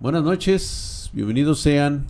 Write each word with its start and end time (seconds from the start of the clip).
Buenas 0.00 0.22
noches, 0.22 1.10
bienvenidos 1.12 1.60
sean. 1.60 2.06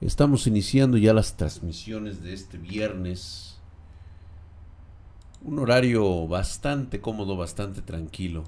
Estamos 0.00 0.46
iniciando 0.46 0.96
ya 0.96 1.12
las 1.12 1.36
transmisiones 1.36 2.22
de 2.22 2.32
este 2.32 2.56
viernes. 2.56 3.58
Un 5.42 5.58
horario 5.58 6.28
bastante 6.28 7.00
cómodo, 7.00 7.36
bastante 7.36 7.82
tranquilo. 7.82 8.44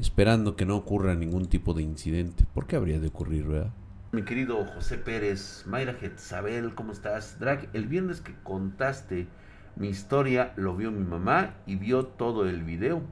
Esperando 0.00 0.56
que 0.56 0.64
no 0.64 0.76
ocurra 0.76 1.14
ningún 1.14 1.48
tipo 1.48 1.74
de 1.74 1.82
incidente. 1.82 2.46
¿Por 2.54 2.66
qué 2.66 2.76
habría 2.76 2.98
de 2.98 3.08
ocurrir, 3.08 3.46
verdad? 3.46 3.74
Mi 4.12 4.22
querido 4.22 4.64
José 4.64 4.96
Pérez, 4.96 5.64
Mayra 5.66 5.92
Getzabel, 5.92 6.74
¿cómo 6.74 6.92
estás? 6.94 7.38
Drag, 7.38 7.68
el 7.74 7.88
viernes 7.88 8.22
que 8.22 8.34
contaste 8.42 9.28
mi 9.76 9.88
historia 9.88 10.54
lo 10.56 10.74
vio 10.74 10.90
mi 10.90 11.04
mamá 11.04 11.56
y 11.66 11.76
vio 11.76 12.06
todo 12.06 12.48
el 12.48 12.62
video. 12.62 13.02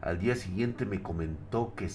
Al 0.00 0.18
día 0.20 0.36
siguiente 0.36 0.86
me 0.86 1.02
comentó 1.02 1.74
que 1.74 1.90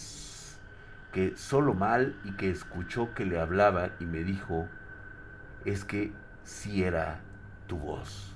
que 1.11 1.35
solo 1.37 1.73
mal 1.73 2.19
y 2.23 2.35
que 2.35 2.49
escuchó 2.51 3.13
que 3.13 3.25
le 3.25 3.39
hablaba 3.39 3.91
y 3.99 4.05
me 4.05 4.23
dijo, 4.23 4.67
es 5.65 5.85
que 5.85 6.13
si 6.43 6.83
era 6.83 7.21
tu 7.67 7.77
voz. 7.77 8.35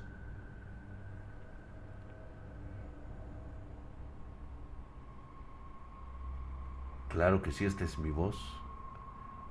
Claro 7.09 7.43
que 7.43 7.51
sí, 7.51 7.65
esta 7.65 7.83
es 7.83 7.99
mi 7.99 8.09
voz, 8.09 8.35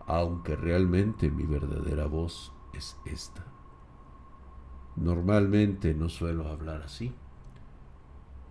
aunque 0.07 0.57
realmente 0.57 1.31
mi 1.31 1.45
verdadera 1.47 2.07
voz 2.07 2.53
es 2.73 2.97
esta. 3.05 3.45
Normalmente 4.97 5.95
no 5.95 6.09
suelo 6.09 6.49
hablar 6.49 6.83
así, 6.83 7.15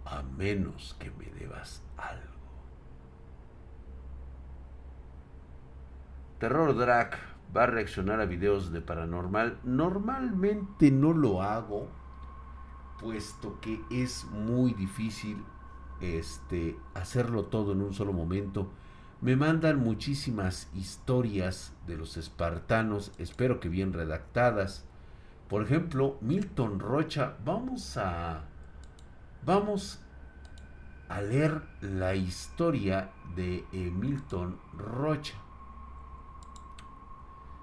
a 0.06 0.24
menos 0.24 0.96
que 1.00 1.12
me 1.12 1.26
debas 1.26 1.84
algo. 1.98 2.31
Terror 6.42 6.76
Drag 6.76 7.12
va 7.56 7.64
a 7.64 7.68
reaccionar 7.68 8.20
a 8.20 8.26
videos 8.26 8.72
de 8.72 8.82
paranormal. 8.82 9.60
Normalmente 9.64 10.90
no 10.90 11.14
lo 11.14 11.44
hago, 11.44 11.88
puesto 13.00 13.60
que 13.62 13.80
es 13.92 14.26
muy 14.26 14.74
difícil 14.74 15.38
este, 16.00 16.80
hacerlo 16.96 17.46
todo 17.46 17.74
en 17.74 17.82
un 17.82 17.94
solo 17.94 18.12
momento. 18.12 18.72
Me 19.22 19.36
mandan 19.36 19.84
muchísimas 19.84 20.68
historias 20.74 21.76
de 21.86 21.96
los 21.96 22.18
espartanos, 22.18 23.12
espero 23.20 23.60
que 23.60 23.70
bien 23.70 23.94
redactadas. 23.94 24.84
Por 25.48 25.62
ejemplo, 25.62 26.18
Milton 26.22 26.80
Rocha, 26.80 27.36
vamos 27.46 27.98
a 27.98 28.46
vamos 29.46 30.00
a 31.08 31.22
leer 31.22 31.62
la 31.82 32.16
historia 32.16 33.12
de 33.36 33.64
eh, 33.74 33.92
Milton 33.92 34.60
Rocha. 34.74 35.36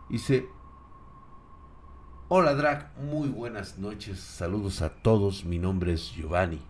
Dice, 0.08 0.48
hola 2.28 2.54
Drag, 2.54 2.96
muy 2.96 3.28
buenas 3.28 3.76
noches, 3.76 4.18
saludos 4.18 4.80
a 4.80 4.88
todos, 4.88 5.44
mi 5.44 5.58
nombre 5.58 5.92
es 5.92 6.12
Giovanni. 6.14 6.62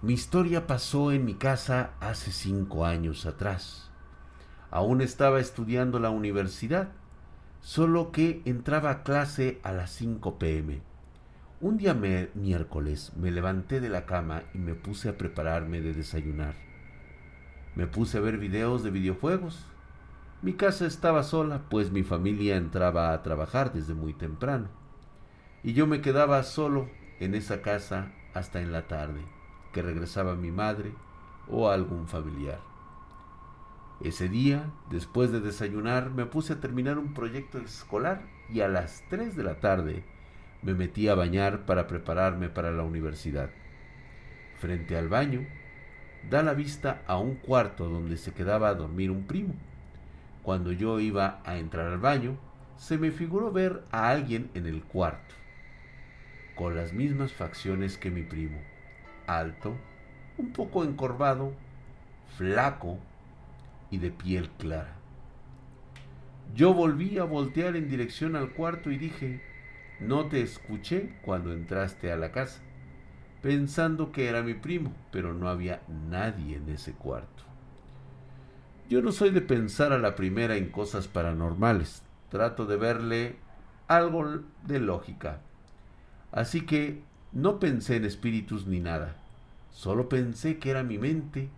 Mi 0.00 0.14
historia 0.14 0.66
pasó 0.66 1.12
en 1.12 1.24
mi 1.24 1.34
casa 1.34 1.92
hace 2.00 2.32
cinco 2.32 2.86
años 2.86 3.24
atrás. 3.24 3.88
Aún 4.72 5.00
estaba 5.00 5.38
estudiando 5.38 6.00
la 6.00 6.10
universidad, 6.10 6.88
solo 7.60 8.10
que 8.10 8.42
entraba 8.46 8.90
a 8.90 9.02
clase 9.04 9.60
a 9.62 9.70
las 9.70 9.92
5 9.92 10.40
pm. 10.40 10.80
Un 11.60 11.76
día 11.76 11.94
miércoles 11.94 13.12
me 13.14 13.30
levanté 13.30 13.80
de 13.80 13.90
la 13.90 14.06
cama 14.06 14.42
y 14.54 14.58
me 14.58 14.74
puse 14.74 15.08
a 15.08 15.16
prepararme 15.16 15.80
de 15.80 15.92
desayunar. 15.92 16.56
Me 17.76 17.86
puse 17.86 18.18
a 18.18 18.20
ver 18.20 18.38
videos 18.38 18.82
de 18.82 18.90
videojuegos 18.90 19.66
mi 20.42 20.54
casa 20.54 20.86
estaba 20.86 21.22
sola, 21.22 21.62
pues 21.70 21.92
mi 21.92 22.02
familia 22.02 22.56
entraba 22.56 23.12
a 23.12 23.22
trabajar 23.22 23.72
desde 23.72 23.94
muy 23.94 24.12
temprano, 24.12 24.66
y 25.62 25.72
yo 25.72 25.86
me 25.86 26.00
quedaba 26.00 26.42
solo 26.42 26.88
en 27.20 27.36
esa 27.36 27.62
casa 27.62 28.12
hasta 28.34 28.60
en 28.60 28.72
la 28.72 28.88
tarde, 28.88 29.20
que 29.72 29.82
regresaba 29.82 30.34
mi 30.34 30.50
madre 30.50 30.92
o 31.48 31.68
algún 31.68 32.08
familiar. 32.08 32.58
Ese 34.00 34.28
día, 34.28 34.68
después 34.90 35.30
de 35.30 35.40
desayunar, 35.40 36.10
me 36.10 36.26
puse 36.26 36.54
a 36.54 36.60
terminar 36.60 36.98
un 36.98 37.14
proyecto 37.14 37.58
escolar 37.58 38.22
y 38.50 38.62
a 38.62 38.68
las 38.68 39.04
3 39.10 39.36
de 39.36 39.44
la 39.44 39.60
tarde 39.60 40.04
me 40.60 40.74
metí 40.74 41.06
a 41.06 41.14
bañar 41.14 41.66
para 41.66 41.86
prepararme 41.86 42.48
para 42.48 42.72
la 42.72 42.82
universidad. 42.82 43.50
Frente 44.58 44.96
al 44.96 45.08
baño, 45.08 45.46
da 46.28 46.42
la 46.42 46.54
vista 46.54 47.02
a 47.06 47.16
un 47.16 47.36
cuarto 47.36 47.88
donde 47.88 48.16
se 48.16 48.32
quedaba 48.32 48.70
a 48.70 48.74
dormir 48.74 49.12
un 49.12 49.28
primo 49.28 49.54
cuando 50.42 50.72
yo 50.72 51.00
iba 51.00 51.40
a 51.44 51.56
entrar 51.56 51.86
al 51.86 51.98
baño, 51.98 52.36
se 52.76 52.98
me 52.98 53.10
figuró 53.10 53.52
ver 53.52 53.84
a 53.92 54.08
alguien 54.08 54.50
en 54.54 54.66
el 54.66 54.82
cuarto, 54.82 55.34
con 56.56 56.74
las 56.74 56.92
mismas 56.92 57.32
facciones 57.32 57.96
que 57.96 58.10
mi 58.10 58.22
primo, 58.22 58.58
alto, 59.26 59.76
un 60.38 60.52
poco 60.52 60.84
encorvado, 60.84 61.52
flaco 62.36 62.98
y 63.90 63.98
de 63.98 64.10
piel 64.10 64.50
clara. 64.50 64.96
Yo 66.54 66.74
volví 66.74 67.18
a 67.18 67.24
voltear 67.24 67.76
en 67.76 67.88
dirección 67.88 68.36
al 68.36 68.52
cuarto 68.52 68.90
y 68.90 68.98
dije, 68.98 69.40
no 70.00 70.26
te 70.26 70.42
escuché 70.42 71.14
cuando 71.22 71.52
entraste 71.52 72.10
a 72.10 72.16
la 72.16 72.32
casa, 72.32 72.60
pensando 73.42 74.10
que 74.10 74.28
era 74.28 74.42
mi 74.42 74.54
primo, 74.54 74.92
pero 75.12 75.32
no 75.34 75.48
había 75.48 75.82
nadie 75.88 76.56
en 76.56 76.68
ese 76.68 76.92
cuarto. 76.92 77.51
Yo 78.92 79.00
no 79.00 79.10
soy 79.10 79.30
de 79.30 79.40
pensar 79.40 79.94
a 79.94 79.98
la 79.98 80.14
primera 80.16 80.56
en 80.56 80.68
cosas 80.68 81.08
paranormales. 81.08 82.02
Trato 82.28 82.66
de 82.66 82.76
verle 82.76 83.36
algo 83.88 84.40
de 84.66 84.80
lógica. 84.80 85.40
Así 86.30 86.66
que 86.66 87.02
no 87.32 87.58
pensé 87.58 87.96
en 87.96 88.04
espíritus 88.04 88.66
ni 88.66 88.80
nada. 88.80 89.16
Solo 89.70 90.10
pensé 90.10 90.58
que 90.58 90.68
era 90.68 90.82
mi 90.82 90.98
mente 90.98 91.48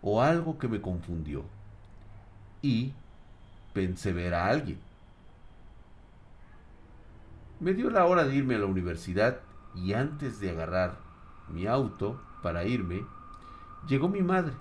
o 0.00 0.22
algo 0.22 0.60
que 0.60 0.68
me 0.68 0.80
confundió. 0.80 1.42
Y 2.62 2.92
pensé 3.72 4.12
ver 4.12 4.34
a 4.34 4.46
alguien. 4.46 4.78
Me 7.58 7.74
dio 7.74 7.90
la 7.90 8.06
hora 8.06 8.22
de 8.22 8.36
irme 8.36 8.54
a 8.54 8.58
la 8.60 8.66
universidad 8.66 9.40
y 9.74 9.94
antes 9.94 10.38
de 10.38 10.50
agarrar 10.50 10.98
mi 11.48 11.66
auto 11.66 12.22
para 12.44 12.64
irme, 12.64 13.04
llegó 13.88 14.08
mi 14.08 14.22
madre 14.22 14.52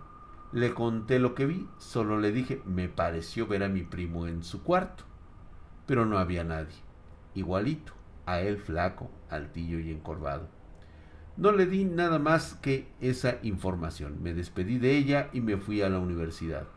le 0.52 0.74
conté 0.74 1.20
lo 1.20 1.36
que 1.36 1.46
vi, 1.46 1.68
solo 1.78 2.20
le 2.20 2.32
dije, 2.32 2.62
me 2.66 2.88
pareció 2.88 3.48
ver 3.48 3.64
a 3.64 3.70
mi 3.70 3.84
primo 3.84 4.28
en 4.28 4.44
su 4.44 4.64
cuarto, 4.64 5.04
pero 5.86 6.06
no 6.06 6.18
había 6.18 6.44
nadie, 6.44 6.76
igualito, 7.34 7.94
a 8.26 8.40
él 8.40 8.58
flaco, 8.58 9.12
altillo 9.30 9.80
y 9.80 9.92
encorvado. 9.92 10.50
No 11.38 11.52
le 11.52 11.66
di 11.66 11.84
nada 11.84 12.18
más 12.18 12.54
que 12.56 12.88
esa 13.02 13.40
información. 13.44 14.24
Me 14.24 14.34
despedí 14.34 14.80
de 14.80 14.96
ella 14.96 15.30
y 15.34 15.42
me 15.42 15.58
fui 15.58 15.82
a 15.82 15.90
la 15.90 16.00
universidad. 16.00 16.68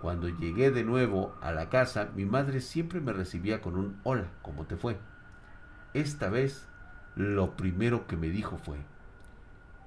Cuando 0.00 0.28
llegué 0.28 0.72
de 0.72 0.82
nuevo 0.82 1.34
a 1.40 1.52
la 1.52 1.70
casa, 1.70 2.10
mi 2.16 2.26
madre 2.26 2.60
siempre 2.60 3.00
me 3.00 3.12
recibía 3.12 3.60
con 3.60 3.76
un 3.76 4.00
hola, 4.02 4.32
¿cómo 4.42 4.66
te 4.66 4.76
fue? 4.76 4.98
Esta 5.94 6.28
vez, 6.28 6.66
lo 7.14 7.56
primero 7.56 8.08
que 8.08 8.16
me 8.16 8.28
dijo 8.28 8.58
fue, 8.58 8.78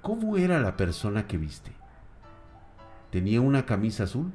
¿cómo 0.02 0.38
era 0.38 0.60
la 0.60 0.78
persona 0.78 1.28
que 1.28 1.38
viste? 1.38 1.74
¿Tenía 3.12 3.42
una 3.42 3.66
camisa 3.66 4.04
azul? 4.04 4.34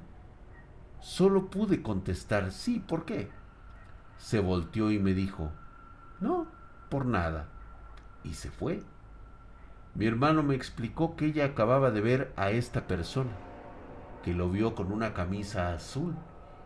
Solo 1.00 1.50
pude 1.50 1.82
contestar 1.82 2.52
sí, 2.52 2.78
¿por 2.80 3.04
qué? 3.04 3.30
Se 4.18 4.40
volteó 4.40 4.90
y 4.90 4.98
me 4.98 5.14
dijo, 5.14 5.50
no, 6.20 6.46
por 6.88 7.06
nada. 7.06 7.48
Y 8.24 8.34
se 8.34 8.50
fue. 8.50 8.82
Mi 9.94 10.06
hermano 10.06 10.42
me 10.42 10.54
explicó 10.54 11.16
que 11.16 11.26
ella 11.26 11.44
acababa 11.44 11.90
de 11.90 12.00
ver 12.00 12.32
a 12.36 12.50
esta 12.50 12.86
persona, 12.86 13.32
que 14.22 14.32
lo 14.32 14.48
vio 14.48 14.74
con 14.74 14.90
una 14.90 15.12
camisa 15.12 15.74
azul 15.74 16.14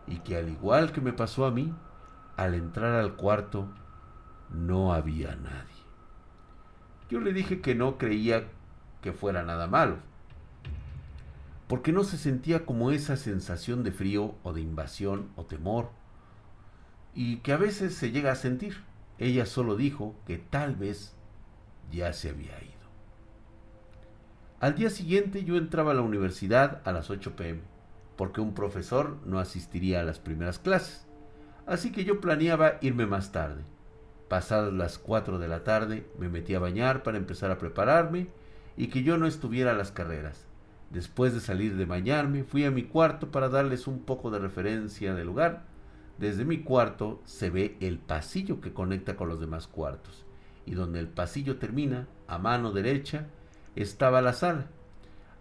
y 0.05 0.19
que 0.19 0.37
al 0.37 0.49
igual 0.49 0.93
que 0.93 1.01
me 1.01 1.11
pasó 1.11 1.45
a 1.45 1.51
mí, 1.51 1.73
al 2.37 2.53
entrar 2.53 2.93
al 2.93 3.15
cuarto 3.15 3.67
no 4.49 4.93
había 4.93 5.35
nadie. 5.35 5.83
Yo 7.09 7.19
le 7.19 7.33
dije 7.33 7.59
que 7.59 7.75
no 7.75 7.97
creía 7.97 8.47
que 9.01 9.11
fuera 9.11 9.43
nada 9.43 9.67
malo, 9.67 9.97
porque 11.67 11.91
no 11.91 12.03
se 12.03 12.17
sentía 12.17 12.65
como 12.65 12.91
esa 12.91 13.17
sensación 13.17 13.83
de 13.83 13.91
frío 13.91 14.35
o 14.43 14.53
de 14.53 14.61
invasión 14.61 15.29
o 15.35 15.45
temor, 15.45 15.89
y 17.13 17.37
que 17.37 17.51
a 17.51 17.57
veces 17.57 17.93
se 17.93 18.11
llega 18.11 18.31
a 18.31 18.35
sentir. 18.35 18.83
Ella 19.17 19.45
solo 19.45 19.75
dijo 19.75 20.15
que 20.25 20.37
tal 20.37 20.75
vez 20.75 21.15
ya 21.91 22.13
se 22.13 22.29
había 22.29 22.57
ido. 22.63 22.77
Al 24.59 24.75
día 24.75 24.89
siguiente 24.89 25.43
yo 25.43 25.57
entraba 25.57 25.91
a 25.91 25.95
la 25.95 26.01
universidad 26.01 26.81
a 26.85 26.91
las 26.91 27.09
8 27.09 27.35
pm, 27.35 27.61
porque 28.15 28.41
un 28.41 28.53
profesor 28.53 29.17
no 29.25 29.39
asistiría 29.39 29.99
a 29.99 30.03
las 30.03 30.19
primeras 30.19 30.59
clases, 30.59 31.05
así 31.65 31.91
que 31.91 32.05
yo 32.05 32.21
planeaba 32.21 32.77
irme 32.81 33.05
más 33.05 33.31
tarde. 33.31 33.63
Pasadas 34.29 34.73
las 34.73 34.97
4 34.97 35.39
de 35.39 35.47
la 35.47 35.63
tarde 35.63 36.07
me 36.17 36.29
metí 36.29 36.53
a 36.53 36.59
bañar 36.59 37.03
para 37.03 37.17
empezar 37.17 37.51
a 37.51 37.57
prepararme 37.57 38.27
y 38.75 38.87
que 38.87 39.03
yo 39.03 39.17
no 39.17 39.25
estuviera 39.25 39.71
a 39.71 39.75
las 39.75 39.91
carreras 39.91 40.46
Después 40.89 41.33
de 41.33 41.41
salir 41.41 41.75
de 41.75 41.85
bañarme, 41.85 42.43
fui 42.43 42.63
a 42.63 42.71
mi 42.71 42.83
cuarto 42.83 43.29
para 43.29 43.49
darles 43.49 43.87
un 43.87 43.99
poco 43.99 44.31
de 44.31 44.39
referencia 44.39 45.13
del 45.13 45.27
lugar. 45.27 45.63
Desde 46.17 46.45
mi 46.45 46.59
cuarto 46.59 47.21
se 47.25 47.49
ve 47.49 47.77
el 47.81 47.99
pasillo 47.99 48.61
que 48.61 48.73
conecta 48.73 49.15
con 49.15 49.27
los 49.27 49.39
demás 49.39 49.67
cuartos, 49.67 50.25
y 50.65 50.73
donde 50.73 50.99
el 50.99 51.07
pasillo 51.07 51.57
termina, 51.57 52.07
a 52.27 52.37
mano 52.37 52.71
derecha, 52.71 53.27
estaba 53.75 54.21
la 54.21 54.33
sala. 54.33 54.67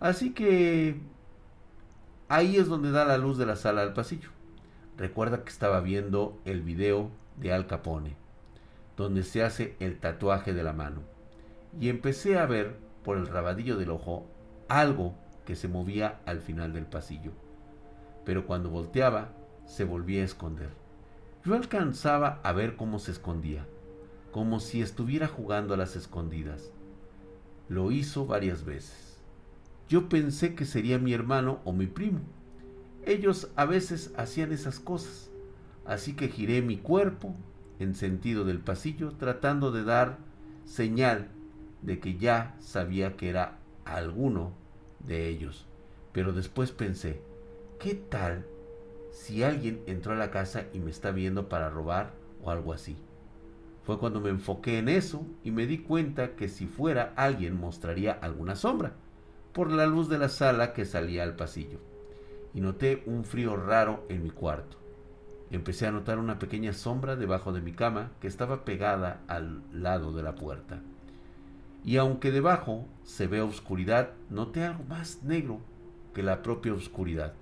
Así 0.01 0.35
que 0.35 1.01
ahí 2.29 2.57
es 2.57 2.67
donde 2.67 2.91
da 2.91 3.05
la 3.05 3.17
luz 3.17 3.39
de 3.39 3.47
la 3.47 3.57
sala 3.57 3.83
al 3.83 3.95
pasillo. 3.95 4.31
Recuerda 4.99 5.45
que 5.45 5.51
estaba 5.51 5.81
viendo 5.81 6.39
el 6.45 6.63
video 6.63 7.11
de 7.37 7.53
Al 7.53 7.67
Capone, 7.67 8.17
donde 8.97 9.23
se 9.23 9.43
hace 9.43 9.77
el 9.79 9.99
tatuaje 9.99 10.53
de 10.53 10.63
la 10.63 10.73
mano, 10.73 11.03
y 11.81 11.89
empecé 11.89 12.39
a 12.39 12.47
ver 12.47 12.79
por 13.05 13.17
el 13.17 13.27
rabadillo 13.27 13.77
del 13.77 13.91
ojo 13.91 14.27
algo 14.69 15.15
que 15.47 15.57
se 15.57 15.69
movía 15.69 16.21
al 16.27 16.41
final 16.41 16.75
del 16.75 16.85
pasillo. 16.85 17.33
Pero 18.27 18.47
cuando 18.47 18.69
volteaba, 18.69 19.33
se 19.65 19.85
volvía 19.85 20.21
a 20.21 20.27
esconder. 20.27 20.71
Yo 21.45 21.55
alcanzaba 21.55 22.41
a 22.43 22.53
ver 22.53 22.77
cómo 22.77 22.99
se 22.99 23.13
escondía, 23.13 23.65
como 24.33 24.61
si 24.61 24.83
estuviera 24.83 25.29
jugando 25.29 25.73
a 25.73 25.77
las 25.77 25.97
escondidas. 25.97 26.73
Lo 27.69 27.93
hizo 27.93 28.27
varias 28.27 28.65
veces. 28.65 29.17
Yo 29.89 30.09
pensé 30.09 30.55
que 30.55 30.65
sería 30.65 30.99
mi 30.99 31.15
hermano 31.15 31.61
o 31.65 31.73
mi 31.73 31.87
primo. 31.87 32.21
Ellos 33.05 33.49
a 33.55 33.65
veces 33.65 34.13
hacían 34.17 34.53
esas 34.53 34.81
cosas, 34.81 35.31
así 35.85 36.15
que 36.15 36.29
giré 36.29 36.61
mi 36.61 36.77
cuerpo 36.77 37.35
en 37.79 37.95
sentido 37.95 38.45
del 38.45 38.59
pasillo 38.59 39.13
tratando 39.13 39.71
de 39.71 39.85
dar 39.85 40.19
señal 40.65 41.29
de 41.83 42.01
que 42.01 42.17
ya 42.17 42.57
sabía 42.59 43.17
que 43.17 43.29
era 43.29 43.59
alguno 43.85 44.53
de 45.01 45.29
ellos. 45.29 45.67
Pero 46.13 46.33
después 46.33 46.73
pensé, 46.73 47.21
¿qué 47.79 47.95
tal 47.95 48.47
si 49.11 49.43
alguien 49.43 49.83
entró 49.87 50.13
a 50.13 50.17
la 50.17 50.31
casa 50.31 50.65
y 50.73 50.79
me 50.79 50.91
está 50.91 51.11
viendo 51.11 51.49
para 51.49 51.71
robar 51.71 52.15
o 52.43 52.51
algo 52.51 52.73
así? 52.73 52.97
Fue 53.85 53.99
cuando 53.99 54.21
me 54.21 54.31
enfoqué 54.31 54.79
en 54.79 54.89
eso 54.89 55.25
y 55.45 55.51
me 55.51 55.67
di 55.67 55.79
cuenta 55.79 56.35
que 56.35 56.49
si 56.49 56.67
fuera 56.67 57.13
alguien 57.17 57.59
mostraría 57.59 58.13
alguna 58.13 58.57
sombra 58.57 58.95
por 59.53 59.71
la 59.71 59.87
luz 59.87 60.09
de 60.09 60.19
la 60.19 60.29
sala 60.29 60.73
que 60.73 60.85
salía 60.85 61.23
al 61.23 61.37
pasillo. 61.37 61.79
Y 62.53 62.61
noté 62.61 63.03
un 63.07 63.25
frío 63.25 63.57
raro 63.57 64.05
en 64.09 64.23
mi 64.23 64.31
cuarto. 64.31 64.79
Empecé 65.51 65.87
a 65.87 65.93
notar 65.93 66.19
una 66.19 66.39
pequeña 66.39 66.73
sombra 66.73 67.15
debajo 67.15 67.53
de 67.53 67.61
mi 67.61 67.73
cama 67.73 68.11
que 68.21 68.27
estaba 68.27 68.65
pegada 68.65 69.23
al 69.29 69.63
lado 69.73 70.13
de 70.13 70.23
la 70.23 70.35
puerta 70.35 70.81
y 71.87 71.99
aunque 71.99 72.33
debajo 72.33 72.85
se 73.05 73.29
ve 73.29 73.41
oscuridad, 73.41 74.11
noté 74.29 74.65
algo 74.65 74.83
más 74.85 75.23
negro 75.23 75.61
que 76.13 76.25
la 76.25 76.43
propia 76.43 76.75
oscuridad, 76.75 77.35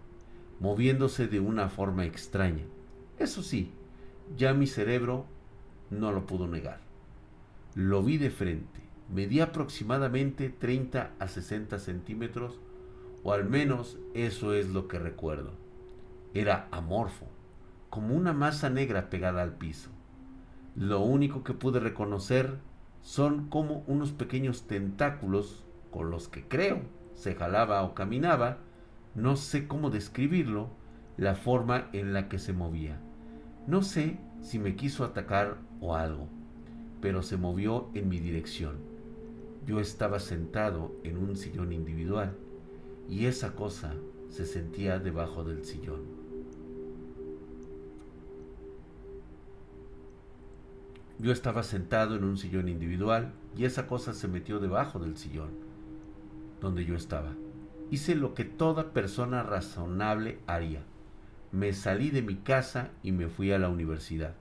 moviéndose 0.61 1.26
de 1.29 1.41
una 1.41 1.70
forma 1.70 2.05
extraña. 2.05 2.64
Eso 3.19 3.43
sí, 3.43 3.73
ya 4.37 4.52
mi 4.52 4.67
cerebro 4.67 5.25
no 5.88 6.12
lo 6.12 6.26
pudo 6.26 6.46
negar. 6.46 6.81
Lo 7.75 8.02
vi 8.02 8.19
de 8.19 8.29
frente, 8.29 8.82
medía 9.11 9.44
aproximadamente 9.44 10.50
30 10.50 11.12
a 11.19 11.26
60 11.26 11.79
centímetros, 11.79 12.61
o 13.23 13.32
al 13.32 13.49
menos 13.49 13.97
eso 14.12 14.52
es 14.52 14.69
lo 14.69 14.88
que 14.88 14.99
recuerdo. 14.99 15.52
Era 16.35 16.69
amorfo, 16.70 17.29
como 17.88 18.14
una 18.14 18.35
masa 18.35 18.69
negra 18.69 19.08
pegada 19.08 19.40
al 19.40 19.55
piso. 19.55 19.88
Lo 20.76 21.00
único 21.00 21.44
que 21.44 21.55
pude 21.55 21.81
reconocer 21.81 22.58
son 23.04 23.50
como 23.50 23.84
unos 23.86 24.12
pequeños 24.12 24.66
tentáculos 24.66 25.62
con 25.90 26.10
los 26.10 26.26
que 26.26 26.48
creo 26.48 26.80
se 27.14 27.34
jalaba 27.34 27.82
o 27.82 27.94
caminaba, 27.94 28.58
no 29.14 29.36
sé 29.36 29.68
cómo 29.68 29.90
describirlo, 29.90 30.70
la 31.16 31.36
forma 31.36 31.88
en 31.92 32.12
la 32.12 32.28
que 32.28 32.38
se 32.38 32.52
movía. 32.52 32.98
No 33.66 33.82
sé 33.82 34.18
si 34.40 34.58
me 34.58 34.74
quiso 34.74 35.04
atacar 35.04 35.58
o 35.80 35.94
algo, 35.94 36.28
pero 37.00 37.22
se 37.22 37.36
movió 37.36 37.88
en 37.94 38.08
mi 38.08 38.18
dirección. 38.18 38.78
Yo 39.66 39.80
estaba 39.80 40.18
sentado 40.18 40.92
en 41.04 41.18
un 41.18 41.36
sillón 41.36 41.72
individual 41.72 42.36
y 43.08 43.26
esa 43.26 43.54
cosa 43.54 43.94
se 44.28 44.46
sentía 44.46 44.98
debajo 44.98 45.44
del 45.44 45.64
sillón. 45.64 46.24
Yo 51.25 51.32
estaba 51.32 51.62
sentado 51.62 52.17
en 52.17 52.25
un 52.25 52.37
sillón 52.37 52.69
individual 52.69 53.32
y 53.56 53.65
esa 53.65 53.87
cosa 53.87 54.12
se 54.12 54.29
metió 54.29 54.59
debajo 54.59 54.99
del 54.99 55.17
sillón 55.17 55.53
donde 56.61 56.85
yo 56.85 56.97
estaba. 56.97 57.32
Hice 57.91 58.15
lo 58.15 58.35
que 58.35 58.44
toda 58.44 58.93
persona 58.93 59.43
razonable 59.43 60.38
haría. 60.47 60.82
Me 61.50 61.73
salí 61.73 62.11
de 62.11 62.21
mi 62.21 62.35
casa 62.35 62.91
y 63.03 63.12
me 63.12 63.29
fui 63.29 63.53
a 63.53 63.59
la 63.59 63.71
universidad. 63.71 64.35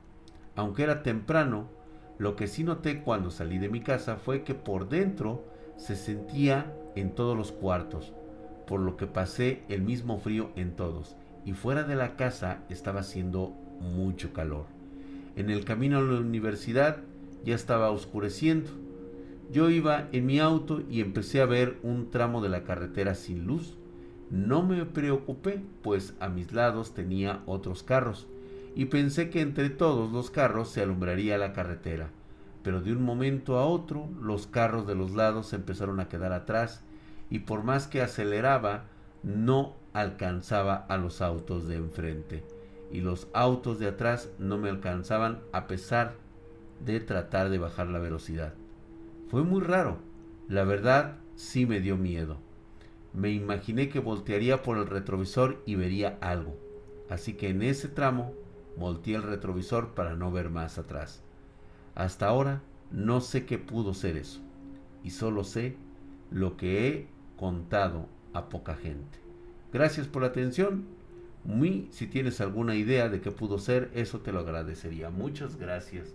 Aunque 0.58 0.84
era 0.84 1.04
temprano, 1.04 1.70
lo 2.18 2.36
que 2.36 2.48
sí 2.48 2.66
noté 2.66 3.02
cuando 3.02 3.32
salí 3.32 3.60
de 3.60 3.70
mi 3.70 3.80
casa 3.80 4.18
fue 4.18 4.44
que 4.44 4.54
por 4.54 4.90
dentro 4.90 5.46
se 5.78 5.96
sentía 5.96 6.76
en 6.98 7.16
todos 7.16 7.38
los 7.38 7.54
cuartos, 7.54 8.12
por 8.68 8.82
lo 8.82 8.98
que 8.98 9.08
pasé 9.08 9.64
el 9.70 9.84
mismo 9.84 10.20
frío 10.20 10.52
en 10.58 10.76
todos, 10.76 11.16
y 11.46 11.54
fuera 11.54 11.84
de 11.84 11.96
la 11.96 12.18
casa 12.18 12.60
estaba 12.68 13.00
haciendo 13.00 13.54
mucho 13.80 14.34
calor. 14.34 14.83
En 15.36 15.50
el 15.50 15.66
camino 15.66 15.98
a 15.98 16.02
la 16.02 16.20
universidad 16.20 16.98
ya 17.44 17.56
estaba 17.56 17.90
oscureciendo. 17.90 18.70
Yo 19.52 19.72
iba 19.72 20.08
en 20.12 20.28
mi 20.28 20.40
auto 20.40 20.84
y 20.90 21.02
empecé 21.02 21.42
a 21.42 21.48
ver 21.48 21.80
un 21.82 22.12
tramo 22.12 22.42
de 22.42 22.50
la 22.50 22.64
carretera 22.64 23.16
sin 23.16 23.46
luz. 23.46 23.76
No 24.30 24.62
me 24.64 24.86
preocupé, 24.86 25.60
pues 25.82 26.14
a 26.20 26.30
mis 26.30 26.54
lados 26.54 26.94
tenía 26.94 27.42
otros 27.48 27.82
carros, 27.82 28.28
y 28.76 28.86
pensé 28.86 29.30
que 29.30 29.42
entre 29.42 29.70
todos 29.70 30.12
los 30.12 30.30
carros 30.30 30.70
se 30.70 30.82
alumbraría 30.82 31.38
la 31.38 31.54
carretera. 31.54 32.10
Pero 32.64 32.82
de 32.82 32.94
un 32.94 33.04
momento 33.04 33.58
a 33.58 33.66
otro 33.66 34.08
los 34.22 34.48
carros 34.48 34.88
de 34.88 34.96
los 34.96 35.12
lados 35.12 35.54
empezaron 35.54 36.00
a 36.00 36.10
quedar 36.10 36.32
atrás, 36.32 36.84
y 37.30 37.40
por 37.40 37.64
más 37.64 37.88
que 37.88 38.02
aceleraba, 38.02 38.86
no 39.24 39.74
alcanzaba 39.94 40.76
a 40.76 40.98
los 40.98 41.22
autos 41.22 41.68
de 41.68 41.76
enfrente 41.76 42.44
y 42.94 43.02
los 43.02 43.28
autos 43.34 43.80
de 43.80 43.88
atrás 43.88 44.30
no 44.38 44.60
me 44.60 44.70
alcanzaban 44.70 45.42
a 45.52 45.66
pesar 45.66 46.16
de 46.86 47.00
tratar 47.00 47.50
de 47.50 47.58
bajar 47.58 47.88
la 47.88 47.98
velocidad. 47.98 48.54
Fue 49.30 49.44
muy 49.44 49.62
raro. 49.62 49.98
La 50.48 50.64
verdad 50.64 51.18
sí 51.36 51.66
me 51.66 51.80
dio 51.80 51.98
miedo. 51.98 52.38
Me 53.12 53.32
imaginé 53.32 53.90
que 53.90 54.00
voltearía 54.00 54.62
por 54.62 54.78
el 54.78 54.86
retrovisor 54.86 55.62
y 55.66 55.74
vería 55.74 56.20
algo. 56.22 56.56
Así 57.10 57.34
que 57.34 57.50
en 57.50 57.64
ese 57.64 57.88
tramo 57.88 58.34
volteé 58.78 59.16
el 59.16 59.24
retrovisor 59.24 59.96
para 59.96 60.16
no 60.16 60.32
ver 60.32 60.52
más 60.52 60.78
atrás. 60.78 61.24
Hasta 61.96 62.28
ahora 62.28 62.62
no 62.92 63.22
sé 63.22 63.46
qué 63.46 63.58
pudo 63.58 63.96
ser 63.96 64.18
eso. 64.18 64.40
Y 65.04 65.10
solo 65.10 65.44
sé 65.44 65.78
lo 66.30 66.58
que 66.58 66.88
he 66.88 67.08
contado 67.38 68.08
a 68.34 68.50
poca 68.50 68.76
gente. 68.76 69.20
Gracias 69.72 70.08
por 70.08 70.22
la 70.22 70.28
atención 70.28 70.86
si 71.92 72.08
tienes 72.08 72.40
alguna 72.42 72.76
idea 72.76 73.10
de 73.10 73.20
qué 73.20 73.32
pudo 73.32 73.60
ser, 73.60 73.92
eso 73.94 74.22
te 74.22 74.32
lo 74.32 74.40
agradecería. 74.40 75.10
Muchas 75.10 75.58
gracias. 75.58 76.14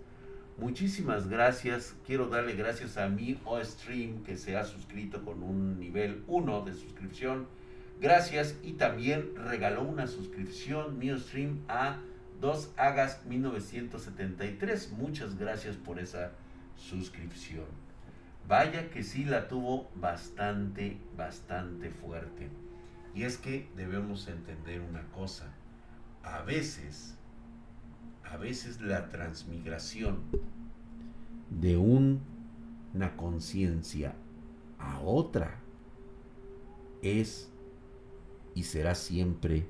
Muchísimas 0.57 1.29
gracias. 1.29 1.95
Quiero 2.07 2.29
darle 2.29 2.55
gracias 2.55 2.97
a 2.97 3.09
mi 3.09 3.39
OStream 3.45 4.25
que 4.25 4.37
se 4.37 4.57
ha 4.57 4.65
suscrito 4.65 5.25
con 5.25 5.43
un 5.43 5.79
nivel 5.79 6.25
1 6.27 6.65
de 6.65 6.73
suscripción. 6.73 7.47
Gracias 8.01 8.57
y 8.63 8.73
también 8.73 9.35
regaló 9.37 9.83
una 9.83 10.07
suscripción 10.07 10.99
mi 10.99 11.17
stream 11.19 11.61
a 11.69 11.99
2 12.41 12.73
Agas 12.77 13.25
1973. 13.27 14.93
Muchas 14.93 15.39
gracias 15.39 15.77
por 15.77 15.99
esa 15.99 16.33
suscripción. 16.77 17.67
Vaya 18.49 18.89
que 18.91 19.03
sí 19.03 19.25
la 19.25 19.47
tuvo 19.47 19.91
bastante, 19.95 20.97
bastante 21.17 21.91
fuerte. 21.91 22.49
Y 23.19 23.25
es 23.25 23.37
que 23.37 23.69
debemos 23.75 24.29
entender 24.29 24.81
una 24.81 25.03
cosa. 25.11 25.53
A 26.23 26.43
veces, 26.43 27.17
a 28.23 28.37
veces 28.37 28.81
la 28.81 29.09
transmigración 29.09 30.21
de 31.51 31.77
una 31.77 33.17
conciencia 33.17 34.15
a 34.79 35.01
otra 35.01 35.59
es 37.03 37.51
y 38.55 38.63
será 38.63 38.95
siempre 38.95 39.67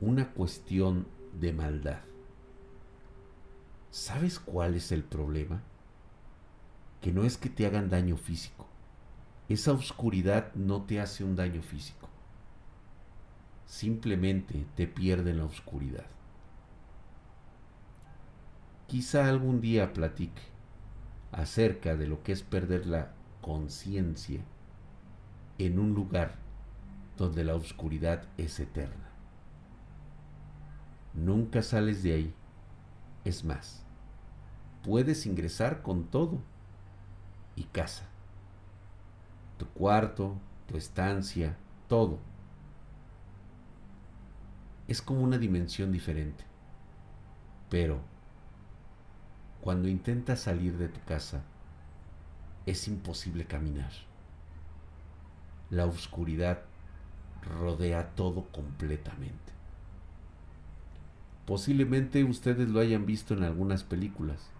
una 0.00 0.32
cuestión 0.32 1.08
de 1.40 1.52
maldad. 1.52 2.02
¿Sabes 3.90 4.38
cuál 4.38 4.76
es 4.76 4.92
el 4.92 5.02
problema? 5.02 5.64
Que 7.00 7.10
no 7.10 7.24
es 7.24 7.38
que 7.38 7.48
te 7.48 7.66
hagan 7.66 7.90
daño 7.90 8.16
físico. 8.16 8.68
Esa 9.48 9.72
oscuridad 9.72 10.54
no 10.54 10.82
te 10.82 11.00
hace 11.00 11.24
un 11.24 11.34
daño 11.34 11.60
físico 11.60 12.05
simplemente 13.66 14.64
te 14.76 14.86
pierde 14.86 15.32
en 15.32 15.38
la 15.38 15.44
oscuridad. 15.44 16.06
Quizá 18.86 19.28
algún 19.28 19.60
día 19.60 19.92
platique 19.92 20.42
acerca 21.32 21.96
de 21.96 22.06
lo 22.06 22.22
que 22.22 22.32
es 22.32 22.42
perder 22.42 22.86
la 22.86 23.12
conciencia 23.42 24.40
en 25.58 25.78
un 25.78 25.92
lugar 25.92 26.36
donde 27.16 27.44
la 27.44 27.54
oscuridad 27.54 28.22
es 28.36 28.60
eterna. 28.60 29.10
Nunca 31.14 31.62
sales 31.62 32.02
de 32.02 32.14
ahí. 32.14 32.34
Es 33.24 33.44
más, 33.44 33.84
puedes 34.84 35.26
ingresar 35.26 35.82
con 35.82 36.04
todo 36.04 36.38
y 37.56 37.64
casa. 37.64 38.04
Tu 39.58 39.66
cuarto, 39.66 40.36
tu 40.68 40.76
estancia, 40.76 41.56
todo. 41.88 42.18
Es 44.88 45.02
como 45.02 45.22
una 45.22 45.38
dimensión 45.38 45.90
diferente. 45.90 46.44
Pero 47.68 48.00
cuando 49.60 49.88
intentas 49.88 50.40
salir 50.40 50.78
de 50.78 50.88
tu 50.88 51.00
casa, 51.04 51.42
es 52.66 52.86
imposible 52.86 53.46
caminar. 53.46 53.90
La 55.70 55.86
oscuridad 55.86 56.62
rodea 57.42 58.10
todo 58.14 58.44
completamente. 58.52 59.52
Posiblemente 61.46 62.22
ustedes 62.22 62.68
lo 62.68 62.78
hayan 62.78 63.06
visto 63.06 63.34
en 63.34 63.42
algunas 63.42 63.82
películas, 63.82 64.50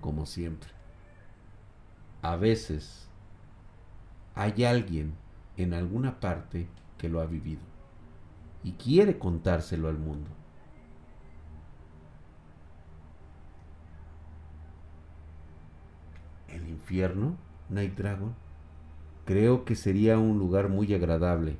como 0.00 0.26
siempre. 0.26 0.70
A 2.22 2.34
veces 2.34 3.06
hay 4.34 4.64
alguien 4.64 5.14
en 5.56 5.74
alguna 5.74 6.18
parte 6.18 6.68
que 6.98 7.08
lo 7.08 7.20
ha 7.20 7.26
vivido 7.26 7.69
y 8.62 8.72
quiere 8.72 9.18
contárselo 9.18 9.88
al 9.88 9.98
mundo. 9.98 10.30
El 16.48 16.68
infierno, 16.68 17.36
Night 17.68 17.96
Dragon, 17.96 18.34
creo 19.24 19.64
que 19.64 19.76
sería 19.76 20.18
un 20.18 20.38
lugar 20.38 20.68
muy 20.68 20.92
agradable 20.92 21.56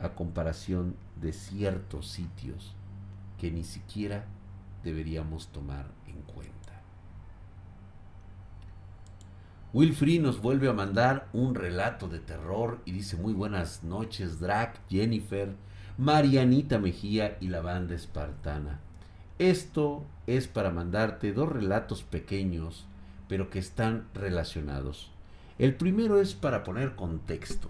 a 0.00 0.10
comparación 0.10 0.96
de 1.20 1.32
ciertos 1.32 2.08
sitios 2.08 2.74
que 3.38 3.50
ni 3.50 3.64
siquiera 3.64 4.24
deberíamos 4.82 5.48
tomar 5.48 5.86
en 6.06 6.20
cuenta. 6.22 6.56
Wilfrey 9.72 10.18
nos 10.18 10.40
vuelve 10.40 10.68
a 10.68 10.72
mandar 10.72 11.28
un 11.32 11.54
relato 11.54 12.08
de 12.08 12.18
terror 12.18 12.80
y 12.84 12.92
dice 12.92 13.16
muy 13.16 13.32
buenas 13.34 13.82
noches 13.82 14.40
Drac, 14.40 14.80
Jennifer, 14.88 15.54
Marianita 15.98 16.78
Mejía 16.78 17.38
y 17.40 17.48
la 17.48 17.60
banda 17.60 17.94
espartana. 17.94 18.80
Esto 19.38 20.04
es 20.26 20.46
para 20.46 20.70
mandarte 20.70 21.32
dos 21.32 21.48
relatos 21.48 22.02
pequeños 22.02 22.86
pero 23.28 23.50
que 23.50 23.58
están 23.58 24.06
relacionados. 24.14 25.10
El 25.58 25.74
primero 25.74 26.20
es 26.20 26.34
para 26.34 26.64
poner 26.64 26.94
contexto. 26.94 27.68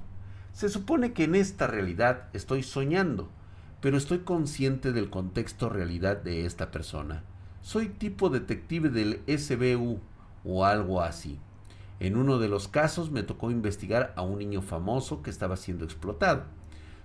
Se 0.53 0.69
supone 0.69 1.13
que 1.13 1.25
en 1.25 1.35
esta 1.35 1.67
realidad 1.67 2.29
estoy 2.33 2.63
soñando, 2.63 3.29
pero 3.81 3.97
estoy 3.97 4.21
consciente 4.21 4.93
del 4.93 5.11
contexto 5.11 5.69
realidad 5.69 6.17
de 6.17 6.47
esta 6.47 6.71
persona. 6.71 7.23
Soy 7.63 7.89
tipo 7.89 8.29
detective 8.29 8.89
del 8.89 9.23
SBU 9.27 10.01
o 10.45 10.65
algo 10.65 11.01
así. 11.01 11.39
En 12.01 12.17
uno 12.17 12.39
de 12.39 12.49
los 12.49 12.69
casos 12.69 13.11
me 13.11 13.23
tocó 13.23 13.51
investigar 13.51 14.13
a 14.17 14.23
un 14.23 14.39
niño 14.39 14.63
famoso 14.63 15.23
que 15.23 15.31
estaba 15.31 15.57
siendo 15.57 15.85
explotado. 15.85 16.45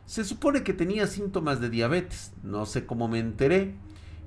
Se 0.06 0.24
supone 0.24 0.64
que 0.64 0.74
tenía 0.74 1.08
síntomas 1.08 1.62
de 1.62 1.70
diabetes, 1.70 2.34
no 2.44 2.66
sé 2.66 2.86
cómo 2.86 3.08
me 3.08 3.20
enteré, 3.20 3.76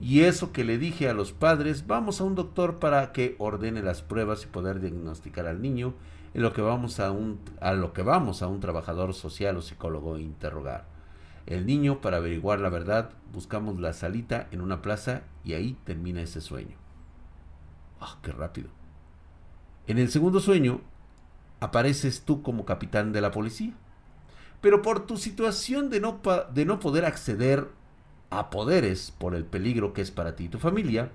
y 0.01 0.21
eso 0.21 0.53
que 0.53 0.65
le 0.65 0.79
dije 0.79 1.09
a 1.09 1.15
los 1.15 1.33
padres, 1.33 1.87
vamos 1.87 2.21
a 2.21 2.25
un 2.25 2.35
doctor 2.35 2.79
para 2.79 3.13
que 3.13 3.37
ordene 3.39 3.83
las 3.83 4.03
pruebas 4.03 4.45
y 4.45 4.47
poder 4.47 4.81
diagnosticar 4.81 5.47
al 5.47 5.63
niño, 5.63 5.95
en 6.35 6.43
lo 6.43 6.53
que 6.53 6.63
vamos 6.63 7.01
a 7.01 7.11
un, 7.11 7.41
a 7.61 7.73
lo 7.73 7.93
que 7.93 8.03
vamos 8.03 8.43
a 8.43 8.49
un 8.49 8.61
trabajador 8.61 9.15
social 9.15 9.57
o 9.57 9.63
psicólogo 9.63 10.17
a 10.17 10.21
interrogar. 10.21 10.87
El 11.47 11.67
niño, 11.67 12.01
para 12.01 12.17
averiguar 12.17 12.61
la 12.61 12.71
verdad, 12.71 13.11
buscamos 13.33 13.79
la 13.79 13.93
salita 13.93 14.49
en 14.51 14.61
una 14.61 14.83
plaza 14.83 15.23
y 15.45 15.53
ahí 15.53 15.77
termina 15.85 16.23
ese 16.23 16.41
sueño. 16.41 16.77
¡Ah, 18.01 18.19
qué 18.23 18.33
rápido! 18.33 18.69
En 19.87 19.99
el 19.99 20.11
segundo 20.11 20.41
sueño, 20.41 20.81
apareces 21.61 22.23
tú 22.23 22.43
como 22.43 22.65
capitán 22.65 23.13
de 23.13 23.21
la 23.21 23.31
policía. 23.31 23.75
Pero 24.65 24.81
por 24.81 25.05
tu 25.05 25.19
situación 25.19 25.91
de 25.91 26.01
no, 26.01 26.23
de 26.55 26.65
no 26.65 26.81
poder 26.81 27.05
acceder 27.05 27.69
a 28.31 28.49
poderes 28.49 29.11
por 29.11 29.35
el 29.35 29.45
peligro 29.45 29.93
que 29.93 30.01
es 30.01 30.11
para 30.11 30.37
ti 30.37 30.45
y 30.45 30.49
tu 30.49 30.59
familia, 30.59 31.11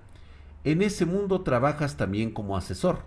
en 0.63 0.83
ese 0.83 1.07
mundo 1.07 1.41
trabajas 1.41 1.97
también 1.97 2.29
como 2.29 2.55
asesor. 2.55 2.99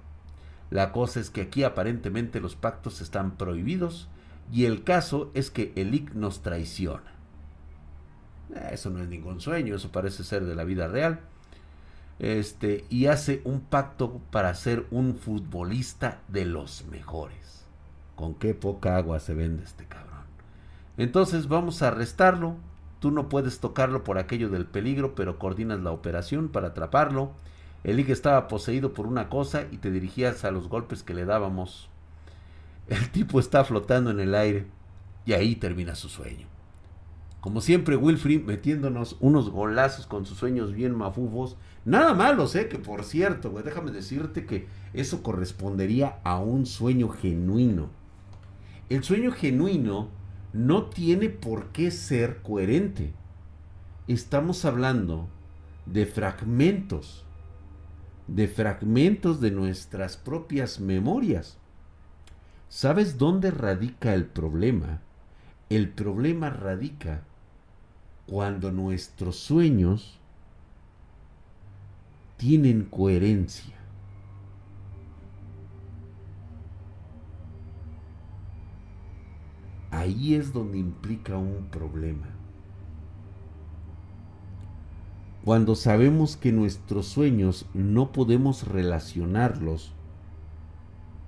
La 0.69 0.91
cosa 0.91 1.21
es 1.21 1.31
que 1.31 1.43
aquí 1.43 1.63
aparentemente 1.63 2.41
los 2.41 2.57
pactos 2.57 3.01
están 3.01 3.37
prohibidos 3.37 4.09
y 4.51 4.65
el 4.65 4.83
caso 4.83 5.31
es 5.35 5.53
que 5.53 5.73
el 5.77 5.95
IC 5.95 6.15
nos 6.15 6.43
traiciona. 6.43 7.13
Eh, 8.53 8.71
eso 8.73 8.91
no 8.91 9.01
es 9.01 9.09
ningún 9.09 9.41
sueño, 9.41 9.77
eso 9.77 9.93
parece 9.93 10.25
ser 10.25 10.45
de 10.45 10.57
la 10.57 10.65
vida 10.65 10.89
real. 10.89 11.21
Este, 12.19 12.85
y 12.91 13.07
hace 13.07 13.43
un 13.45 13.61
pacto 13.61 14.21
para 14.33 14.53
ser 14.55 14.87
un 14.91 15.15
futbolista 15.15 16.21
de 16.27 16.47
los 16.47 16.85
mejores. 16.87 17.65
Con 18.17 18.35
qué 18.35 18.55
poca 18.55 18.97
agua 18.97 19.21
se 19.21 19.35
vende 19.35 19.63
este 19.63 19.87
cabrón. 19.87 20.12
Entonces 20.97 21.49
vamos 21.49 21.83
a 21.83 21.89
arrestarlo, 21.89 22.57
Tú 23.03 23.11
no 23.11 23.29
puedes 23.29 23.59
tocarlo 23.59 24.05
por 24.05 24.17
aquello 24.17 24.49
del 24.49 24.65
peligro, 24.65 25.17
pero 25.17 25.37
coordinas 25.37 25.81
la 25.81 25.91
operación 25.91 26.51
para 26.51 26.69
atraparlo. 26.69 27.33
El 27.83 27.99
Ig 27.99 28.13
estaba 28.13 28.47
poseído 28.47 28.95
por 28.95 29.09
una 29.09 29.29
cosa 29.29 29.65
y 29.73 29.79
te 29.79 29.91
dirigías 29.91 30.45
a 30.45 30.53
los 30.53 30.69
golpes 30.69 31.03
que 31.03 31.13
le 31.13 31.25
dábamos. 31.25 31.89
El 32.87 33.11
tipo 33.11 33.41
está 33.41 33.65
flotando 33.65 34.13
en 34.13 34.21
el 34.21 34.37
aire 34.37 34.67
y 35.27 35.33
ahí 35.33 35.57
termina 35.57 35.97
su 35.97 36.09
sueño. 36.09 36.47
Como 37.41 37.61
siempre, 37.61 37.97
Wilfrid 37.97 38.45
metiéndonos 38.45 39.17
unos 39.19 39.51
golazos 39.51 40.07
con 40.07 40.25
sus 40.25 40.39
sueños 40.39 40.73
bien 40.73 40.95
mafufos. 40.95 41.57
Nada 41.85 42.15
malos, 42.15 42.55
¿eh? 42.55 42.69
Que 42.69 42.79
por 42.79 43.03
cierto, 43.03 43.51
güey, 43.51 43.65
déjame 43.65 43.91
decirte 43.91 44.47
que 44.47 44.69
eso 44.93 45.25
correspondería 45.25 46.21
a 46.23 46.39
un 46.39 46.67
sueño 46.67 47.09
genuino. 47.09 47.89
El 48.89 49.03
sueño 49.03 49.33
genuino 49.33 50.22
no 50.53 50.87
tiene 50.87 51.29
por 51.29 51.69
qué 51.73 51.91
ser 51.91 52.43
coherente. 52.43 53.13
Estamos 54.07 54.65
hablando 54.65 55.29
de 55.87 56.07
fragmentos, 56.07 57.25
de 58.27 58.49
fragmentos 58.49 59.41
de 59.41 59.51
nuestras 59.51 60.17
propias 60.17 60.81
memorias. 60.81 61.59
¿Sabes 62.69 63.19
dónde 63.19 63.51
radica 63.51 64.15
el 64.15 64.27
problema? 64.27 65.01
El 65.69 65.89
problema 65.89 66.51
radica 66.51 67.23
cuando 68.27 68.73
nuestros 68.73 69.37
sueños 69.37 70.19
tienen 72.37 72.85
coherencia. 72.85 73.82
Ahí 79.93 80.35
es 80.35 80.53
donde 80.53 80.79
implica 80.79 81.37
un 81.37 81.67
problema. 81.71 82.27
Cuando 85.45 85.75
sabemos 85.75 86.37
que 86.37 86.51
nuestros 86.51 87.07
sueños 87.07 87.67
no 87.75 88.11
podemos 88.13 88.67
relacionarlos 88.67 89.93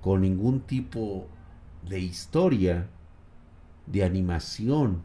con 0.01 0.21
ningún 0.21 0.61
tipo 0.61 1.27
de 1.87 1.99
historia, 1.99 2.89
de 3.85 4.03
animación, 4.03 5.03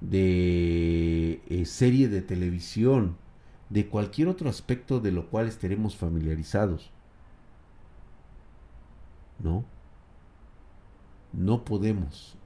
de 0.00 1.40
eh, 1.48 1.64
serie 1.64 2.08
de 2.08 2.20
televisión, 2.20 3.16
de 3.70 3.88
cualquier 3.88 4.28
otro 4.28 4.50
aspecto 4.50 5.00
de 5.00 5.12
lo 5.12 5.30
cual 5.30 5.46
estaremos 5.46 5.96
familiarizados. 5.96 6.90
¿No? 9.38 9.64
No 11.32 11.64
podemos 11.64 12.36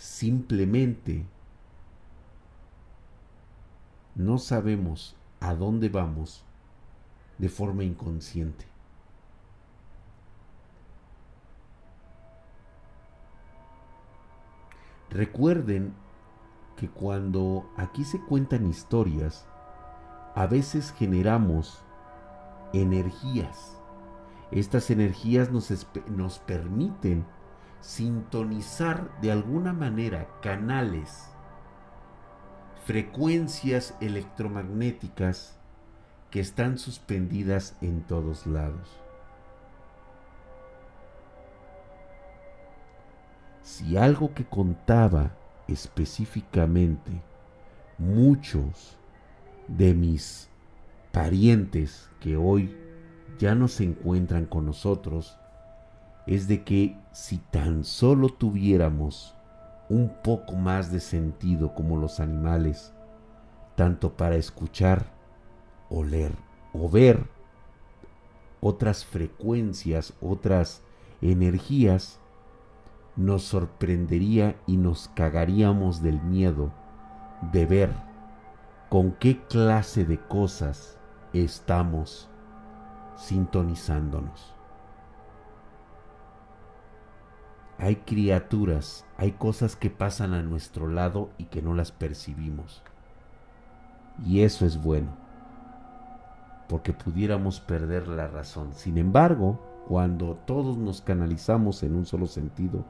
simplemente 0.00 1.26
no 4.14 4.38
sabemos 4.38 5.14
a 5.40 5.54
dónde 5.54 5.90
vamos 5.90 6.42
de 7.36 7.50
forma 7.50 7.84
inconsciente. 7.84 8.64
Recuerden 15.10 15.92
que 16.78 16.88
cuando 16.88 17.70
aquí 17.76 18.04
se 18.04 18.18
cuentan 18.24 18.66
historias, 18.70 19.46
a 20.34 20.46
veces 20.46 20.94
generamos 20.96 21.82
energías. 22.72 23.78
Estas 24.50 24.90
energías 24.90 25.50
nos, 25.50 25.70
nos 26.08 26.38
permiten 26.38 27.26
sintonizar 27.80 29.10
de 29.20 29.32
alguna 29.32 29.72
manera 29.72 30.28
canales, 30.42 31.30
frecuencias 32.84 33.94
electromagnéticas 34.00 35.58
que 36.30 36.40
están 36.40 36.78
suspendidas 36.78 37.76
en 37.80 38.02
todos 38.02 38.46
lados. 38.46 39.00
si 43.70 43.96
algo 43.96 44.34
que 44.34 44.44
contaba 44.44 45.36
específicamente 45.68 47.22
muchos 47.98 48.98
de 49.68 49.94
mis 49.94 50.48
parientes 51.12 52.10
que 52.18 52.36
hoy 52.36 52.76
ya 53.38 53.54
no 53.54 53.68
se 53.68 53.84
encuentran 53.84 54.46
con 54.46 54.66
nosotros 54.66 55.38
es 56.26 56.48
de 56.48 56.64
que 56.64 56.96
si 57.12 57.38
tan 57.38 57.84
solo 57.84 58.28
tuviéramos 58.28 59.34
un 59.88 60.12
poco 60.22 60.54
más 60.54 60.92
de 60.92 61.00
sentido 61.00 61.74
como 61.74 61.96
los 61.96 62.20
animales, 62.20 62.92
tanto 63.74 64.16
para 64.16 64.36
escuchar, 64.36 65.06
oler 65.88 66.32
o 66.72 66.88
ver 66.88 67.26
otras 68.60 69.04
frecuencias, 69.04 70.12
otras 70.20 70.82
energías, 71.20 72.20
nos 73.16 73.42
sorprendería 73.42 74.56
y 74.66 74.76
nos 74.76 75.08
cagaríamos 75.08 76.02
del 76.02 76.20
miedo 76.22 76.72
de 77.52 77.66
ver 77.66 77.90
con 78.88 79.12
qué 79.12 79.40
clase 79.46 80.04
de 80.04 80.18
cosas 80.18 80.98
estamos 81.32 82.28
sintonizándonos. 83.16 84.59
Hay 87.82 87.96
criaturas, 87.96 89.06
hay 89.16 89.32
cosas 89.32 89.74
que 89.74 89.88
pasan 89.88 90.34
a 90.34 90.42
nuestro 90.42 90.86
lado 90.86 91.30
y 91.38 91.44
que 91.44 91.62
no 91.62 91.72
las 91.72 91.92
percibimos. 91.92 92.82
Y 94.22 94.42
eso 94.42 94.66
es 94.66 94.82
bueno, 94.82 95.08
porque 96.68 96.92
pudiéramos 96.92 97.58
perder 97.58 98.06
la 98.06 98.28
razón. 98.28 98.74
Sin 98.74 98.98
embargo, 98.98 99.58
cuando 99.88 100.34
todos 100.46 100.76
nos 100.76 101.00
canalizamos 101.00 101.82
en 101.82 101.94
un 101.94 102.04
solo 102.04 102.26
sentido, 102.26 102.84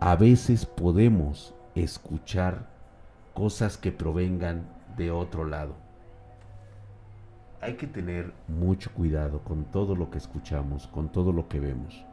a 0.00 0.16
veces 0.16 0.64
podemos 0.64 1.54
escuchar 1.74 2.66
cosas 3.34 3.76
que 3.76 3.92
provengan 3.92 4.66
de 4.96 5.10
otro 5.10 5.44
lado. 5.44 5.74
Hay 7.60 7.74
que 7.74 7.86
tener 7.86 8.32
mucho 8.46 8.90
cuidado 8.94 9.40
con 9.40 9.64
todo 9.66 9.94
lo 9.94 10.10
que 10.10 10.16
escuchamos, 10.16 10.86
con 10.86 11.10
todo 11.10 11.30
lo 11.30 11.46
que 11.46 11.60
vemos. 11.60 12.07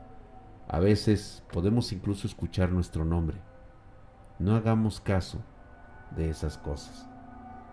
A 0.68 0.80
veces 0.80 1.44
podemos 1.52 1.92
incluso 1.92 2.28
escuchar 2.28 2.72
nuestro 2.72 3.06
nombre. 3.06 3.38
No 4.40 4.56
hagamos 4.56 5.00
caso 5.00 5.40
de 6.16 6.30
esas 6.30 6.58
cosas. 6.58 7.08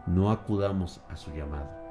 No 0.06 0.30
acudamos 0.30 1.00
a 1.08 1.16
su 1.16 1.32
llamado. 1.32 1.82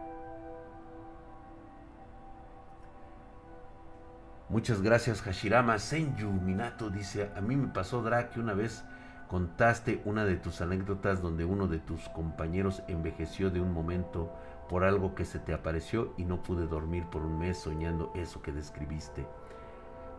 Muchas 4.50 4.82
gracias 4.82 5.22
Hashirama 5.22 5.80
Senju 5.80 6.30
Minato 6.30 6.90
dice, 6.90 7.32
a 7.38 7.42
mí 7.42 7.56
me 7.56 7.70
pasó 7.70 8.02
Drake 8.04 8.38
una 8.38 8.54
vez 8.54 8.84
contaste 9.30 10.02
una 10.04 10.26
de 10.26 10.36
tus 10.36 10.60
anécdotas 10.60 11.22
donde 11.22 11.46
uno 11.46 11.70
de 11.70 11.80
tus 11.80 12.10
compañeros 12.10 12.84
envejeció 12.90 13.50
de 13.50 13.62
un 13.62 13.72
momento 13.72 14.30
por 14.68 14.84
algo 14.84 15.16
que 15.16 15.24
se 15.24 15.40
te 15.40 15.54
apareció 15.54 16.14
y 16.18 16.26
no 16.26 16.44
pude 16.44 16.68
dormir 16.68 17.06
por 17.06 17.22
un 17.22 17.40
mes 17.40 17.60
soñando 17.60 18.12
eso 18.14 18.42
que 18.42 18.52
describiste. 18.52 19.26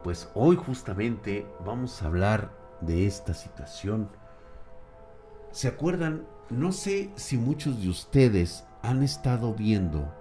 Pues 0.03 0.29
hoy 0.35 0.57
justamente 0.57 1.47
vamos 1.65 2.03
a 2.03 2.07
hablar 2.07 2.51
de 2.81 3.07
esta 3.07 3.35
situación. 3.35 4.09
¿Se 5.53 5.69
acuerdan? 5.69 6.27
No 6.51 6.73
sé 6.73 7.11
si 7.15 7.37
muchos 7.37 7.81
de 7.81 7.89
ustedes 7.89 8.65
han 8.83 9.05
estado 9.05 9.55
viendo 9.55 10.13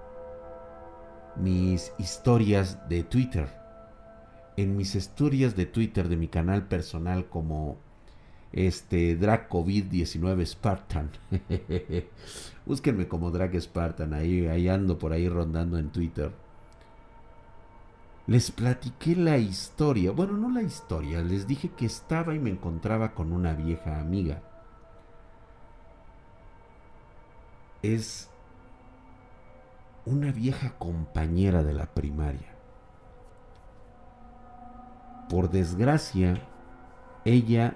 mis 1.35 1.93
historias 1.97 2.87
de 2.89 3.03
Twitter. 3.03 3.47
En 4.55 4.77
mis 4.77 4.93
historias 4.93 5.55
de 5.55 5.65
Twitter 5.65 6.09
de 6.09 6.17
mi 6.17 6.27
canal 6.27 6.67
personal 6.67 7.27
como 7.27 7.77
este 8.53 9.15
Drag 9.15 9.49
COVID-19 9.49 10.45
Spartan. 10.45 11.09
Búsquenme 12.67 13.07
como 13.07 13.31
Drag 13.31 13.59
Spartan, 13.59 14.13
ahí, 14.13 14.45
ahí 14.45 14.67
ando 14.69 14.99
por 14.99 15.11
ahí 15.11 15.27
rondando 15.27 15.79
en 15.79 15.89
Twitter. 15.89 16.31
Les 18.31 18.49
platiqué 18.49 19.13
la 19.13 19.37
historia, 19.37 20.11
bueno, 20.13 20.37
no 20.37 20.49
la 20.49 20.61
historia, 20.61 21.21
les 21.21 21.47
dije 21.47 21.67
que 21.67 21.85
estaba 21.85 22.33
y 22.33 22.39
me 22.39 22.49
encontraba 22.49 23.13
con 23.13 23.33
una 23.33 23.53
vieja 23.53 23.99
amiga. 23.99 24.41
Es 27.81 28.29
una 30.05 30.31
vieja 30.31 30.77
compañera 30.77 31.61
de 31.61 31.73
la 31.73 31.87
primaria. 31.87 32.55
Por 35.27 35.49
desgracia, 35.49 36.41
ella 37.25 37.75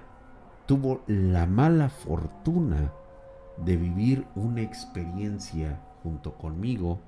tuvo 0.64 1.02
la 1.06 1.44
mala 1.44 1.90
fortuna 1.90 2.92
de 3.58 3.76
vivir 3.76 4.26
una 4.34 4.62
experiencia 4.62 5.82
junto 6.02 6.32
conmigo, 6.32 7.02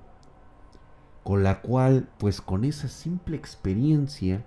con 1.23 1.43
la 1.43 1.61
cual, 1.61 2.09
pues 2.17 2.41
con 2.41 2.63
esa 2.63 2.87
simple 2.87 3.35
experiencia, 3.35 4.45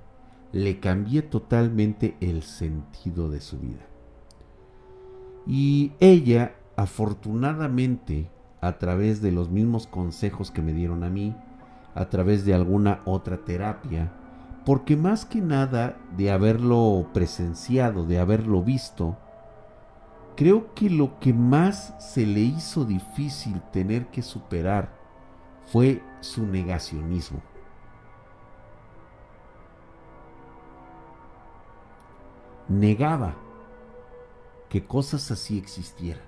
le 0.53 0.81
cambié 0.81 1.23
totalmente 1.23 2.17
el 2.21 2.43
sentido 2.43 3.31
de 3.31 3.41
su 3.41 3.59
vida. 3.59 3.87
Y 5.47 5.93
ella, 6.01 6.55
afortunadamente, 6.77 8.31
a 8.61 8.79
través 8.79 9.21
de 9.23 9.33
los 9.33 9.51
mismos 9.51 9.87
consejos 9.87 10.51
que 10.51 10.63
me 10.63 10.73
dieron 10.73 11.03
a 11.03 11.11
mí, 11.11 11.35
a 11.95 12.09
través 12.09 12.45
de 12.45 12.55
alguna 12.55 13.01
otra 13.05 13.39
terapia, 13.39 14.13
porque 14.65 14.97
más 14.97 15.25
que 15.25 15.41
nada 15.41 15.99
de 16.17 16.31
haberlo 16.31 17.09
presenciado, 17.13 18.07
de 18.07 18.19
haberlo 18.19 18.63
visto, 18.63 19.17
creo 20.37 20.73
que 20.75 20.89
lo 20.89 21.19
que 21.19 21.33
más 21.33 21.95
se 21.99 22.25
le 22.25 22.41
hizo 22.41 22.85
difícil 22.85 23.61
tener 23.73 24.07
que 24.07 24.23
superar 24.23 25.02
fue 25.73 26.03
su 26.21 26.47
negacionismo. 26.47 27.41
Negaba 32.69 33.35
que 34.69 34.85
cosas 34.85 35.31
así 35.31 35.57
existieran. 35.57 36.27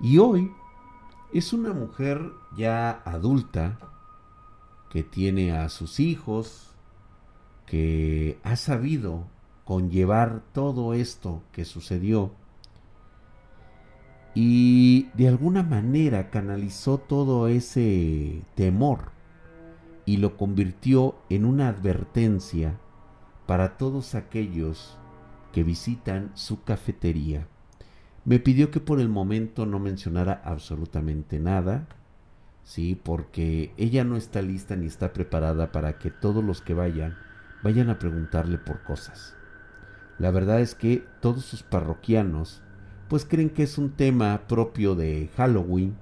Y 0.00 0.18
hoy 0.18 0.52
es 1.32 1.52
una 1.52 1.72
mujer 1.72 2.30
ya 2.56 3.02
adulta 3.04 3.80
que 4.90 5.02
tiene 5.02 5.58
a 5.58 5.68
sus 5.68 5.98
hijos, 5.98 6.76
que 7.66 8.38
ha 8.44 8.54
sabido 8.54 9.26
conllevar 9.64 10.44
todo 10.52 10.94
esto 10.94 11.42
que 11.50 11.64
sucedió 11.64 12.32
y 14.40 15.10
de 15.14 15.26
alguna 15.26 15.64
manera 15.64 16.30
canalizó 16.30 16.98
todo 16.98 17.48
ese 17.48 18.44
temor 18.54 19.10
y 20.04 20.18
lo 20.18 20.36
convirtió 20.36 21.16
en 21.28 21.44
una 21.44 21.66
advertencia 21.66 22.78
para 23.46 23.76
todos 23.76 24.14
aquellos 24.14 24.96
que 25.50 25.64
visitan 25.64 26.30
su 26.34 26.62
cafetería. 26.62 27.48
Me 28.24 28.38
pidió 28.38 28.70
que 28.70 28.78
por 28.78 29.00
el 29.00 29.08
momento 29.08 29.66
no 29.66 29.80
mencionara 29.80 30.40
absolutamente 30.44 31.40
nada, 31.40 31.88
sí, 32.62 32.94
porque 32.94 33.72
ella 33.76 34.04
no 34.04 34.16
está 34.16 34.40
lista 34.40 34.76
ni 34.76 34.86
está 34.86 35.12
preparada 35.12 35.72
para 35.72 35.98
que 35.98 36.12
todos 36.12 36.44
los 36.44 36.62
que 36.62 36.74
vayan 36.74 37.16
vayan 37.64 37.90
a 37.90 37.98
preguntarle 37.98 38.58
por 38.58 38.84
cosas. 38.84 39.34
La 40.20 40.30
verdad 40.30 40.60
es 40.60 40.76
que 40.76 41.04
todos 41.20 41.44
sus 41.44 41.64
parroquianos 41.64 42.62
pues 43.08 43.24
creen 43.24 43.50
que 43.50 43.62
es 43.62 43.78
un 43.78 43.90
tema 43.90 44.42
propio 44.48 44.94
de 44.94 45.30
Halloween, 45.36 45.96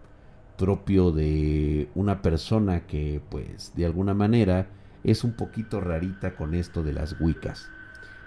propio 0.59 1.13
de 1.13 1.89
una 1.95 2.23
persona 2.23 2.87
que 2.87 3.21
pues 3.31 3.73
de 3.77 3.87
alguna 3.87 4.15
manera 4.15 4.69
es 5.05 5.25
un 5.25 5.33
poquito 5.33 5.81
rarita 5.81 6.35
con 6.35 6.55
esto 6.55 6.83
de 6.83 6.93
las 6.93 7.21
Wiccas. 7.21 7.69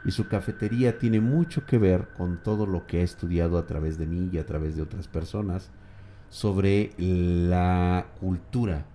Y 0.05 0.11
su 0.11 0.27
cafetería 0.29 0.97
tiene 0.97 1.19
mucho 1.19 1.65
que 1.65 1.77
ver 1.77 2.07
con 2.15 2.41
todo 2.41 2.65
lo 2.65 2.87
que 2.87 3.01
ha 3.01 3.03
estudiado 3.03 3.57
a 3.57 3.65
través 3.65 3.97
de 3.97 4.05
mí 4.05 4.29
y 4.31 4.37
a 4.37 4.45
través 4.45 4.75
de 4.77 4.81
otras 4.81 5.09
personas 5.09 5.71
sobre 6.29 6.93
la 6.97 8.07
cultura 8.19 8.85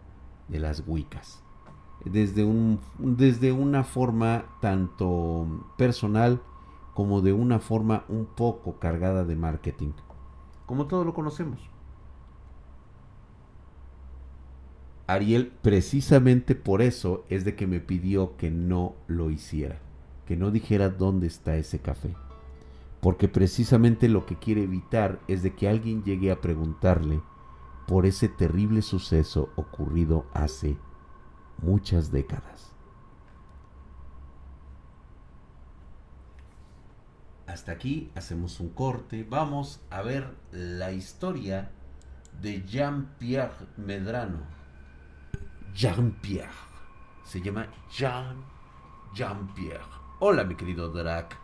de 0.48 0.60
las 0.60 0.82
Wiccas 0.86 1.44
desde, 2.04 2.44
un, 2.44 2.80
desde 2.98 3.52
una 3.52 3.84
forma 3.84 4.44
tanto 4.60 5.66
personal 5.76 6.40
como 6.94 7.20
de 7.20 7.32
una 7.32 7.58
forma 7.58 8.04
un 8.08 8.24
poco 8.24 8.78
cargada 8.78 9.24
de 9.24 9.36
marketing, 9.36 9.92
como 10.66 10.86
todos 10.86 11.04
lo 11.04 11.12
conocemos. 11.12 11.60
Ariel 15.06 15.52
precisamente 15.60 16.54
por 16.54 16.80
eso 16.80 17.24
es 17.28 17.44
de 17.44 17.54
que 17.56 17.66
me 17.66 17.80
pidió 17.80 18.36
que 18.36 18.50
no 18.50 18.94
lo 19.06 19.30
hiciera, 19.30 19.80
que 20.24 20.36
no 20.36 20.50
dijera 20.50 20.88
dónde 20.88 21.26
está 21.26 21.56
ese 21.56 21.80
café, 21.80 22.14
porque 23.00 23.28
precisamente 23.28 24.08
lo 24.08 24.24
que 24.24 24.38
quiere 24.38 24.62
evitar 24.62 25.20
es 25.28 25.42
de 25.42 25.54
que 25.54 25.68
alguien 25.68 26.04
llegue 26.04 26.30
a 26.30 26.40
preguntarle 26.40 27.20
por 27.86 28.06
ese 28.06 28.28
terrible 28.28 28.80
suceso 28.80 29.50
ocurrido 29.56 30.24
hace 30.32 30.78
muchas 31.60 32.10
décadas. 32.10 32.73
Hasta 37.54 37.70
aquí 37.70 38.10
hacemos 38.16 38.58
un 38.58 38.70
corte. 38.70 39.24
Vamos 39.30 39.80
a 39.88 40.02
ver 40.02 40.34
la 40.50 40.90
historia 40.90 41.70
de 42.42 42.64
Jean-Pierre 42.64 43.54
Medrano. 43.76 44.40
Jean-Pierre. 45.72 46.50
Se 47.24 47.40
llama 47.40 47.68
Jean 47.88 48.44
Jean-Pierre. 49.14 49.86
Hola, 50.18 50.42
mi 50.42 50.56
querido 50.56 50.90
Drac. 50.90 51.38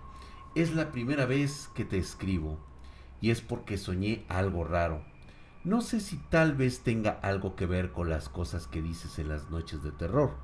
Es 0.56 0.74
la 0.74 0.90
primera 0.90 1.26
vez 1.26 1.70
que 1.76 1.84
te 1.84 1.98
escribo 1.98 2.58
y 3.20 3.30
es 3.30 3.40
porque 3.40 3.78
soñé 3.78 4.26
algo 4.28 4.64
raro. 4.64 5.04
No 5.62 5.80
sé 5.80 6.00
si 6.00 6.16
tal 6.16 6.56
vez 6.56 6.80
tenga 6.80 7.20
algo 7.22 7.54
que 7.54 7.66
ver 7.66 7.92
con 7.92 8.10
las 8.10 8.28
cosas 8.28 8.66
que 8.66 8.82
dices 8.82 9.20
en 9.20 9.28
las 9.28 9.48
noches 9.50 9.84
de 9.84 9.92
terror. 9.92 10.34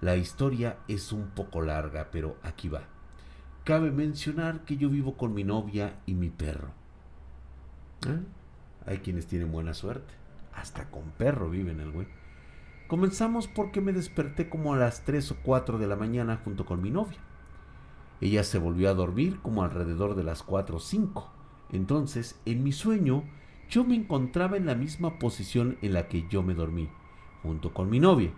La 0.00 0.14
historia 0.14 0.78
es 0.86 1.10
un 1.10 1.30
poco 1.30 1.62
larga, 1.62 2.10
pero 2.12 2.36
aquí 2.44 2.68
va. 2.68 2.95
Cabe 3.66 3.90
mencionar 3.90 4.60
que 4.60 4.76
yo 4.76 4.88
vivo 4.88 5.16
con 5.16 5.34
mi 5.34 5.42
novia 5.42 5.98
y 6.06 6.14
mi 6.14 6.30
perro. 6.30 6.68
¿Eh? 8.06 8.20
Hay 8.86 8.98
quienes 8.98 9.26
tienen 9.26 9.50
buena 9.50 9.74
suerte. 9.74 10.14
Hasta 10.54 10.88
con 10.88 11.02
perro 11.18 11.50
viven 11.50 11.80
el 11.80 11.90
güey. 11.90 12.06
Comenzamos 12.86 13.48
porque 13.48 13.80
me 13.80 13.92
desperté 13.92 14.48
como 14.48 14.72
a 14.72 14.76
las 14.76 15.04
3 15.04 15.32
o 15.32 15.36
4 15.42 15.78
de 15.78 15.88
la 15.88 15.96
mañana 15.96 16.40
junto 16.44 16.64
con 16.64 16.80
mi 16.80 16.92
novia. 16.92 17.18
Ella 18.20 18.44
se 18.44 18.58
volvió 18.58 18.88
a 18.88 18.94
dormir 18.94 19.40
como 19.42 19.64
alrededor 19.64 20.14
de 20.14 20.22
las 20.22 20.44
4 20.44 20.76
o 20.76 20.80
5. 20.80 21.28
Entonces, 21.72 22.40
en 22.44 22.62
mi 22.62 22.70
sueño, 22.70 23.24
yo 23.68 23.82
me 23.82 23.96
encontraba 23.96 24.56
en 24.56 24.66
la 24.66 24.76
misma 24.76 25.18
posición 25.18 25.76
en 25.82 25.92
la 25.92 26.06
que 26.06 26.28
yo 26.28 26.44
me 26.44 26.54
dormí, 26.54 26.88
junto 27.42 27.74
con 27.74 27.90
mi 27.90 27.98
novia. 27.98 28.30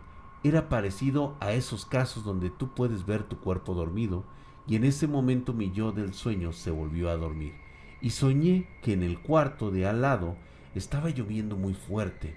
Era 0.42 0.70
parecido 0.70 1.36
a 1.40 1.52
esos 1.52 1.84
casos 1.84 2.24
donde 2.24 2.48
tú 2.48 2.72
puedes 2.74 3.04
ver 3.04 3.24
tu 3.24 3.38
cuerpo 3.40 3.74
dormido 3.74 4.24
y 4.68 4.76
en 4.76 4.84
ese 4.84 5.06
momento 5.06 5.54
mi 5.54 5.72
yo 5.72 5.92
del 5.92 6.12
sueño 6.12 6.52
se 6.52 6.70
volvió 6.70 7.08
a 7.10 7.16
dormir 7.16 7.54
y 8.00 8.10
soñé 8.10 8.68
que 8.82 8.92
en 8.92 9.02
el 9.02 9.18
cuarto 9.18 9.70
de 9.70 9.86
al 9.86 10.02
lado 10.02 10.36
estaba 10.74 11.10
lloviendo 11.10 11.56
muy 11.56 11.74
fuerte 11.74 12.34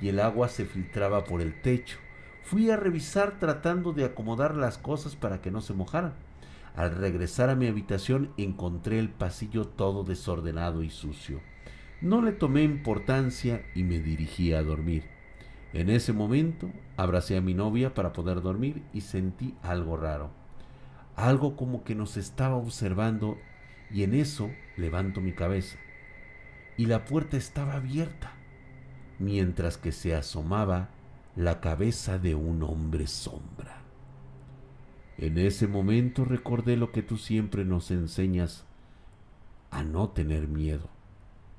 y 0.00 0.08
el 0.08 0.20
agua 0.20 0.48
se 0.48 0.66
filtraba 0.66 1.24
por 1.24 1.40
el 1.40 1.60
techo. 1.60 1.98
Fui 2.42 2.70
a 2.70 2.76
revisar 2.76 3.38
tratando 3.38 3.92
de 3.92 4.04
acomodar 4.04 4.56
las 4.56 4.78
cosas 4.78 5.16
para 5.16 5.40
que 5.40 5.50
no 5.50 5.60
se 5.60 5.74
mojaran. 5.74 6.14
Al 6.74 6.94
regresar 6.94 7.50
a 7.50 7.56
mi 7.56 7.66
habitación 7.66 8.32
encontré 8.36 8.98
el 8.98 9.10
pasillo 9.10 9.66
todo 9.66 10.04
desordenado 10.04 10.82
y 10.82 10.90
sucio. 10.90 11.40
No 12.00 12.22
le 12.22 12.32
tomé 12.32 12.62
importancia 12.62 13.66
y 13.74 13.82
me 13.82 13.98
dirigí 14.00 14.52
a 14.52 14.62
dormir. 14.62 15.04
En 15.72 15.90
ese 15.90 16.12
momento 16.12 16.70
abracé 16.96 17.36
a 17.36 17.40
mi 17.40 17.54
novia 17.54 17.94
para 17.94 18.12
poder 18.12 18.40
dormir 18.40 18.82
y 18.92 19.02
sentí 19.02 19.54
algo 19.62 19.96
raro. 19.96 20.39
Algo 21.20 21.54
como 21.54 21.84
que 21.84 21.94
nos 21.94 22.16
estaba 22.16 22.56
observando 22.56 23.36
y 23.90 24.04
en 24.04 24.14
eso 24.14 24.50
levanto 24.78 25.20
mi 25.20 25.32
cabeza. 25.32 25.76
Y 26.78 26.86
la 26.86 27.04
puerta 27.04 27.36
estaba 27.36 27.74
abierta, 27.74 28.32
mientras 29.18 29.76
que 29.76 29.92
se 29.92 30.14
asomaba 30.14 30.88
la 31.36 31.60
cabeza 31.60 32.18
de 32.18 32.34
un 32.34 32.62
hombre 32.62 33.06
sombra. 33.06 33.82
En 35.18 35.36
ese 35.36 35.68
momento 35.68 36.24
recordé 36.24 36.78
lo 36.78 36.90
que 36.90 37.02
tú 37.02 37.18
siempre 37.18 37.66
nos 37.66 37.90
enseñas 37.90 38.64
a 39.70 39.82
no 39.82 40.08
tener 40.08 40.48
miedo 40.48 40.88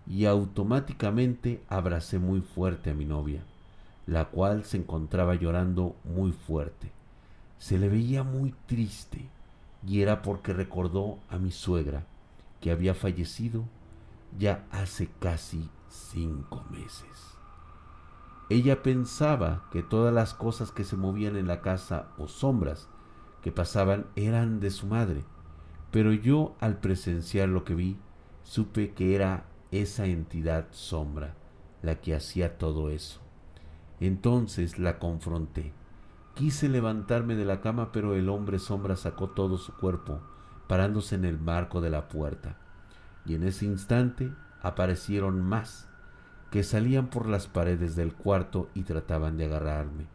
y 0.08 0.26
automáticamente 0.26 1.62
abracé 1.69 2.17
muy 2.17 2.41
fuerte 2.41 2.89
a 2.89 2.95
mi 2.95 3.06
novia, 3.06 3.43
la 4.08 4.26
cual 4.26 4.65
se 4.65 4.78
encontraba 4.78 5.36
llorando 5.36 5.95
muy 6.04 6.32
fuerte. 6.32 6.91
Se 7.60 7.78
le 7.78 7.89
veía 7.89 8.24
muy 8.24 8.56
triste 8.65 9.30
y 9.86 10.02
era 10.02 10.22
porque 10.22 10.54
recordó 10.54 11.20
a 11.30 11.38
mi 11.38 11.52
suegra, 11.52 12.06
que 12.60 12.72
había 12.72 12.94
fallecido 12.94 13.65
ya 14.38 14.65
hace 14.72 15.10
casi 15.20 15.70
cinco 15.89 16.63
meses. 16.70 17.38
Ella 18.50 18.84
pensaba 18.84 19.65
que 19.72 19.82
todas 19.82 20.13
las 20.13 20.34
cosas 20.34 20.72
que 20.72 20.84
se 20.84 20.98
movían 20.98 21.38
en 21.38 21.48
la 21.48 21.62
casa 21.62 22.10
o 22.17 22.28
sombras 22.28 22.88
que 23.41 23.52
pasaban 23.52 24.08
eran 24.15 24.60
de 24.60 24.72
su 24.72 24.88
madre, 24.88 25.24
pero 25.89 26.13
yo 26.13 26.56
al 26.60 26.78
presenciar 26.80 27.50
lo 27.50 27.63
que 27.63 27.76
vi, 27.76 27.98
supe 28.44 28.94
que 28.94 29.15
era 29.15 29.46
esa 29.72 30.06
entidad 30.06 30.67
sombra 30.72 31.36
la 31.82 31.96
que 32.02 32.13
hacía 32.13 32.58
todo 32.58 32.89
eso. 32.89 33.20
Entonces 34.00 34.78
la 34.78 35.00
confronté. 35.00 35.74
Quise 36.36 36.70
levantarme 36.70 37.36
de 37.36 37.46
la 37.46 37.62
cama, 37.62 37.91
pero 37.91 38.15
el 38.15 38.30
hombre 38.30 38.58
sombra 38.58 38.96
sacó 38.96 39.30
todo 39.30 39.58
su 39.58 39.74
cuerpo, 39.74 40.22
parándose 40.67 41.15
en 41.15 41.26
el 41.26 41.39
marco 41.39 41.82
de 41.82 41.89
la 41.89 42.08
puerta. 42.08 42.58
Y 43.26 43.36
en 43.36 43.44
ese 43.44 43.65
instante 43.65 44.32
aparecieron 44.62 45.41
más, 45.41 45.88
que 46.50 46.63
salían 46.63 47.08
por 47.08 47.28
las 47.28 47.48
paredes 47.48 47.96
del 47.96 48.13
cuarto 48.13 48.70
y 48.74 48.84
trataban 48.84 49.38
de 49.38 49.46
agarrarme. 49.46 50.08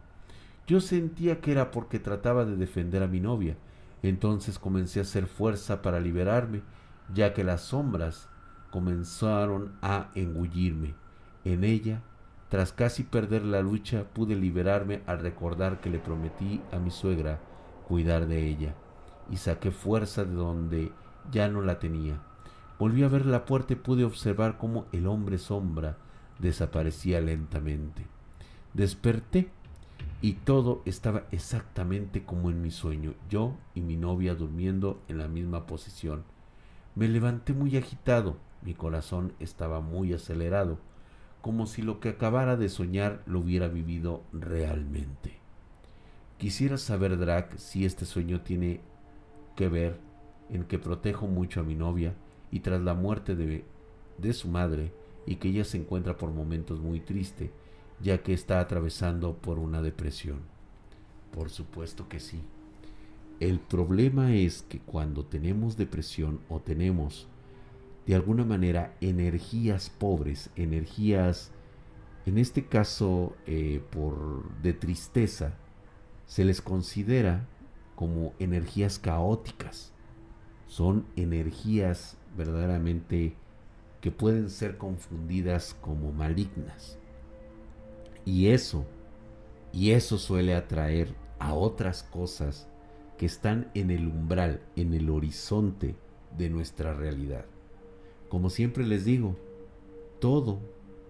Yo 0.67 0.81
sentía 0.81 1.41
que 1.41 1.53
era 1.53 1.71
porque 1.71 1.99
trataba 1.99 2.45
de 2.45 2.57
defender 2.57 3.03
a 3.03 3.09
mi 3.09 3.21
novia. 3.21 3.57
Entonces 4.03 4.59
comencé 4.59 4.99
a 4.99 5.03
hacer 5.03 5.27
fuerza 5.27 5.81
para 5.81 6.01
liberarme, 6.01 6.63
ya 7.15 7.33
que 7.33 7.45
las 7.45 7.63
sombras 7.63 8.29
comenzaron 8.71 9.73
a 9.81 10.11
engullirme. 10.15 10.95
En 11.45 11.63
ella, 11.63 12.03
tras 12.49 12.73
casi 12.73 13.03
perder 13.03 13.45
la 13.45 13.61
lucha, 13.61 14.05
pude 14.05 14.37
liberarme 14.37 15.03
al 15.07 15.19
recordar 15.19 15.81
que 15.81 15.91
le 15.91 15.99
prometí 15.99 16.61
a 16.73 16.79
mi 16.79 16.91
suegra 16.91 17.41
cuidar 17.89 18.27
de 18.27 18.47
ella, 18.47 18.75
y 19.31 19.37
saqué 19.37 19.71
fuerza 19.71 20.25
de 20.25 20.35
donde 20.35 20.93
ya 21.31 21.49
no 21.49 21.63
la 21.63 21.79
tenía. 21.79 22.21
Volví 22.79 23.03
a 23.03 23.09
ver 23.09 23.27
la 23.27 23.45
puerta 23.45 23.73
y 23.73 23.77
pude 23.77 24.05
observar 24.05 24.59
cómo 24.59 24.87
el 24.93 25.07
hombre 25.07 25.39
sombra 25.39 25.97
desaparecía 26.39 27.21
lentamente. 27.21 28.07
Desperté 28.75 29.51
y 30.21 30.35
todo 30.35 30.83
estaba 30.85 31.25
exactamente 31.31 32.25
como 32.25 32.51
en 32.51 32.63
mi 32.63 32.71
sueño, 32.71 33.15
yo 33.29 33.57
y 33.75 33.81
mi 33.81 33.97
novia 33.97 34.35
durmiendo 34.35 35.03
en 35.09 35.19
la 35.19 35.29
misma 35.29 35.67
posición. 35.67 36.25
Me 36.95 37.09
levanté 37.09 37.53
muy 37.53 37.77
agitado, 37.77 38.37
mi 38.63 38.75
corazón 38.75 39.33
estaba 39.41 39.81
muy 39.81 40.13
acelerado, 40.13 40.79
como 41.47 41.67
si 41.67 41.81
lo 41.81 42.01
que 42.01 42.09
acabara 42.09 42.57
de 42.57 42.69
soñar 42.69 43.23
lo 43.25 43.39
hubiera 43.39 43.69
vivido 43.69 44.25
realmente. 44.33 45.39
Quisiera 46.39 46.77
saber, 46.77 47.17
Drac, 47.17 47.57
si 47.57 47.85
este 47.85 48.05
sueño 48.05 48.41
tiene 48.41 48.81
que 49.55 49.69
ver 49.69 50.01
en 50.51 50.65
que 50.65 50.81
protejo 50.81 51.29
mucho 51.29 51.61
a 51.61 51.63
mi 51.63 51.77
novia 51.77 52.15
y 52.51 52.59
tras 52.59 52.81
la 52.81 52.95
muerte 52.95 53.37
de, 53.37 53.65
de 54.19 54.33
su 54.33 54.49
madre 54.49 54.93
y 55.25 55.37
que 55.37 55.47
ella 55.47 55.63
se 55.63 55.77
encuentra 55.77 56.17
por 56.17 56.33
momentos 56.33 56.81
muy 56.81 56.99
triste, 56.99 57.53
ya 58.03 58.25
que 58.25 58.33
está 58.33 58.59
atravesando 58.59 59.37
por 59.37 59.61
una 59.61 59.83
depresión. 59.83 60.41
Por 61.31 61.51
supuesto 61.51 62.09
que 62.09 62.19
sí. 62.19 62.43
El 63.39 63.61
problema 63.61 64.35
es 64.35 64.63
que 64.63 64.81
cuando 64.81 65.25
tenemos 65.25 65.77
depresión 65.77 66.41
o 66.49 66.59
tenemos 66.59 67.29
de 68.07 68.15
alguna 68.15 68.45
manera 68.45 68.95
energías 69.01 69.91
pobres, 69.91 70.51
energías, 70.55 71.51
en 72.25 72.39
este 72.39 72.67
caso 72.67 73.37
eh, 73.47 73.83
por 73.91 74.53
de 74.63 74.73
tristeza, 74.73 75.55
se 76.27 76.45
les 76.45 76.61
considera 76.61 77.49
como 77.97 78.33
energías 78.39 78.99
caóticas. 78.99 79.93
Son 80.69 81.07
energías 81.17 82.17
verdaderamente 82.37 83.35
que 84.01 84.11
pueden 84.13 84.51
ser 84.51 84.77
confundidas 84.77 85.75
como 85.81 86.13
malignas. 86.13 86.99
Y 88.25 88.49
eso, 88.49 88.87
y 89.73 89.93
eso 89.93 90.19
suele 90.19 90.55
atraer 90.55 91.15
a 91.39 91.55
otras 91.55 92.03
cosas 92.05 92.69
que 93.19 93.27
están 93.27 93.71
en 93.75 93.91
el 93.91 94.07
umbral, 94.07 94.63
en 94.77 94.95
el 94.95 95.11
horizonte 95.11 95.97
de 96.37 96.51
nuestra 96.51 96.93
realidad. 96.93 97.47
Como 98.29 98.51
siempre 98.51 98.85
les 98.87 99.05
digo, 99.05 99.37
todo, 100.21 100.59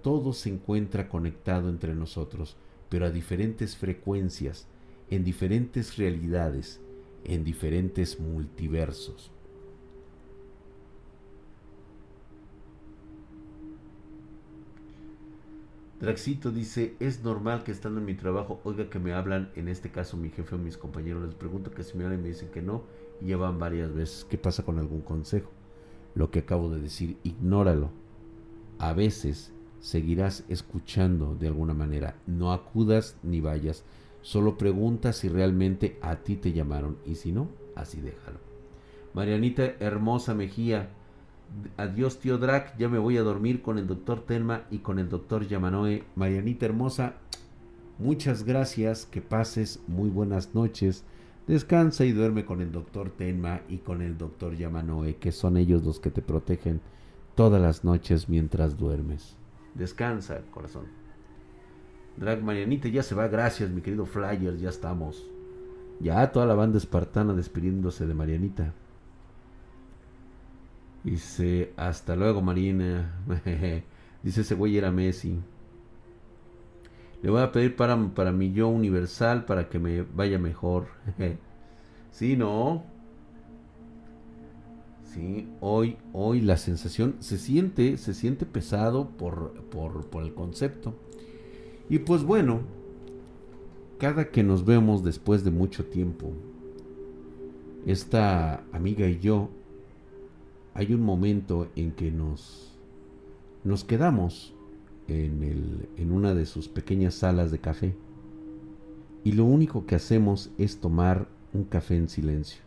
todo 0.03 0.33
se 0.33 0.51
encuentra 0.51 1.09
conectado 1.09 1.69
entre 1.69 1.95
nosotros, 1.95 2.57
pero 2.89 3.07
a 3.07 3.11
diferentes 3.11 3.77
frecuencias, 3.77 4.67
en 5.11 5.25
diferentes 5.25 5.97
realidades, 5.97 6.81
en 7.25 7.45
diferentes 7.45 8.21
multiversos. 8.21 9.33
Draxito 15.99 16.51
dice, 16.51 16.95
es 17.01 17.25
normal 17.25 17.65
que 17.65 17.73
estando 17.73 18.01
en 18.01 18.07
mi 18.07 18.15
trabajo, 18.15 18.61
oiga 18.65 18.91
que 18.91 18.99
me 18.99 19.15
hablan, 19.15 19.51
en 19.57 19.69
este 19.69 19.91
caso 19.91 20.19
mi 20.19 20.29
jefe 20.29 20.55
o 20.55 20.59
mis 20.59 20.77
compañeros, 20.77 21.25
les 21.25 21.35
pregunto 21.35 21.71
que 21.71 21.83
si 21.83 21.97
me 21.97 22.05
hablan 22.05 22.21
y 22.21 22.23
me 22.23 22.29
dicen 22.29 22.51
que 22.51 22.61
no, 22.61 22.85
y 23.23 23.29
ya 23.29 23.39
van 23.39 23.59
varias 23.59 23.95
veces. 23.95 24.27
¿Qué 24.29 24.37
pasa 24.37 24.63
con 24.63 24.79
algún 24.79 25.01
consejo? 25.01 25.56
Lo 26.17 26.33
que 26.33 26.41
acabo 26.41 26.69
de 26.71 26.81
decir, 26.81 27.17
ignóralo. 27.23 27.91
A 28.79 28.93
veces 28.93 29.53
seguirás 29.79 30.45
escuchando 30.49 31.37
de 31.37 31.47
alguna 31.47 31.75
manera. 31.75 32.17
No 32.27 32.53
acudas 32.53 33.17
ni 33.23 33.41
vayas. 33.41 33.85
Solo 34.23 34.59
pregunta 34.59 35.13
si 35.13 35.29
realmente 35.29 35.97
a 36.03 36.17
ti 36.17 36.35
te 36.35 36.53
llamaron 36.53 36.97
y 37.07 37.15
si 37.15 37.31
no, 37.31 37.49
así 37.77 38.01
déjalo. 38.01 38.39
Marianita 39.15 39.77
Hermosa 39.79 40.35
Mejía, 40.35 40.91
Adiós, 41.77 42.19
tío 42.19 42.39
Drac. 42.39 42.77
Ya 42.79 42.89
me 42.89 42.99
voy 42.99 43.17
a 43.17 43.23
dormir 43.23 43.63
con 43.63 43.79
el 43.79 43.87
doctor 43.87 44.21
Telma 44.25 44.65
y 44.71 44.79
con 44.79 44.99
el 44.99 45.09
doctor 45.09 45.47
Yamanoe. 45.47 46.05
Marianita 46.15 46.67
hermosa, 46.67 47.15
muchas 47.99 48.45
gracias. 48.45 49.07
Que 49.07 49.21
pases 49.21 49.81
muy 49.87 50.09
buenas 50.09 50.55
noches. 50.55 51.05
Descansa 51.47 52.05
y 52.05 52.13
duerme 52.13 52.45
con 52.45 52.61
el 52.61 52.73
doctor 52.73 53.11
Tenma 53.11 53.61
y 53.69 53.79
con 53.79 54.03
el 54.03 54.19
doctor 54.19 54.57
Yamanoe, 54.57 55.17
que 55.17 55.31
son 55.31 55.57
ellos 55.57 55.85
los 55.85 56.01
que 56.01 56.11
te 56.11 56.23
protegen 56.23 56.81
todas 57.37 57.63
las 57.63 57.85
noches 57.85 58.29
mientras 58.29 58.77
duermes. 58.77 59.37
Descansa, 59.75 60.41
corazón. 60.51 60.87
Drag 62.17 62.43
Marianita 62.43 62.89
ya 62.89 63.03
se 63.03 63.15
va, 63.15 63.29
gracias, 63.29 63.71
mi 63.71 63.81
querido 63.81 64.07
Flyer, 64.07 64.57
ya 64.57 64.71
estamos. 64.71 65.25
Ya 66.01 66.33
toda 66.33 66.47
la 66.47 66.55
banda 66.55 66.79
espartana 66.79 67.33
despidiéndose 67.33 68.07
de 68.07 68.15
Marianita. 68.15 68.73
Dice, 71.05 71.73
hasta 71.77 72.17
luego, 72.17 72.43
Marina. 72.43 73.21
Dice, 74.23 74.41
ese 74.41 74.55
güey 74.57 74.77
era 74.77 74.91
Messi. 74.91 75.39
Le 77.27 77.33
voy 77.33 77.43
a 77.43 77.51
pedir 77.51 77.75
para, 77.75 78.15
para 78.15 78.31
mi 78.31 78.53
yo 78.53 78.69
universal 78.69 79.47
para 79.47 79.69
que 79.69 79.81
me 79.81 80.03
vaya 80.03 80.39
mejor. 80.39 80.87
sí, 82.13 82.37
¿no? 82.37 82.85
Sí, 85.13 85.49
hoy, 85.61 85.97
hoy 86.13 86.41
la 86.41 86.57
sensación 86.57 87.17
se 87.19 87.37
siente, 87.37 87.97
se 87.97 88.15
siente 88.15 88.47
pesado 88.47 89.09
por, 89.09 89.55
por, 89.71 90.07
por 90.07 90.23
el 90.23 90.35
concepto. 90.35 90.95
Y 91.89 91.99
pues 91.99 92.23
bueno, 92.23 92.61
cada 93.99 94.31
que 94.31 94.45
nos 94.45 94.65
vemos 94.65 95.03
después 95.03 95.43
de 95.43 95.51
mucho 95.51 95.85
tiempo, 95.85 96.31
esta 97.87 98.63
amiga 98.71 99.09
y 99.09 99.19
yo, 99.19 99.49
hay 100.75 100.95
un 100.95 101.03
momento 101.03 101.67
en 101.75 101.91
que 101.91 102.13
nos, 102.13 102.71
nos 103.65 103.83
quedamos 103.83 104.56
en, 105.09 106.13
una 106.13 106.35
de 106.35 106.47
sus 106.47 106.69
pequeñas 106.69 107.15
salas 107.15 107.51
de 107.51 107.59
café 107.59 107.95
y 109.25 109.33
lo 109.33 109.45
único 109.45 109.87
que 109.87 109.95
hacemos 109.95 110.51
es 110.59 110.81
tomar 110.81 111.29
un 111.53 111.65
café 111.65 111.97
en 111.97 112.09
silencio. 112.09 112.63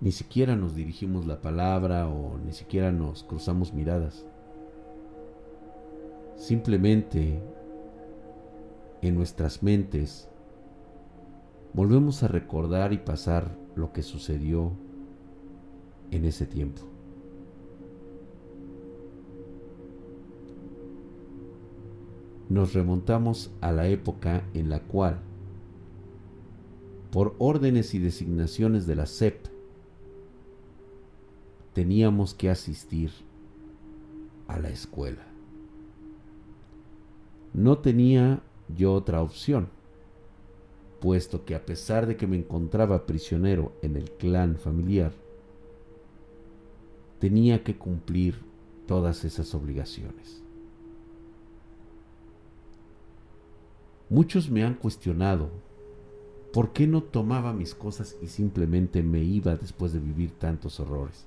Ni 0.00 0.10
siquiera 0.10 0.56
nos 0.56 0.74
dirigimos 0.74 1.26
la 1.26 1.40
palabra 1.40 2.08
o 2.08 2.38
ni 2.44 2.52
siquiera 2.52 2.90
nos 2.90 3.22
cruzamos 3.22 3.72
miradas. 3.72 4.26
Simplemente 6.36 7.40
en 9.00 9.14
nuestras 9.14 9.62
mentes 9.62 10.28
volvemos 11.72 12.22
a 12.22 12.28
recordar 12.28 12.92
y 12.92 12.98
pasar 12.98 13.56
lo 13.76 13.92
que 13.92 14.02
sucedió 14.02 14.72
en 16.10 16.24
ese 16.24 16.46
tiempo. 16.46 16.91
Nos 22.52 22.74
remontamos 22.74 23.50
a 23.62 23.72
la 23.72 23.88
época 23.88 24.46
en 24.52 24.68
la 24.68 24.80
cual, 24.82 25.20
por 27.10 27.34
órdenes 27.38 27.94
y 27.94 27.98
designaciones 27.98 28.86
de 28.86 28.94
la 28.94 29.06
SEP, 29.06 29.46
teníamos 31.72 32.34
que 32.34 32.50
asistir 32.50 33.10
a 34.48 34.58
la 34.58 34.68
escuela. 34.68 35.24
No 37.54 37.78
tenía 37.78 38.42
yo 38.76 38.92
otra 38.92 39.22
opción, 39.22 39.68
puesto 41.00 41.46
que 41.46 41.54
a 41.54 41.64
pesar 41.64 42.06
de 42.06 42.18
que 42.18 42.26
me 42.26 42.36
encontraba 42.36 43.06
prisionero 43.06 43.72
en 43.80 43.96
el 43.96 44.10
clan 44.10 44.56
familiar, 44.56 45.12
tenía 47.18 47.64
que 47.64 47.78
cumplir 47.78 48.42
todas 48.86 49.24
esas 49.24 49.54
obligaciones. 49.54 50.42
Muchos 54.12 54.50
me 54.50 54.62
han 54.62 54.74
cuestionado 54.74 55.48
por 56.52 56.74
qué 56.74 56.86
no 56.86 57.02
tomaba 57.02 57.54
mis 57.54 57.74
cosas 57.74 58.14
y 58.20 58.26
simplemente 58.26 59.02
me 59.02 59.20
iba 59.20 59.56
después 59.56 59.94
de 59.94 60.00
vivir 60.00 60.32
tantos 60.32 60.80
horrores. 60.80 61.24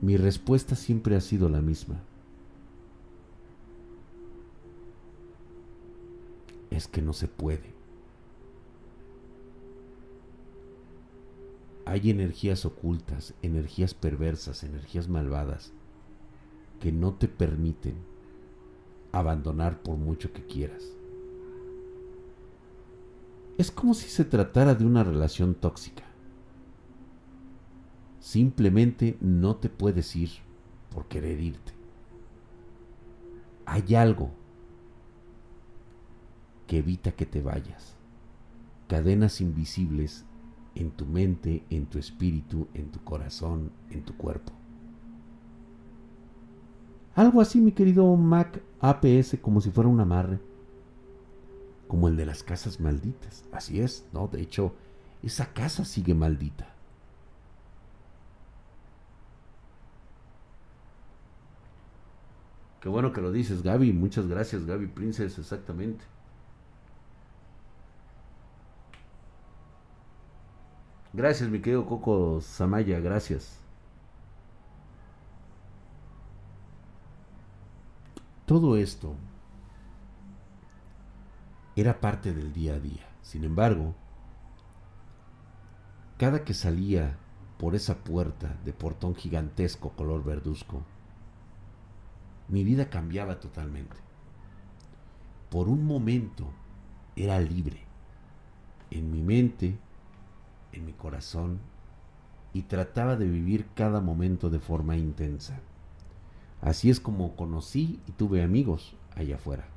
Mi 0.00 0.16
respuesta 0.16 0.76
siempre 0.76 1.16
ha 1.16 1.20
sido 1.20 1.48
la 1.48 1.60
misma. 1.62 2.00
es 6.70 6.86
que 6.86 7.02
no 7.02 7.12
se 7.12 7.26
puede. 7.26 7.74
Hay 11.86 12.08
energías 12.10 12.64
ocultas, 12.66 13.34
energías 13.42 13.94
perversas, 13.94 14.62
energías 14.62 15.08
malvadas 15.08 15.72
que 16.80 16.92
no 16.92 17.14
te 17.14 17.26
permiten 17.26 17.96
abandonar 19.18 19.82
por 19.82 19.96
mucho 19.96 20.32
que 20.32 20.44
quieras. 20.44 20.92
Es 23.58 23.70
como 23.70 23.94
si 23.94 24.08
se 24.08 24.24
tratara 24.24 24.74
de 24.74 24.84
una 24.84 25.02
relación 25.02 25.54
tóxica. 25.54 26.04
Simplemente 28.20 29.16
no 29.20 29.56
te 29.56 29.68
puedes 29.68 30.14
ir 30.16 30.30
por 30.92 31.06
querer 31.06 31.40
irte. 31.40 31.72
Hay 33.64 33.94
algo 33.94 34.30
que 36.66 36.78
evita 36.78 37.12
que 37.12 37.26
te 37.26 37.40
vayas. 37.40 37.94
Cadenas 38.88 39.40
invisibles 39.40 40.24
en 40.74 40.90
tu 40.90 41.06
mente, 41.06 41.64
en 41.70 41.86
tu 41.86 41.98
espíritu, 41.98 42.68
en 42.74 42.90
tu 42.90 43.02
corazón, 43.02 43.72
en 43.90 44.02
tu 44.02 44.16
cuerpo. 44.16 44.55
Algo 47.16 47.40
así, 47.40 47.62
mi 47.62 47.72
querido 47.72 48.14
Mac 48.14 48.60
APS, 48.80 49.38
como 49.40 49.62
si 49.62 49.70
fuera 49.70 49.88
un 49.88 49.98
amarre. 50.00 50.38
Como 51.88 52.08
el 52.08 52.16
de 52.16 52.26
las 52.26 52.42
casas 52.42 52.78
malditas. 52.78 53.42
Así 53.52 53.80
es, 53.80 54.06
¿no? 54.12 54.28
De 54.28 54.42
hecho, 54.42 54.74
esa 55.22 55.46
casa 55.54 55.86
sigue 55.86 56.14
maldita. 56.14 56.68
Qué 62.80 62.90
bueno 62.90 63.12
que 63.14 63.22
lo 63.22 63.32
dices, 63.32 63.62
Gaby. 63.62 63.94
Muchas 63.94 64.26
gracias, 64.26 64.66
Gaby 64.66 64.86
Princess, 64.88 65.38
exactamente. 65.38 66.04
Gracias, 71.14 71.48
mi 71.48 71.60
querido 71.60 71.86
Coco 71.86 72.42
Samaya, 72.42 73.00
gracias. 73.00 73.65
Todo 78.46 78.76
esto 78.76 79.14
era 81.74 82.00
parte 82.00 82.32
del 82.32 82.52
día 82.52 82.74
a 82.74 82.80
día. 82.80 83.06
Sin 83.22 83.44
embargo, 83.44 83.94
cada 86.16 86.44
que 86.44 86.54
salía 86.54 87.18
por 87.58 87.74
esa 87.74 87.96
puerta 87.96 88.56
de 88.64 88.72
portón 88.72 89.14
gigantesco 89.14 89.90
color 89.90 90.24
verduzco, 90.24 90.82
mi 92.48 92.64
vida 92.64 92.88
cambiaba 92.88 93.40
totalmente. 93.40 93.96
Por 95.50 95.68
un 95.68 95.84
momento 95.84 96.46
era 97.16 97.40
libre. 97.40 97.82
En 98.90 99.10
mi 99.10 99.22
mente 99.22 99.76
en 100.76 100.84
mi 100.84 100.92
corazón 100.92 101.58
y 102.52 102.62
trataba 102.62 103.16
de 103.16 103.26
vivir 103.26 103.66
cada 103.74 104.00
momento 104.00 104.50
de 104.50 104.60
forma 104.60 104.96
intensa. 104.96 105.58
Así 106.66 106.90
es 106.90 106.98
como 106.98 107.36
conocí 107.36 108.00
y 108.08 108.10
tuve 108.10 108.42
amigos 108.42 108.96
allá 109.14 109.36
afuera. 109.36 109.68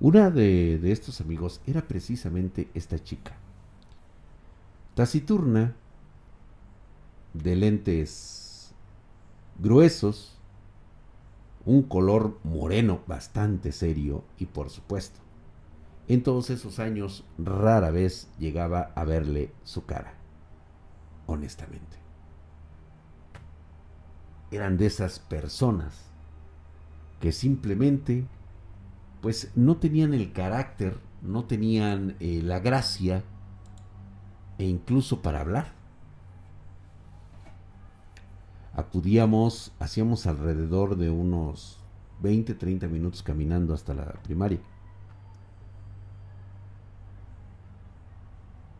Una 0.00 0.30
de, 0.30 0.78
de 0.78 0.90
estos 0.90 1.20
amigos 1.20 1.60
era 1.66 1.86
precisamente 1.86 2.70
esta 2.72 2.98
chica. 2.98 3.36
Taciturna, 4.94 5.76
de 7.34 7.56
lentes 7.56 8.72
gruesos, 9.58 10.38
un 11.66 11.82
color 11.82 12.38
moreno 12.42 13.02
bastante 13.06 13.70
serio 13.70 14.24
y 14.38 14.46
por 14.46 14.70
supuesto 14.70 15.20
en 16.08 16.22
todos 16.22 16.48
esos 16.48 16.78
años 16.78 17.22
rara 17.36 17.90
vez 17.90 18.30
llegaba 18.38 18.92
a 18.94 19.04
verle 19.04 19.52
su 19.64 19.84
cara, 19.84 20.14
honestamente. 21.26 22.05
Eran 24.50 24.76
de 24.78 24.86
esas 24.86 25.18
personas 25.18 26.06
que 27.20 27.32
simplemente 27.32 28.26
pues 29.20 29.50
no 29.56 29.76
tenían 29.78 30.14
el 30.14 30.32
carácter, 30.32 30.98
no 31.22 31.44
tenían 31.44 32.16
eh, 32.20 32.40
la 32.42 32.60
gracia 32.60 33.24
e 34.58 34.64
incluso 34.64 35.22
para 35.22 35.40
hablar. 35.40 35.72
Acudíamos, 38.74 39.72
hacíamos 39.78 40.26
alrededor 40.26 40.96
de 40.96 41.10
unos 41.10 41.80
20, 42.20 42.54
30 42.54 42.86
minutos 42.88 43.22
caminando 43.22 43.74
hasta 43.74 43.94
la 43.94 44.12
primaria 44.22 44.60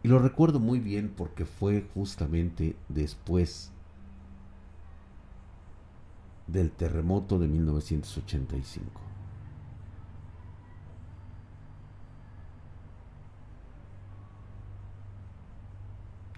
Y 0.07 0.09
lo 0.09 0.20
recuerdo 0.20 0.61
muy 0.61 0.79
bien 0.79 1.12
porque 1.16 1.44
fue 1.44 1.85
justamente 1.92 2.76
después 2.88 3.72
del 6.47 6.71
terremoto 6.71 7.39
de 7.39 7.49
1985. 7.49 9.01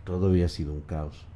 Todo 0.05 0.29
había 0.29 0.49
sido 0.49 0.73
un 0.73 0.81
caos. 0.81 1.27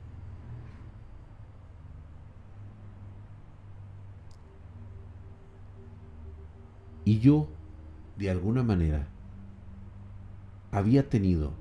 Y 7.04 7.18
yo, 7.18 7.48
de 8.16 8.30
alguna 8.30 8.62
manera, 8.62 9.08
había 10.70 11.08
tenido 11.10 11.52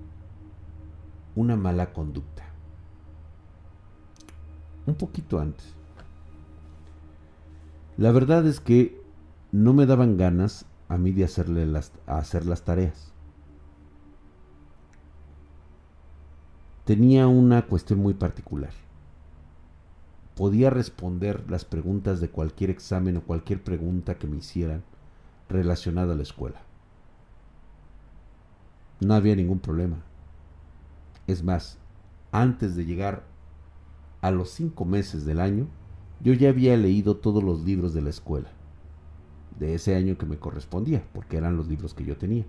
una 1.36 1.58
mala 1.58 1.92
conducta. 1.92 2.46
Un 4.86 4.96
poquito 4.96 5.40
antes. 5.40 5.81
La 8.02 8.12
verdad 8.12 8.48
es 8.48 8.60
que 8.60 9.00
no 9.52 9.74
me 9.74 9.86
daban 9.86 10.18
ganas 10.18 10.66
a 10.90 10.98
mí 10.98 11.12
de 11.12 11.24
hacerle 11.24 11.72
hacer 12.08 12.48
las 12.48 12.64
tareas. 12.64 13.14
Tenía 16.84 17.28
una 17.28 17.68
cuestión 17.68 18.00
muy 18.00 18.16
particular. 18.16 18.72
Podía 20.36 20.72
responder 20.72 21.48
las 21.48 21.64
preguntas 21.64 22.20
de 22.20 22.32
cualquier 22.32 22.72
examen 22.72 23.18
o 23.18 23.22
cualquier 23.22 23.64
pregunta 23.64 24.16
que 24.16 24.26
me 24.26 24.38
hicieran 24.38 24.82
relacionada 25.48 26.14
a 26.14 26.16
la 26.16 26.24
escuela. 26.24 26.60
No 29.00 29.14
había 29.14 29.36
ningún 29.36 29.60
problema. 29.60 29.98
Es 31.28 31.44
más, 31.44 31.78
antes 32.32 32.76
de 32.76 32.84
llegar 32.86 33.26
a 34.22 34.32
los 34.32 34.50
cinco 34.50 34.86
meses 34.86 35.24
del 35.24 35.40
año, 35.40 35.68
yo 36.24 36.34
ya 36.34 36.50
había 36.50 36.78
leído 36.78 37.18
todos 37.18 37.44
los 37.44 37.64
libros 37.64 37.94
de 37.94 38.02
la 38.02 38.10
escuela, 38.10 38.50
de 39.60 39.74
ese 39.76 39.96
año 39.96 40.18
que 40.18 40.26
me 40.26 40.38
correspondía, 40.38 41.04
porque 41.14 41.38
eran 41.38 41.58
los 41.58 41.68
libros 41.68 41.94
que 41.94 42.06
yo 42.06 42.18
tenía. 42.18 42.46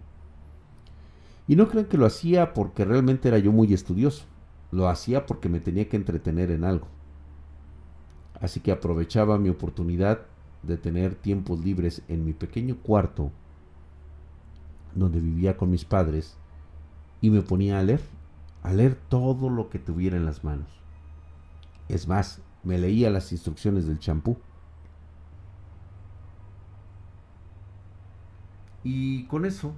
Y 1.49 1.57
no 1.57 1.69
crean 1.69 1.87
que 1.87 1.99
lo 1.99 2.07
hacía 2.07 2.53
porque 2.55 2.85
realmente 2.85 3.29
era 3.29 3.39
yo 3.39 3.53
muy 3.53 3.73
estudioso, 3.73 4.25
lo 4.71 4.89
hacía 4.89 5.27
porque 5.27 5.49
me 5.49 5.61
tenía 5.61 5.89
que 5.89 5.97
entretener 5.97 6.51
en 6.51 6.65
algo. 6.65 6.87
Así 8.41 8.61
que 8.61 8.73
aprovechaba 8.73 9.39
mi 9.39 9.49
oportunidad 9.49 10.27
de 10.63 10.77
tener 10.77 11.15
tiempos 11.15 11.65
libres 11.65 12.03
en 12.09 12.25
mi 12.25 12.33
pequeño 12.33 12.77
cuarto 12.77 13.33
donde 14.95 15.21
vivía 15.21 15.57
con 15.57 15.71
mis 15.71 15.85
padres 15.85 16.37
y 17.21 17.31
me 17.31 17.43
ponía 17.43 17.79
a 17.79 17.83
leer, 17.83 18.01
a 18.63 18.73
leer 18.73 18.97
todo 19.09 19.49
lo 19.49 19.71
que 19.71 19.79
tuviera 19.79 20.17
en 20.17 20.27
las 20.27 20.45
manos. 20.45 20.69
Es 21.89 22.07
más, 22.09 22.41
me 22.63 22.79
leía 22.79 23.11
las 23.11 23.33
instrucciones 23.33 23.87
del 23.87 23.99
champú. 23.99 24.39
Y 28.85 29.25
con 29.27 29.45
eso, 29.45 29.73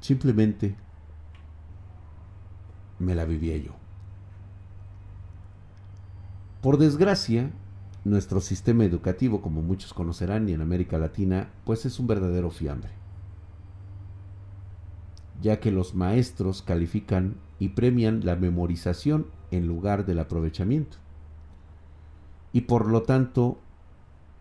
simplemente 0.00 0.76
me 2.98 3.14
la 3.14 3.24
vivía 3.24 3.56
yo. 3.56 3.72
Por 6.60 6.76
desgracia, 6.76 7.50
nuestro 8.04 8.40
sistema 8.40 8.84
educativo, 8.84 9.40
como 9.40 9.62
muchos 9.62 9.94
conocerán, 9.94 10.48
y 10.48 10.52
en 10.52 10.60
América 10.60 10.98
Latina, 10.98 11.50
pues 11.64 11.86
es 11.86 11.98
un 11.98 12.06
verdadero 12.06 12.50
fiambre, 12.50 12.90
ya 15.40 15.60
que 15.60 15.70
los 15.70 15.94
maestros 15.94 16.60
califican 16.60 17.36
y 17.58 17.70
premian 17.70 18.24
la 18.26 18.36
memorización 18.36 19.26
en 19.50 19.66
lugar 19.66 20.04
del 20.04 20.18
aprovechamiento. 20.18 20.98
Y 22.52 22.62
por 22.62 22.86
lo 22.86 23.02
tanto, 23.02 23.58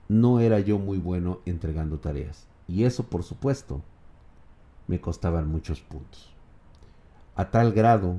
no 0.07 0.39
era 0.39 0.59
yo 0.59 0.79
muy 0.79 0.97
bueno 0.97 1.39
entregando 1.45 1.99
tareas. 1.99 2.47
Y 2.67 2.83
eso, 2.83 3.03
por 3.03 3.23
supuesto, 3.23 3.81
me 4.87 4.99
costaban 4.99 5.49
muchos 5.49 5.81
puntos. 5.81 6.33
A 7.35 7.51
tal 7.51 7.71
grado 7.73 8.17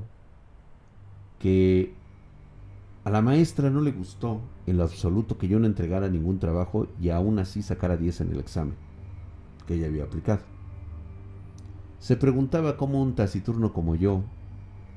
que 1.39 1.93
a 3.03 3.09
la 3.09 3.21
maestra 3.21 3.69
no 3.69 3.81
le 3.81 3.91
gustó 3.91 4.41
en 4.67 4.77
lo 4.77 4.83
absoluto 4.83 5.37
que 5.37 5.47
yo 5.47 5.59
no 5.59 5.65
entregara 5.65 6.07
ningún 6.07 6.39
trabajo 6.39 6.87
y 6.99 7.09
aún 7.09 7.39
así 7.39 7.61
sacara 7.61 7.97
10 7.97 8.21
en 8.21 8.31
el 8.31 8.39
examen 8.39 8.75
que 9.65 9.75
ella 9.75 9.87
había 9.87 10.03
aplicado. 10.03 10.41
Se 11.99 12.15
preguntaba 12.15 12.77
cómo 12.77 13.01
un 13.01 13.15
taciturno 13.15 13.73
como 13.73 13.95
yo, 13.95 14.23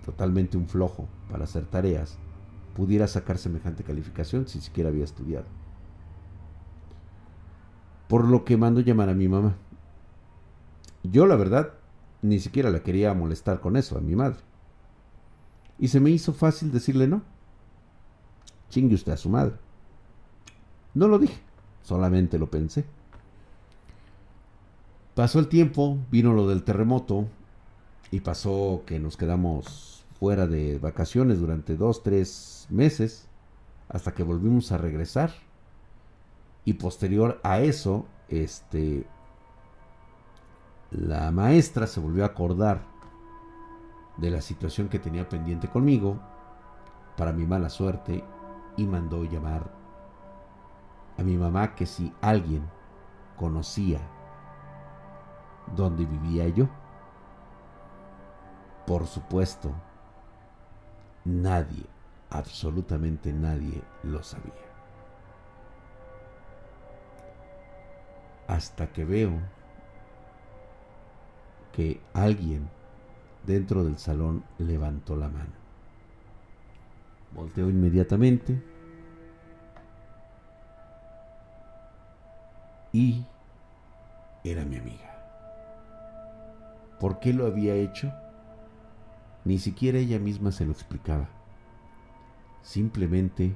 totalmente 0.05 0.57
un 0.57 0.67
flojo 0.67 1.07
para 1.31 1.45
hacer 1.45 1.67
tareas, 1.67 2.19
pudiera 2.75 3.07
sacar 3.07 3.39
semejante 3.39 3.85
calificación 3.85 4.47
si 4.49 4.61
siquiera 4.61 4.91
había 4.91 5.05
estudiado. 5.05 5.47
Por 8.09 8.29
lo 8.29 8.45
que 8.45 8.57
mando 8.57 8.81
llamar 8.81 9.09
a 9.09 9.15
mi 9.15 9.29
mamá. 9.29 9.57
Yo, 11.03 11.27
la 11.27 11.37
verdad, 11.37 11.75
ni 12.23 12.39
siquiera 12.41 12.71
la 12.71 12.83
quería 12.83 13.15
molestar 13.15 13.61
con 13.61 13.77
eso 13.77 13.97
a 13.97 14.01
mi 14.01 14.17
madre. 14.17 14.39
Y 15.79 15.89
se 15.89 16.01
me 16.01 16.11
hizo 16.11 16.33
fácil 16.33 16.71
decirle 16.71 17.09
no 17.09 17.23
Chingue 18.71 18.95
usted 18.95 19.13
a 19.13 19.17
su 19.17 19.29
madre. 19.29 19.55
No 20.95 21.09
lo 21.09 21.19
dije, 21.19 21.39
solamente 21.83 22.39
lo 22.39 22.51
pensé. 22.51 22.85
Pasó 25.15 25.39
el 25.39 25.49
tiempo, 25.49 25.99
vino 26.11 26.33
lo 26.33 26.49
del 26.49 26.65
terremoto 26.65 27.29
y 28.11 28.21
pasó 28.21 28.83
que 28.85 28.99
nos 28.99 29.17
quedamos 29.17 30.04
fuera 30.19 30.47
de 30.47 30.79
vacaciones 30.79 31.41
durante 31.41 31.77
dos, 31.77 32.03
tres 32.03 32.67
meses 32.71 33.29
hasta 33.89 34.13
que 34.13 34.23
volvimos 34.23 34.73
a 34.73 34.79
regresar. 34.79 35.31
Y 36.65 36.75
posterior 36.75 37.41
a 37.43 37.61
eso, 37.61 38.07
este, 38.29 39.07
la 40.91 41.31
maestra 41.31 41.87
se 41.87 42.01
volvió 42.01 42.25
a 42.25 42.29
acordar 42.29 42.83
de 44.17 44.31
la 44.31 44.41
situación 44.41 44.89
que 44.89 44.99
tenía 44.99 45.29
pendiente 45.29 45.69
conmigo, 45.69 46.21
para 47.17 47.33
mi 47.33 47.45
mala 47.47 47.69
suerte, 47.69 48.25
y 48.77 48.87
mandó 48.87 49.25
llamar 49.25 49.71
a 51.19 51.23
mi 51.23 51.37
mamá 51.37 51.75
que 51.75 51.87
si 51.87 52.13
alguien 52.21 52.63
conocía 53.37 54.01
dónde 55.77 56.05
vivía 56.05 56.49
yo. 56.49 56.69
Por 58.87 59.07
supuesto, 59.07 59.73
nadie, 61.25 61.85
absolutamente 62.31 63.33
nadie 63.33 63.83
lo 64.03 64.23
sabía. 64.23 64.53
Hasta 68.47 68.93
que 68.93 69.05
veo 69.05 69.33
que 71.73 72.01
alguien 72.13 72.69
dentro 73.47 73.85
del 73.85 73.99
salón 73.99 74.45
levantó 74.59 75.17
la 75.17 75.29
mano. 75.29 75.53
Volteo 77.33 77.69
inmediatamente. 77.69 78.63
Y 82.93 83.25
era 84.45 84.65
mi 84.65 84.77
amiga. 84.77 85.11
¿Por 87.01 87.19
qué 87.19 87.33
lo 87.33 87.47
había 87.47 87.75
hecho? 87.75 88.13
Ni 89.45 89.59
siquiera 89.59 89.99
ella 89.99 90.19
misma 90.19 90.53
se 90.53 90.65
lo 90.65 90.73
explicaba. 90.73 91.29
Simplemente 92.63 93.55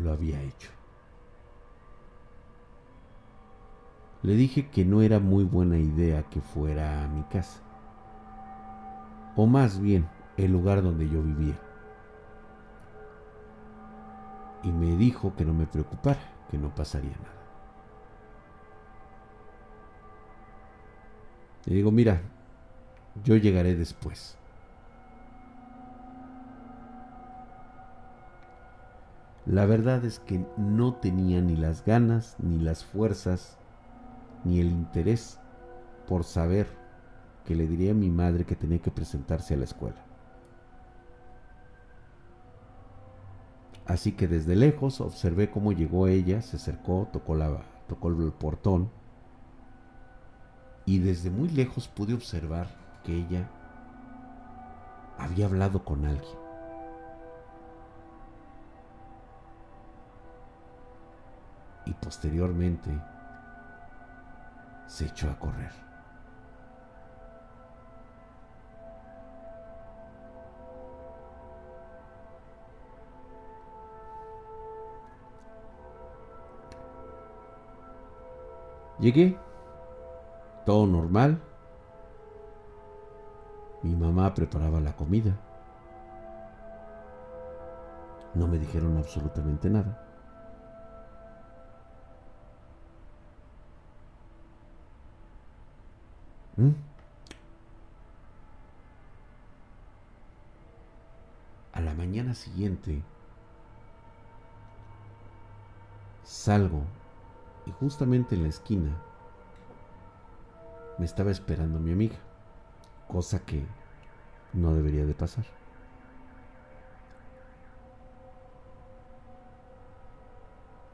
lo 0.00 0.12
había 0.12 0.40
hecho. 0.42 0.70
Le 4.22 4.34
dije 4.34 4.68
que 4.68 4.84
no 4.84 5.02
era 5.02 5.18
muy 5.18 5.44
buena 5.44 5.78
idea 5.78 6.22
que 6.24 6.40
fuera 6.40 7.04
a 7.04 7.08
mi 7.08 7.22
casa. 7.24 7.60
O 9.36 9.46
más 9.46 9.80
bien, 9.80 10.08
el 10.36 10.52
lugar 10.52 10.82
donde 10.82 11.08
yo 11.08 11.22
vivía 11.22 11.58
y 14.62 14.70
me 14.70 14.96
dijo 14.96 15.34
que 15.34 15.44
no 15.44 15.52
me 15.52 15.66
preocupara, 15.66 16.20
que 16.50 16.58
no 16.58 16.74
pasaría 16.74 17.16
nada. 17.16 17.42
Le 21.66 21.74
digo, 21.74 21.90
mira, 21.90 22.20
yo 23.24 23.36
llegaré 23.36 23.74
después. 23.74 24.36
La 29.46 29.66
verdad 29.66 30.04
es 30.04 30.20
que 30.20 30.46
no 30.56 30.94
tenía 30.94 31.40
ni 31.40 31.56
las 31.56 31.84
ganas, 31.84 32.36
ni 32.38 32.58
las 32.58 32.84
fuerzas, 32.84 33.58
ni 34.44 34.60
el 34.60 34.68
interés 34.68 35.38
por 36.06 36.24
saber 36.24 36.68
que 37.44 37.56
le 37.56 37.66
diría 37.66 37.90
a 37.90 37.94
mi 37.94 38.10
madre 38.10 38.44
que 38.44 38.54
tenía 38.54 38.78
que 38.78 38.92
presentarse 38.92 39.54
a 39.54 39.56
la 39.56 39.64
escuela. 39.64 40.04
Así 43.84 44.12
que 44.12 44.28
desde 44.28 44.54
lejos 44.54 45.00
observé 45.00 45.50
cómo 45.50 45.72
llegó 45.72 46.06
ella, 46.06 46.40
se 46.40 46.56
acercó, 46.56 47.08
tocó, 47.12 47.34
la, 47.34 47.62
tocó 47.88 48.08
el 48.08 48.32
portón 48.32 48.90
y 50.86 50.98
desde 50.98 51.30
muy 51.30 51.48
lejos 51.48 51.88
pude 51.88 52.14
observar 52.14 52.68
que 53.04 53.14
ella 53.16 53.50
había 55.18 55.46
hablado 55.46 55.84
con 55.84 56.04
alguien. 56.04 56.41
Y 61.84 61.92
posteriormente 61.94 62.90
se 64.86 65.06
echó 65.06 65.30
a 65.30 65.38
correr. 65.38 65.72
Llegué, 79.02 79.36
todo 80.64 80.86
normal. 80.86 81.40
Mi 83.82 83.96
mamá 83.96 84.32
preparaba 84.32 84.78
la 84.78 84.92
comida. 84.92 85.36
No 88.34 88.46
me 88.46 88.58
dijeron 88.58 88.96
absolutamente 88.96 89.68
nada. 89.68 90.11
¿Mm? 96.56 96.70
A 101.72 101.80
la 101.80 101.94
mañana 101.94 102.34
siguiente 102.34 103.02
salgo 106.24 106.82
y 107.66 107.70
justamente 107.72 108.34
en 108.34 108.42
la 108.42 108.48
esquina 108.48 108.90
me 110.98 111.06
estaba 111.06 111.30
esperando 111.30 111.78
mi 111.80 111.92
amiga, 111.92 112.16
cosa 113.08 113.40
que 113.44 113.64
no 114.52 114.74
debería 114.74 115.06
de 115.06 115.14
pasar. 115.14 115.44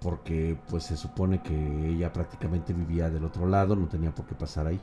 Porque 0.00 0.56
pues 0.68 0.84
se 0.84 0.96
supone 0.96 1.42
que 1.42 1.54
ella 1.88 2.12
prácticamente 2.12 2.72
vivía 2.72 3.10
del 3.10 3.24
otro 3.24 3.46
lado, 3.46 3.74
no 3.74 3.88
tenía 3.88 4.14
por 4.14 4.26
qué 4.26 4.34
pasar 4.34 4.66
ahí. 4.68 4.80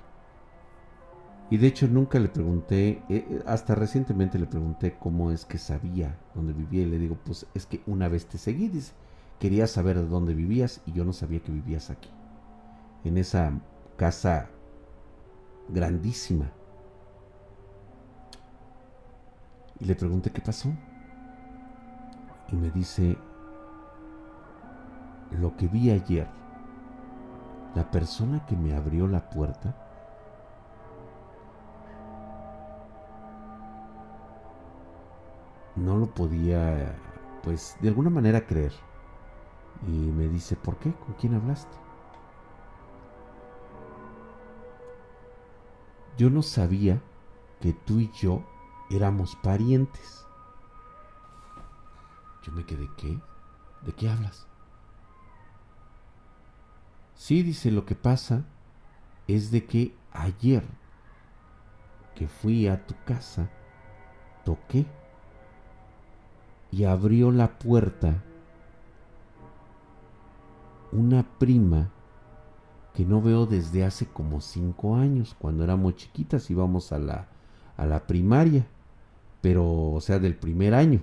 Y 1.50 1.58
de 1.58 1.68
hecho 1.68 1.88
nunca 1.88 2.18
le 2.20 2.28
pregunté, 2.28 2.90
eh, 2.90 3.04
eh, 3.10 3.44
hasta 3.46 3.76
recientemente 3.76 4.40
le 4.40 4.48
pregunté 4.48 4.98
cómo 5.00 5.32
es 5.32 5.46
que 5.46 5.60
sabía 5.60 6.18
dónde 6.34 6.54
vivía 6.54 6.82
y 6.82 6.88
le 6.88 6.98
digo, 6.98 7.18
pues 7.24 7.46
es 7.54 7.68
que 7.68 7.82
una 7.86 8.08
vez 8.08 8.26
te 8.26 8.40
seguí, 8.40 8.68
dice, 8.68 8.94
quería 9.40 9.68
saber 9.68 9.98
de 9.98 10.08
dónde 10.08 10.34
vivías 10.34 10.82
y 10.88 10.94
yo 10.94 11.06
no 11.06 11.14
sabía 11.14 11.42
que 11.42 11.52
vivías 11.52 11.92
aquí, 11.92 12.10
en 13.04 13.18
esa 13.18 13.52
casa 13.96 14.50
grandísima. 15.70 16.52
Y 19.80 19.86
le 19.86 19.96
pregunté 19.96 20.32
qué 20.32 20.42
pasó. 20.42 20.70
Y 22.52 22.56
me 22.56 22.72
dice, 22.72 23.18
lo 25.32 25.56
que 25.58 25.68
vi 25.68 25.92
ayer, 25.92 26.28
la 27.76 27.92
persona 27.92 28.46
que 28.46 28.56
me 28.56 28.74
abrió 28.74 29.08
la 29.08 29.30
puerta, 29.30 29.85
no 35.76 35.98
lo 35.98 36.08
podía, 36.08 36.96
pues, 37.44 37.78
de 37.82 37.90
alguna 37.90 38.10
manera 38.10 38.46
creer. 38.46 38.74
Y 39.88 39.92
me 39.92 40.28
dice, 40.28 40.56
¿por 40.56 40.78
qué? 40.78 40.94
¿Con 40.94 41.16
quién 41.16 41.36
hablaste? 41.36 41.76
Yo 46.18 46.30
no 46.30 46.42
sabía 46.42 47.02
que 47.60 47.74
tú 47.74 48.00
y 48.00 48.10
yo 48.14 48.44
éramos 48.90 49.36
parientes. 49.38 50.26
Yo 52.44 52.54
me 52.54 52.66
quedé, 52.66 52.90
¿qué? 52.98 53.20
¿De 53.82 53.92
qué 53.92 54.10
hablas? 54.10 54.48
Sí, 57.16 57.44
dice, 57.44 57.72
lo 57.72 57.86
que 57.86 57.96
pasa 57.96 58.46
es 59.28 59.52
de 59.52 59.66
que 59.66 59.96
ayer 60.12 60.64
que 62.14 62.28
fui 62.28 62.68
a 62.68 62.86
tu 62.86 62.96
casa, 63.06 63.50
toqué 64.46 64.86
y 66.76 66.84
abrió 66.84 67.32
la 67.32 67.58
puerta 67.58 68.22
una 70.92 71.24
prima 71.24 71.90
que 72.94 73.06
no 73.06 73.22
veo 73.22 73.46
desde 73.46 73.86
hace 73.86 74.08
como 74.08 74.42
cinco 74.42 74.98
años, 74.98 75.38
cuando 75.40 75.64
éramos 75.64 75.96
chiquitas, 75.96 76.50
íbamos 76.50 76.92
a 76.92 77.00
la, 77.00 77.28
a 77.78 77.86
la 77.86 78.06
primaria, 78.06 78.68
pero 79.42 79.94
o 79.94 80.02
sea, 80.02 80.20
del 80.20 80.36
primer 80.36 80.74
año. 80.74 81.02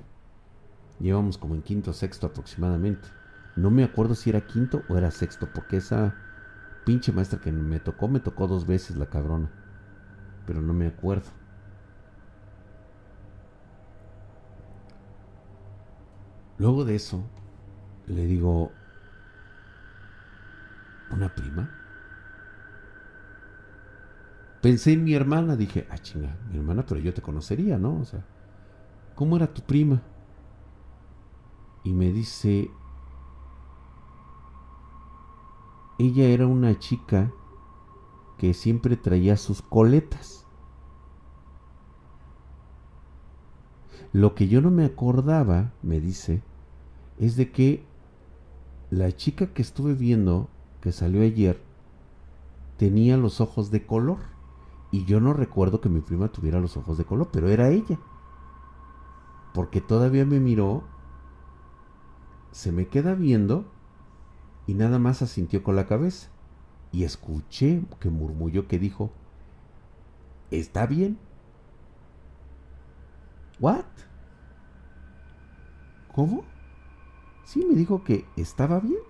Llevamos 1.00 1.38
como 1.38 1.54
en 1.54 1.62
quinto 1.62 1.92
o 1.92 1.94
sexto 1.94 2.26
aproximadamente. 2.26 3.08
No 3.56 3.70
me 3.70 3.82
acuerdo 3.82 4.14
si 4.14 4.28
era 4.28 4.46
quinto 4.46 4.82
o 4.90 4.98
era 4.98 5.10
sexto, 5.10 5.48
porque 5.54 5.78
esa 5.78 6.14
pinche 6.84 7.12
maestra 7.12 7.40
que 7.40 7.50
me 7.50 7.80
tocó, 7.80 8.08
me 8.08 8.20
tocó 8.20 8.46
dos 8.46 8.66
veces 8.66 8.96
la 8.96 9.06
cabrona. 9.06 9.50
Pero 10.46 10.60
no 10.60 10.74
me 10.74 10.86
acuerdo. 10.86 11.41
Luego 16.62 16.84
de 16.84 16.94
eso, 16.94 17.24
le 18.06 18.24
digo, 18.24 18.70
¿una 21.10 21.34
prima? 21.34 21.68
Pensé 24.60 24.92
en 24.92 25.02
mi 25.02 25.12
hermana, 25.12 25.56
dije, 25.56 25.88
ah, 25.90 25.98
chinga, 25.98 26.36
mi 26.52 26.58
hermana, 26.58 26.86
pero 26.86 27.00
yo 27.00 27.12
te 27.12 27.20
conocería, 27.20 27.78
¿no? 27.78 27.98
O 27.98 28.04
sea, 28.04 28.24
¿cómo 29.16 29.34
era 29.34 29.52
tu 29.52 29.62
prima? 29.62 30.02
Y 31.82 31.92
me 31.92 32.12
dice, 32.12 32.70
ella 35.98 36.26
era 36.26 36.46
una 36.46 36.78
chica 36.78 37.32
que 38.38 38.54
siempre 38.54 38.96
traía 38.96 39.36
sus 39.36 39.62
coletas. 39.62 40.46
Lo 44.12 44.36
que 44.36 44.46
yo 44.46 44.60
no 44.60 44.70
me 44.70 44.84
acordaba, 44.84 45.72
me 45.82 45.98
dice, 45.98 46.40
es 47.22 47.36
de 47.36 47.50
que 47.50 47.84
la 48.90 49.12
chica 49.12 49.46
que 49.54 49.62
estuve 49.62 49.94
viendo, 49.94 50.48
que 50.80 50.92
salió 50.92 51.22
ayer, 51.22 51.62
tenía 52.76 53.16
los 53.16 53.40
ojos 53.40 53.70
de 53.70 53.86
color. 53.86 54.18
Y 54.90 55.04
yo 55.04 55.20
no 55.20 55.32
recuerdo 55.32 55.80
que 55.80 55.88
mi 55.88 56.00
prima 56.00 56.28
tuviera 56.28 56.60
los 56.60 56.76
ojos 56.76 56.98
de 56.98 57.04
color, 57.04 57.30
pero 57.32 57.48
era 57.48 57.70
ella. 57.70 57.98
Porque 59.54 59.80
todavía 59.80 60.26
me 60.26 60.40
miró, 60.40 60.84
se 62.50 62.72
me 62.72 62.88
queda 62.88 63.14
viendo 63.14 63.64
y 64.66 64.74
nada 64.74 64.98
más 64.98 65.22
asintió 65.22 65.62
con 65.62 65.76
la 65.76 65.86
cabeza. 65.86 66.28
Y 66.90 67.04
escuché 67.04 67.82
que 68.00 68.10
murmulló 68.10 68.68
que 68.68 68.78
dijo, 68.78 69.12
¿está 70.50 70.86
bien? 70.86 71.18
¿What? 73.60 73.84
¿Cómo? 76.14 76.51
Sí, 77.44 77.64
me 77.68 77.74
dijo 77.74 78.02
que 78.04 78.26
estaba 78.36 78.80
bien. 78.80 79.00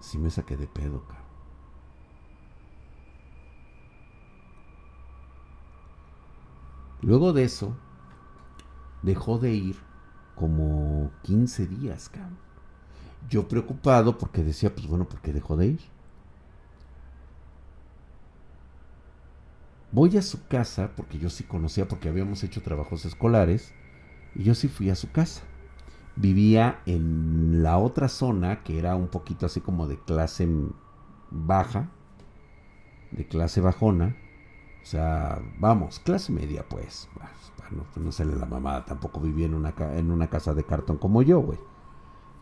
Sí 0.00 0.18
me 0.18 0.30
saqué 0.30 0.56
de 0.56 0.66
pedo, 0.66 1.02
cabrón. 1.06 1.20
Luego 7.02 7.32
de 7.32 7.44
eso, 7.44 7.74
dejó 9.02 9.38
de 9.38 9.52
ir 9.52 9.76
como 10.34 11.10
15 11.22 11.66
días, 11.66 12.08
cabrón. 12.08 12.38
Yo 13.28 13.48
preocupado 13.48 14.18
porque 14.18 14.42
decía, 14.42 14.74
pues 14.74 14.86
bueno, 14.86 15.08
¿por 15.08 15.20
qué 15.20 15.32
dejó 15.32 15.56
de 15.56 15.66
ir? 15.66 15.80
Voy 19.92 20.16
a 20.16 20.22
su 20.22 20.46
casa, 20.46 20.90
porque 20.96 21.18
yo 21.18 21.30
sí 21.30 21.44
conocía, 21.44 21.88
porque 21.88 22.08
habíamos 22.08 22.44
hecho 22.44 22.62
trabajos 22.62 23.04
escolares, 23.04 23.72
y 24.34 24.44
yo 24.44 24.54
sí 24.54 24.68
fui 24.68 24.90
a 24.90 24.94
su 24.94 25.10
casa. 25.10 25.42
Vivía 26.16 26.80
en 26.86 27.62
la 27.62 27.78
otra 27.78 28.08
zona, 28.08 28.62
que 28.62 28.78
era 28.78 28.96
un 28.96 29.08
poquito 29.08 29.46
así 29.46 29.60
como 29.60 29.86
de 29.86 29.98
clase 29.98 30.48
baja, 31.30 31.90
de 33.10 33.26
clase 33.26 33.60
bajona. 33.60 34.16
O 34.82 34.86
sea, 34.86 35.40
vamos, 35.58 36.00
clase 36.00 36.32
media 36.32 36.64
pues. 36.68 37.08
No, 37.70 37.84
pues 37.84 38.04
no 38.04 38.10
sale 38.10 38.34
la 38.34 38.46
mamá, 38.46 38.84
tampoco 38.84 39.20
vivía 39.20 39.46
en 39.46 39.54
una, 39.54 39.72
en 39.96 40.10
una 40.10 40.28
casa 40.28 40.54
de 40.54 40.64
cartón 40.64 40.98
como 40.98 41.22
yo, 41.22 41.38
güey. 41.40 41.58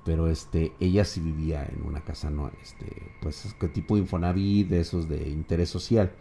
Pero 0.04 0.28
este, 0.28 0.72
ella 0.80 1.04
sí 1.04 1.20
vivía 1.20 1.66
en 1.66 1.86
una 1.86 2.00
casa, 2.00 2.30
no, 2.30 2.50
este, 2.62 3.12
pues 3.20 3.54
que 3.60 3.68
tipo 3.68 3.98
Infonavit, 3.98 4.68
de 4.68 4.80
esos 4.80 5.06
de 5.06 5.28
interés 5.28 5.68
social. 5.68 6.12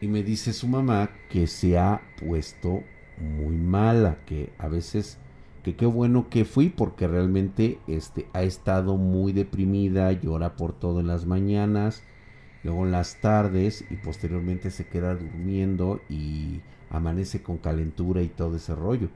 Y 0.00 0.08
me 0.08 0.24
dice 0.24 0.52
su 0.52 0.66
mamá 0.66 1.10
que 1.30 1.46
se 1.46 1.78
ha 1.78 2.02
puesto 2.18 2.82
muy 3.18 3.56
mala, 3.56 4.18
que 4.26 4.52
a 4.58 4.68
veces 4.68 5.18
que 5.62 5.76
qué 5.76 5.86
bueno 5.86 6.28
que 6.28 6.44
fui 6.44 6.68
porque 6.68 7.08
realmente 7.08 7.78
este 7.86 8.26
ha 8.32 8.42
estado 8.42 8.96
muy 8.96 9.32
deprimida, 9.32 10.12
llora 10.12 10.56
por 10.56 10.72
todo 10.72 11.00
en 11.00 11.06
las 11.06 11.24
mañanas 11.26 12.02
Luego 12.64 12.86
en 12.86 12.92
las 12.92 13.20
tardes 13.20 13.84
y 13.90 13.96
posteriormente 13.96 14.70
se 14.70 14.86
queda 14.86 15.14
durmiendo 15.14 16.00
y 16.08 16.62
amanece 16.88 17.42
con 17.42 17.58
calentura 17.58 18.22
y 18.22 18.28
todo 18.28 18.56
ese 18.56 18.74
rollo. 18.74 19.10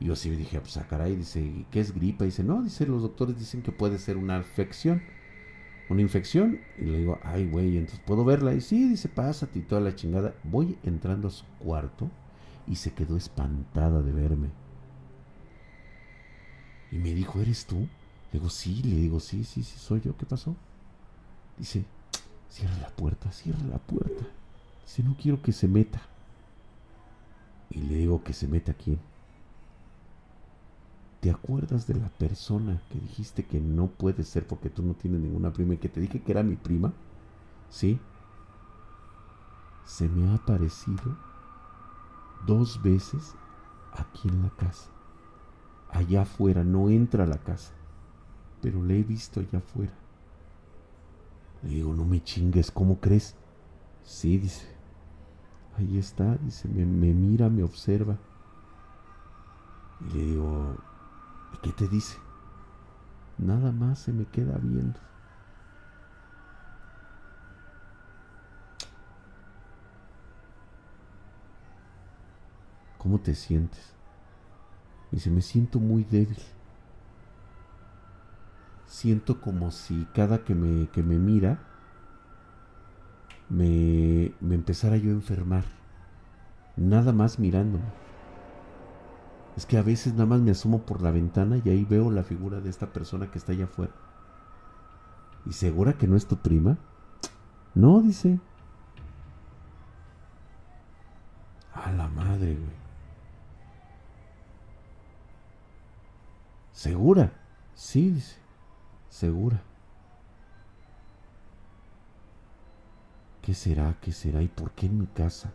Y 0.00 0.06
yo 0.06 0.16
sí 0.16 0.28
me 0.28 0.36
dije, 0.36 0.58
pues 0.58 0.76
a 0.76 0.80
ah, 0.80 0.86
caray, 0.90 1.14
dice, 1.14 1.64
¿qué 1.70 1.78
es 1.78 1.94
gripa? 1.94 2.24
dice, 2.24 2.42
no, 2.42 2.60
dice, 2.60 2.84
los 2.86 3.02
doctores 3.02 3.38
dicen 3.38 3.62
que 3.62 3.70
puede 3.70 3.98
ser 3.98 4.16
una 4.16 4.36
infección. 4.36 5.00
Una 5.88 6.00
infección. 6.00 6.58
Y 6.76 6.86
le 6.86 6.98
digo, 6.98 7.20
ay, 7.22 7.48
güey, 7.48 7.76
entonces 7.76 8.00
puedo 8.04 8.24
verla. 8.24 8.52
Y 8.52 8.60
sí, 8.60 8.88
dice, 8.88 9.08
pásate 9.08 9.60
y 9.60 9.62
toda 9.62 9.80
la 9.80 9.94
chingada. 9.94 10.34
Voy 10.42 10.76
entrando 10.82 11.28
a 11.28 11.30
su 11.30 11.44
cuarto 11.60 12.10
y 12.66 12.76
se 12.76 12.92
quedó 12.92 13.16
espantada 13.16 14.02
de 14.02 14.12
verme. 14.12 14.50
Y 16.90 16.96
me 16.96 17.14
dijo, 17.14 17.40
¿eres 17.40 17.66
tú? 17.66 17.76
Le 17.76 18.38
digo, 18.38 18.50
sí, 18.50 18.82
le 18.82 18.96
digo, 18.96 19.20
sí, 19.20 19.44
sí, 19.44 19.62
sí, 19.62 19.78
soy 19.78 20.00
yo. 20.02 20.16
¿Qué 20.16 20.26
pasó? 20.26 20.54
Dice, 21.58 21.84
cierra 22.48 22.76
la 22.78 22.88
puerta, 22.88 23.32
cierra 23.32 23.64
la 23.64 23.78
puerta. 23.78 24.26
Dice, 24.84 25.02
no 25.02 25.16
quiero 25.16 25.42
que 25.42 25.52
se 25.52 25.68
meta. 25.68 26.02
Y 27.70 27.80
le 27.80 27.96
digo 27.96 28.22
que 28.22 28.32
se 28.32 28.46
meta 28.46 28.74
quién. 28.74 28.98
¿Te 31.20 31.30
acuerdas 31.30 31.86
de 31.86 31.94
la 31.94 32.08
persona 32.08 32.82
que 32.90 32.98
dijiste 32.98 33.44
que 33.44 33.60
no 33.60 33.86
puede 33.86 34.24
ser 34.24 34.46
porque 34.46 34.70
tú 34.70 34.82
no 34.82 34.94
tienes 34.94 35.20
ninguna 35.20 35.52
prima 35.52 35.74
y 35.74 35.78
que 35.78 35.88
te 35.88 36.00
dije 36.00 36.20
que 36.20 36.32
era 36.32 36.42
mi 36.42 36.56
prima? 36.56 36.92
¿Sí? 37.70 38.00
Se 39.86 40.08
me 40.08 40.28
ha 40.28 40.34
aparecido 40.34 41.16
dos 42.46 42.82
veces 42.82 43.34
aquí 43.92 44.28
en 44.28 44.42
la 44.42 44.50
casa. 44.50 44.90
Allá 45.90 46.22
afuera, 46.22 46.64
no 46.64 46.88
entra 46.88 47.24
a 47.24 47.26
la 47.26 47.38
casa, 47.38 47.72
pero 48.60 48.82
le 48.82 49.00
he 49.00 49.02
visto 49.02 49.40
allá 49.40 49.58
afuera. 49.58 49.92
Le 51.62 51.70
digo, 51.70 51.94
no 51.94 52.04
me 52.04 52.22
chingues, 52.22 52.70
¿cómo 52.70 52.98
crees? 52.98 53.36
Sí, 54.02 54.38
dice. 54.38 54.66
Ahí 55.76 55.98
está, 55.98 56.36
dice, 56.36 56.68
me, 56.68 56.84
me 56.84 57.12
mira, 57.12 57.48
me 57.48 57.62
observa. 57.62 58.18
Y 60.00 60.14
le 60.14 60.24
digo, 60.24 60.76
¿Y 61.52 61.56
qué 61.58 61.72
te 61.72 61.88
dice? 61.88 62.18
Nada 63.38 63.72
más 63.72 64.00
se 64.00 64.12
me 64.12 64.24
queda 64.24 64.58
viendo. 64.62 64.98
¿Cómo 73.02 73.18
te 73.18 73.34
sientes? 73.34 73.92
Dice, 75.10 75.28
me 75.28 75.42
siento 75.42 75.80
muy 75.80 76.04
débil. 76.04 76.38
Siento 78.86 79.40
como 79.40 79.72
si 79.72 80.06
cada 80.14 80.44
que 80.44 80.54
me, 80.54 80.88
que 80.90 81.02
me 81.02 81.18
mira 81.18 81.58
me, 83.48 84.32
me 84.40 84.54
empezara 84.54 84.96
yo 84.98 85.10
a 85.10 85.14
enfermar. 85.14 85.64
Nada 86.76 87.12
más 87.12 87.40
mirándome. 87.40 87.84
Es 89.56 89.66
que 89.66 89.78
a 89.78 89.82
veces 89.82 90.12
nada 90.12 90.26
más 90.26 90.40
me 90.40 90.52
asomo 90.52 90.86
por 90.86 91.02
la 91.02 91.10
ventana 91.10 91.60
y 91.62 91.68
ahí 91.70 91.84
veo 91.84 92.08
la 92.10 92.22
figura 92.22 92.60
de 92.60 92.70
esta 92.70 92.92
persona 92.92 93.32
que 93.32 93.38
está 93.38 93.50
allá 93.50 93.64
afuera. 93.64 93.92
¿Y 95.44 95.54
segura 95.54 95.94
que 95.94 96.06
no 96.06 96.16
es 96.16 96.26
tu 96.26 96.36
prima? 96.36 96.78
No, 97.74 98.00
dice. 98.00 98.38
A 101.74 101.90
la 101.90 102.06
madre, 102.06 102.54
güey. 102.54 102.81
¿Segura? 106.82 107.32
Sí, 107.76 108.10
dice. 108.10 108.38
Segura. 109.08 109.62
¿Qué 113.40 113.54
será? 113.54 113.96
¿Qué 114.00 114.10
será? 114.10 114.42
¿Y 114.42 114.48
por 114.48 114.72
qué 114.72 114.86
en 114.86 114.98
mi 114.98 115.06
casa? 115.06 115.52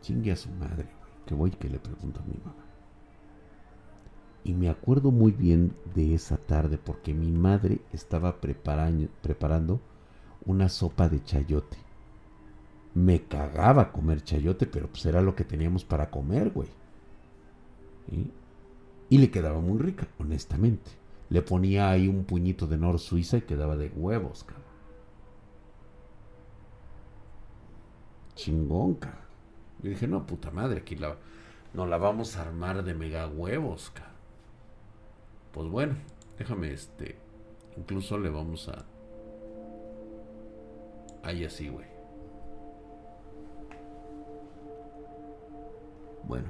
Chingue 0.00 0.30
a 0.30 0.36
su 0.36 0.48
madre, 0.50 0.86
que 1.26 1.34
voy 1.34 1.50
que 1.50 1.68
le 1.68 1.80
pregunto 1.80 2.20
a 2.20 2.22
mi 2.22 2.34
mamá. 2.34 2.64
Y 4.44 4.54
me 4.54 4.68
acuerdo 4.68 5.10
muy 5.10 5.32
bien 5.32 5.74
de 5.92 6.14
esa 6.14 6.36
tarde 6.36 6.78
porque 6.78 7.14
mi 7.14 7.32
madre 7.32 7.80
estaba 7.92 8.40
preparando 8.40 9.80
una 10.46 10.68
sopa 10.68 11.08
de 11.08 11.24
chayote. 11.24 11.83
Me 12.94 13.22
cagaba 13.22 13.92
comer 13.92 14.22
chayote, 14.22 14.66
pero 14.66 14.88
pues 14.88 15.04
era 15.06 15.20
lo 15.20 15.34
que 15.34 15.44
teníamos 15.44 15.84
para 15.84 16.10
comer, 16.10 16.50
güey. 16.50 16.68
Y 19.08 19.18
le 19.18 19.30
quedaba 19.30 19.60
muy 19.60 19.78
rica, 19.78 20.06
honestamente. 20.18 20.90
Le 21.30 21.42
ponía 21.42 21.90
ahí 21.90 22.06
un 22.08 22.24
puñito 22.24 22.66
de 22.66 22.78
Nor 22.78 22.98
Suiza 22.98 23.38
y 23.38 23.42
quedaba 23.42 23.76
de 23.76 23.88
huevos, 23.88 24.44
cabrón. 24.44 24.64
Chingón, 28.34 28.94
cabrón. 28.94 29.24
Yo 29.82 29.90
dije, 29.90 30.06
no, 30.06 30.26
puta 30.26 30.50
madre, 30.50 30.80
aquí 30.80 30.96
la, 30.96 31.16
nos 31.72 31.88
la 31.88 31.98
vamos 31.98 32.36
a 32.36 32.42
armar 32.42 32.84
de 32.84 32.94
mega 32.94 33.26
huevos, 33.26 33.90
cara. 33.90 34.12
Pues 35.52 35.68
bueno, 35.68 35.96
déjame 36.38 36.72
este. 36.72 37.16
Incluso 37.76 38.18
le 38.18 38.30
vamos 38.30 38.68
a. 38.68 38.84
Ahí 41.22 41.44
así, 41.44 41.68
güey. 41.68 41.93
Bueno. 46.26 46.48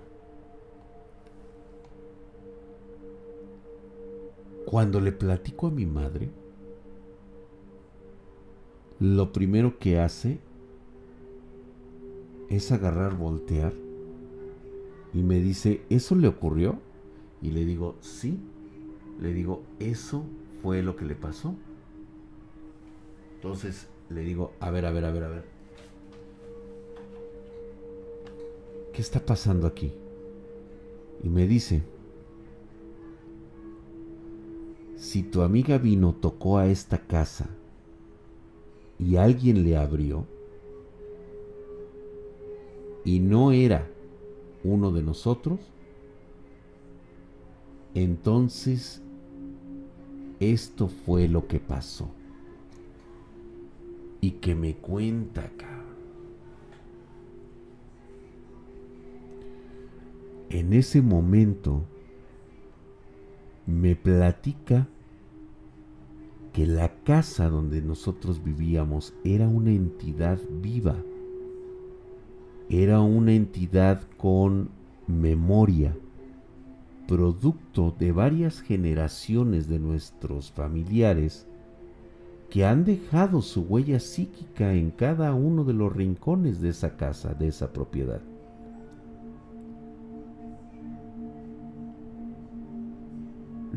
Cuando 4.67 5.01
le 5.01 5.13
platico 5.13 5.67
a 5.69 5.71
mi 5.71 5.87
madre, 5.87 6.31
lo 8.99 9.33
primero 9.33 9.79
que 9.79 9.99
hace 9.99 10.41
es 12.49 12.73
agarrar, 12.73 13.17
voltear 13.17 13.73
y 15.15 15.23
me 15.23 15.41
dice, 15.41 15.83
¿eso 15.91 16.17
le 16.17 16.27
ocurrió? 16.27 16.81
Y 17.41 17.53
le 17.53 17.65
digo, 17.65 17.97
sí. 18.01 18.39
Le 19.21 19.33
digo, 19.33 19.63
eso 19.79 20.25
fue 20.61 20.83
lo 20.83 20.97
que 20.97 21.05
le 21.05 21.15
pasó. 21.15 21.55
Entonces 23.37 23.89
le 24.11 24.23
digo, 24.23 24.53
a 24.59 24.71
ver, 24.71 24.87
a 24.87 24.91
ver, 24.91 25.05
a 25.05 25.13
ver, 25.13 25.23
a 25.23 25.29
ver. 25.29 25.54
¿Qué 28.95 29.03
está 29.03 29.19
pasando 29.19 29.67
aquí? 29.67 29.93
Y 31.25 31.29
me 31.29 31.49
dice, 31.49 31.83
si 34.95 35.25
tu 35.25 35.43
amiga 35.43 35.79
vino, 35.79 36.15
tocó 36.15 36.59
a 36.59 36.69
esta 36.69 36.99
casa 36.99 37.51
y 39.01 39.17
alguien 39.17 39.65
le 39.65 39.77
abrió, 39.77 40.25
y 43.05 43.19
no 43.19 43.51
era 43.51 43.91
uno 44.63 44.93
de 44.93 45.03
nosotros, 45.03 45.59
entonces 47.95 49.03
esto 50.39 50.87
fue 50.87 51.27
lo 51.27 51.49
que 51.49 51.59
pasó. 51.59 52.11
Y 54.21 54.31
que 54.33 54.55
me 54.55 54.77
cuenta, 54.77 55.51
cabrón. 55.57 55.74
En 60.55 60.73
ese 60.73 61.03
momento 61.03 61.83
me 63.67 63.97
platica 63.97 64.87
que 66.53 66.65
la 66.67 66.95
casa 67.03 67.49
donde 67.49 67.83
nosotros 67.83 68.43
vivíamos 68.45 69.15
era 69.25 69.49
una 69.49 69.73
entidad 69.73 70.39
viva 70.63 70.97
era 72.69 73.01
una 73.01 73.33
entidad 73.33 74.03
con 74.17 74.71
memoria, 75.07 75.95
producto 77.07 77.95
de 77.99 78.13
varias 78.13 78.61
generaciones 78.61 79.69
de 79.69 79.79
nuestros 79.79 80.51
familiares 80.51 81.47
que 82.49 82.65
han 82.65 82.85
dejado 82.85 83.43
su 83.43 83.63
huella 83.63 84.01
psíquica 84.01 84.73
en 84.73 84.91
cada 84.93 85.35
uno 85.35 85.65
de 85.65 85.75
los 85.75 85.93
rincones 85.93 86.61
de 86.61 86.71
esa 86.71 86.97
casa, 86.97 87.35
de 87.35 87.49
esa 87.49 87.73
propiedad. 87.73 88.23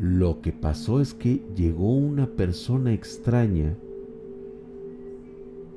Lo 0.00 0.40
que 0.42 0.52
pasó 0.52 1.00
es 1.00 1.12
que 1.12 1.42
llegó 1.56 1.92
una 1.92 2.28
persona 2.28 2.92
extraña 2.92 3.76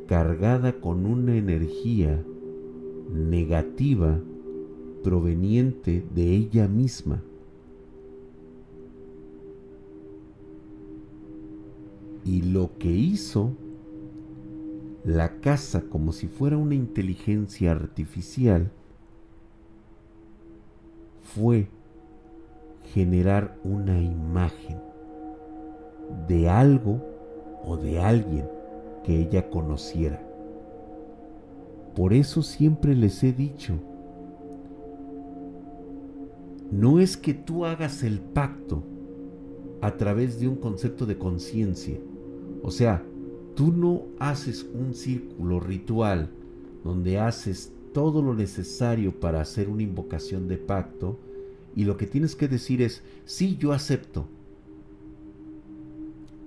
cargada 0.08 0.80
con 0.80 1.08
una 1.08 1.36
energía 1.36 2.24
negativa 3.12 4.20
proveniente 5.04 6.04
de 6.14 6.36
ella 6.36 6.68
misma. 6.68 7.24
Y 12.24 12.44
lo 12.44 12.78
que 12.78 12.92
hizo 12.92 13.54
la 15.04 15.40
casa 15.40 15.82
como 15.90 16.12
si 16.12 16.28
fuera 16.28 16.58
una 16.58 16.76
inteligencia 16.76 17.72
artificial 17.72 18.70
fue 21.24 21.70
generar 22.94 23.58
una 23.64 24.02
imagen 24.02 24.78
de 26.28 26.50
algo 26.50 27.02
o 27.64 27.78
de 27.78 28.00
alguien 28.00 28.46
que 29.04 29.20
ella 29.20 29.50
conociera. 29.50 30.22
Por 31.96 32.14
eso 32.14 32.42
siempre 32.42 32.96
les 32.96 33.24
he 33.24 33.34
dicho, 33.34 33.74
no 36.72 37.00
es 37.00 37.18
que 37.18 37.34
tú 37.34 37.66
hagas 37.66 38.04
el 38.04 38.20
pacto 38.20 38.84
a 39.82 39.98
través 39.98 40.40
de 40.40 40.48
un 40.48 40.56
concepto 40.56 41.06
de 41.06 41.18
conciencia. 41.18 41.98
O 42.64 42.72
sea, 42.72 43.04
tú 43.56 43.72
no 43.72 44.04
haces 44.20 44.66
un 44.74 44.94
círculo 44.94 45.60
ritual 45.60 46.30
donde 46.84 47.20
haces 47.20 47.74
todo 47.94 48.22
lo 48.22 48.34
necesario 48.34 49.20
para 49.20 49.42
hacer 49.42 49.70
una 49.70 49.84
invocación 49.84 50.48
de 50.48 50.58
pacto 50.58 51.20
y 51.76 51.86
lo 51.86 51.98
que 51.98 52.08
tienes 52.08 52.36
que 52.36 52.48
decir 52.48 52.82
es, 52.82 53.04
sí, 53.26 53.58
yo 53.58 53.72
acepto. 53.72 54.28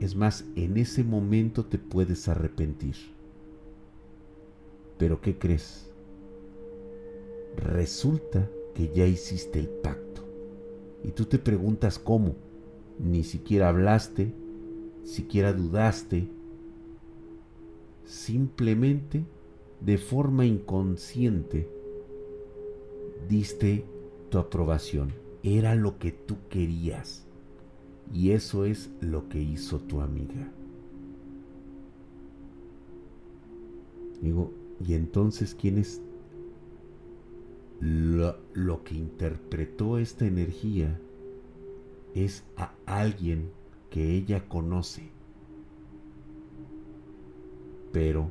Es 0.00 0.14
más, 0.14 0.44
en 0.54 0.76
ese 0.76 1.02
momento 1.02 1.64
te 1.64 1.78
puedes 1.78 2.28
arrepentir. 2.28 2.96
Pero 4.98 5.20
¿qué 5.20 5.38
crees? 5.38 5.90
Resulta 7.56 8.50
que 8.74 8.92
ya 8.92 9.06
hiciste 9.06 9.58
el 9.58 9.68
pacto. 9.68 10.22
Y 11.02 11.12
tú 11.12 11.24
te 11.24 11.38
preguntas 11.38 11.98
cómo. 11.98 12.34
Ni 12.98 13.24
siquiera 13.24 13.68
hablaste, 13.68 14.32
siquiera 15.04 15.52
dudaste. 15.52 16.28
Simplemente, 18.04 19.24
de 19.80 19.96
forma 19.96 20.44
inconsciente, 20.44 21.68
diste 23.28 23.84
tu 24.34 24.40
aprobación. 24.40 25.12
Era 25.44 25.76
lo 25.76 26.00
que 26.00 26.10
tú 26.10 26.38
querías. 26.50 27.24
Y 28.12 28.32
eso 28.32 28.64
es 28.64 28.90
lo 29.00 29.28
que 29.28 29.40
hizo 29.40 29.78
tu 29.78 30.00
amiga. 30.00 30.50
Digo, 34.20 34.50
y 34.84 34.94
entonces, 34.94 35.54
¿quién 35.54 35.78
es 35.78 36.02
lo, 37.78 38.36
lo, 38.54 38.82
que 38.82 38.96
interpretó 38.96 39.98
esta 39.98 40.26
energía? 40.26 40.98
Es 42.16 42.42
a 42.56 42.72
alguien 42.86 43.50
que 43.88 44.16
ella 44.16 44.48
conoce. 44.48 45.10
Pero 47.92 48.30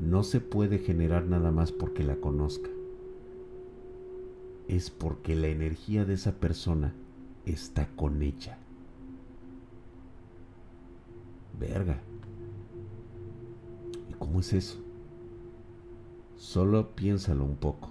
no 0.00 0.22
se 0.22 0.40
puede 0.40 0.78
generar 0.78 1.26
nada 1.26 1.50
más 1.50 1.70
porque 1.70 2.02
la 2.02 2.16
conozca. 2.16 2.70
Es 4.72 4.88
porque 4.88 5.36
la 5.36 5.48
energía 5.48 6.06
de 6.06 6.14
esa 6.14 6.32
persona 6.32 6.94
está 7.44 7.88
con 7.88 8.22
ella. 8.22 8.56
Verga. 11.60 12.00
¿Y 14.08 14.14
cómo 14.14 14.40
es 14.40 14.54
eso? 14.54 14.82
Solo 16.38 16.96
piénsalo 16.96 17.44
un 17.44 17.56
poco. 17.56 17.90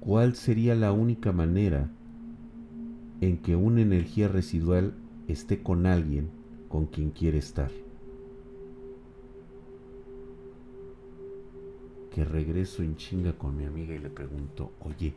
¿Cuál 0.00 0.34
sería 0.34 0.74
la 0.74 0.92
única 0.92 1.32
manera 1.32 1.88
en 3.22 3.38
que 3.38 3.56
una 3.56 3.80
energía 3.80 4.28
residual 4.28 4.92
esté 5.26 5.62
con 5.62 5.86
alguien 5.86 6.28
con 6.68 6.84
quien 6.84 7.12
quiere 7.12 7.38
estar? 7.38 7.70
Que 12.10 12.24
regreso 12.24 12.82
en 12.82 12.96
chinga 12.96 13.32
con 13.38 13.56
mi 13.56 13.64
amiga 13.64 13.94
y 13.94 13.98
le 13.98 14.10
pregunto, 14.10 14.72
oye, 14.80 15.14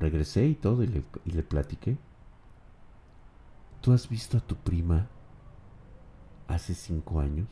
regresé 0.00 0.46
y 0.46 0.54
todo 0.54 0.82
y 0.82 0.86
le, 0.86 1.04
y 1.24 1.42
platiqué. 1.42 1.98
¿Tú 3.80 3.92
has 3.92 4.08
visto 4.08 4.38
a 4.38 4.40
tu 4.40 4.56
prima 4.56 5.08
hace 6.48 6.74
cinco 6.74 7.20
años? 7.20 7.48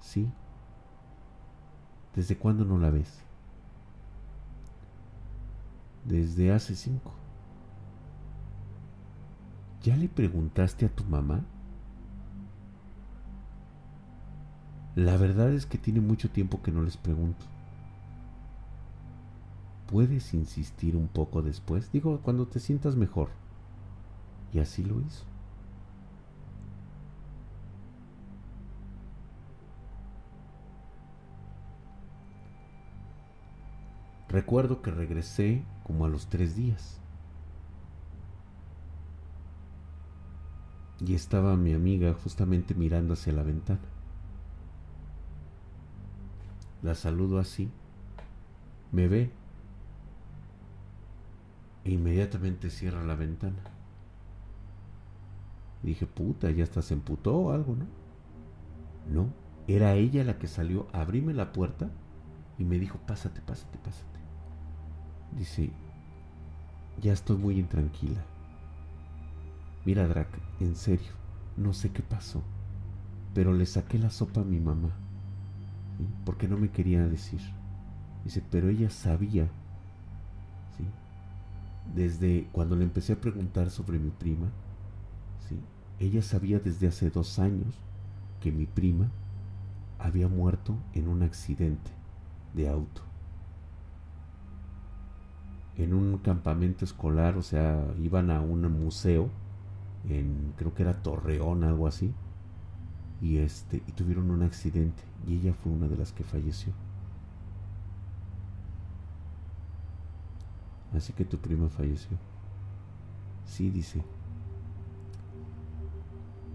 ¿Sí? 0.00 0.28
¿Desde 2.14 2.36
cuándo 2.36 2.64
no 2.64 2.78
la 2.78 2.90
ves? 2.90 3.22
Desde 6.04 6.52
hace 6.52 6.74
cinco. 6.74 7.12
¿Ya 9.82 9.96
le 9.96 10.08
preguntaste 10.08 10.86
a 10.86 10.88
tu 10.88 11.04
mamá? 11.04 11.44
La 14.94 15.16
verdad 15.16 15.50
es 15.52 15.64
que 15.64 15.78
tiene 15.78 16.00
mucho 16.00 16.30
tiempo 16.30 16.62
que 16.62 16.70
no 16.70 16.82
les 16.82 16.98
pregunto. 16.98 17.46
¿Puedes 19.90 20.34
insistir 20.34 20.96
un 20.96 21.08
poco 21.08 21.40
después? 21.42 21.90
Digo, 21.92 22.20
cuando 22.22 22.46
te 22.46 22.60
sientas 22.60 22.94
mejor. 22.94 23.30
Y 24.52 24.58
así 24.58 24.84
lo 24.84 25.00
hizo. 25.00 25.24
Recuerdo 34.28 34.82
que 34.82 34.90
regresé 34.90 35.62
como 35.84 36.04
a 36.04 36.08
los 36.08 36.26
tres 36.26 36.54
días. 36.54 36.98
Y 41.00 41.14
estaba 41.14 41.56
mi 41.56 41.72
amiga 41.72 42.14
justamente 42.14 42.74
mirando 42.74 43.14
hacia 43.14 43.32
la 43.32 43.42
ventana. 43.42 43.80
La 46.82 46.94
saludo 46.94 47.38
así. 47.38 47.70
Me 48.90 49.08
ve. 49.08 49.30
E 51.84 51.92
inmediatamente 51.92 52.70
cierra 52.70 53.04
la 53.04 53.14
ventana. 53.14 53.62
Dije, 55.82 56.06
puta, 56.06 56.50
ya 56.50 56.64
hasta 56.64 56.82
se 56.82 56.94
emputó 56.94 57.36
o 57.36 57.52
algo, 57.52 57.74
¿no? 57.74 57.86
No, 59.12 59.32
era 59.66 59.94
ella 59.94 60.22
la 60.22 60.38
que 60.38 60.46
salió 60.46 60.86
a 60.92 61.00
abrirme 61.00 61.34
la 61.34 61.52
puerta 61.52 61.90
y 62.58 62.64
me 62.64 62.78
dijo, 62.78 62.98
pásate, 63.06 63.40
pásate, 63.40 63.78
pásate. 63.78 64.20
Dice, 65.36 65.70
ya 67.00 67.12
estoy 67.12 67.36
muy 67.36 67.58
intranquila. 67.58 68.22
Mira, 69.84 70.06
Drac, 70.06 70.28
en 70.60 70.76
serio, 70.76 71.10
no 71.56 71.72
sé 71.72 71.90
qué 71.90 72.02
pasó, 72.02 72.42
pero 73.34 73.52
le 73.52 73.66
saqué 73.66 73.98
la 73.98 74.10
sopa 74.10 74.42
a 74.42 74.44
mi 74.44 74.60
mamá, 74.60 74.90
porque 76.24 76.48
no 76.48 76.56
me 76.56 76.70
quería 76.70 77.06
decir. 77.06 77.40
Dice, 78.24 78.42
pero 78.50 78.68
ella 78.68 78.90
sabía, 78.90 79.48
¿sí? 80.76 80.84
desde 81.94 82.48
cuando 82.52 82.76
le 82.76 82.84
empecé 82.84 83.14
a 83.14 83.20
preguntar 83.20 83.70
sobre 83.70 83.98
mi 83.98 84.10
prima, 84.10 84.46
¿sí? 85.48 85.58
ella 85.98 86.22
sabía 86.22 86.60
desde 86.60 86.86
hace 86.86 87.10
dos 87.10 87.38
años 87.38 87.74
que 88.40 88.52
mi 88.52 88.66
prima 88.66 89.10
había 89.98 90.28
muerto 90.28 90.76
en 90.94 91.08
un 91.08 91.22
accidente 91.22 91.90
de 92.54 92.68
auto 92.68 93.02
en 95.76 95.94
un 95.94 96.18
campamento 96.18 96.84
escolar, 96.84 97.36
o 97.36 97.42
sea, 97.42 97.84
iban 98.02 98.30
a 98.30 98.40
un 98.40 98.70
museo 98.72 99.30
en 100.08 100.52
creo 100.56 100.74
que 100.74 100.82
era 100.82 101.02
Torreón, 101.02 101.64
algo 101.64 101.86
así. 101.86 102.12
Y 103.22 103.38
este 103.38 103.82
y 103.86 103.92
tuvieron 103.92 104.30
un 104.30 104.42
accidente 104.42 105.02
y 105.26 105.36
ella 105.36 105.54
fue 105.54 105.72
una 105.72 105.88
de 105.88 105.96
las 105.96 106.12
que 106.12 106.24
falleció. 106.24 106.74
Así 110.92 111.14
que 111.14 111.24
tu 111.24 111.38
prima 111.38 111.70
falleció. 111.70 112.18
Sí, 113.46 113.70
dice. 113.70 114.02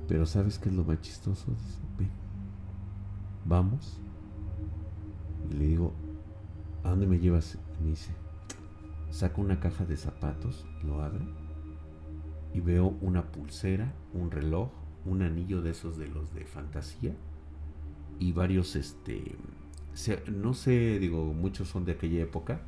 Pero 0.08 0.26
¿sabes 0.28 0.60
qué 0.60 0.70
es 0.70 0.76
lo 0.76 0.84
más 0.84 1.02
chistoso? 1.02 1.46
Dice, 1.52 1.80
ven, 1.98 2.12
vamos. 3.46 4.00
Y 5.50 5.56
le 5.56 5.66
digo, 5.68 5.94
¿a 6.84 6.90
dónde 6.90 7.08
me 7.08 7.18
llevas? 7.18 7.58
Me 7.82 7.90
dice, 7.90 8.12
Saco 9.10 9.42
una 9.42 9.60
caja 9.60 9.86
de 9.86 9.98
zapatos, 9.98 10.66
lo 10.84 11.02
abre 11.02 11.26
y 12.54 12.60
veo 12.60 12.96
una 13.02 13.32
pulsera, 13.32 13.94
un 14.14 14.32
reloj, 14.32 14.70
un 15.08 15.22
anillo 15.22 15.62
de 15.62 15.72
esos 15.72 15.98
de 15.98 16.08
los 16.08 16.34
de 16.34 16.46
fantasía 16.46 17.16
y 18.20 18.32
varios, 18.32 18.76
este, 18.76 19.36
no 20.32 20.54
sé, 20.54 21.00
digo, 21.00 21.34
muchos 21.34 21.70
son 21.70 21.86
de 21.86 21.94
aquella 21.94 22.22
época, 22.22 22.62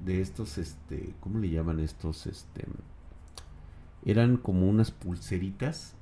de 0.00 0.20
estos, 0.20 0.58
este, 0.58 1.14
¿cómo 1.20 1.38
le 1.38 1.50
llaman 1.50 1.80
estos? 1.80 2.26
Este, 2.26 2.66
eran 4.04 4.36
como 4.36 4.68
unas 4.68 4.90
pulseritas 4.90 5.94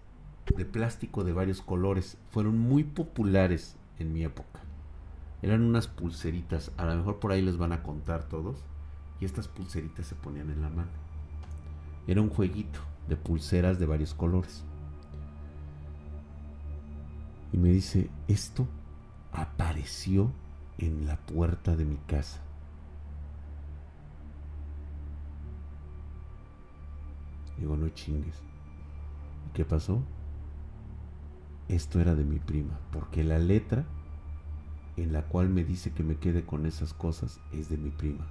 de 0.57 0.65
plástico 0.65 1.25
de 1.25 1.33
varios 1.33 1.61
colores, 1.61 2.17
fueron 2.31 2.59
muy 2.59 2.85
populares 2.85 3.77
en 3.99 4.13
mi 4.13 4.25
época. 4.25 4.61
Eran 5.43 5.63
unas 5.63 5.87
pulseritas, 5.87 6.73
a 6.77 6.85
lo 6.87 6.97
mejor 6.97 7.19
por 7.19 7.33
ahí 7.33 7.43
les 7.43 7.57
van 7.57 7.73
a 7.73 7.83
contar 7.83 8.29
todos 8.29 8.65
y 9.21 9.25
estas 9.25 9.49
pulseritas 9.49 10.07
se 10.07 10.15
ponían 10.15 10.51
en 10.51 10.63
la 10.63 10.71
mano. 10.71 10.91
Era 12.07 12.21
un 12.21 12.31
jueguito 12.31 12.81
de 13.09 13.17
pulseras 13.17 13.79
de 13.79 13.87
varios 13.87 14.15
colores. 14.15 14.65
Y 17.53 17.59
me 17.59 17.69
dice, 17.69 18.11
esto 18.29 18.67
apareció 19.33 20.31
en 20.79 21.07
la 21.07 21.17
puerta 21.17 21.77
de 21.77 21.85
mi 21.85 21.97
casa. 21.97 22.41
Digo, 27.59 27.77
no 27.77 27.89
chingues. 27.91 28.43
¿Qué 29.53 29.65
pasó? 29.65 30.03
Esto 31.69 32.01
era 32.01 32.15
de 32.15 32.25
mi 32.25 32.39
prima, 32.39 32.79
porque 32.93 33.23
la 33.23 33.39
letra 33.39 33.85
en 34.97 35.13
la 35.13 35.23
cual 35.23 35.49
me 35.49 35.65
dice 35.65 35.93
que 35.93 36.03
me 36.03 36.17
quede 36.17 36.45
con 36.45 36.67
esas 36.67 36.95
cosas 36.95 37.41
es 37.53 37.69
de 37.69 37.77
mi 37.77 37.91
prima. 37.91 38.27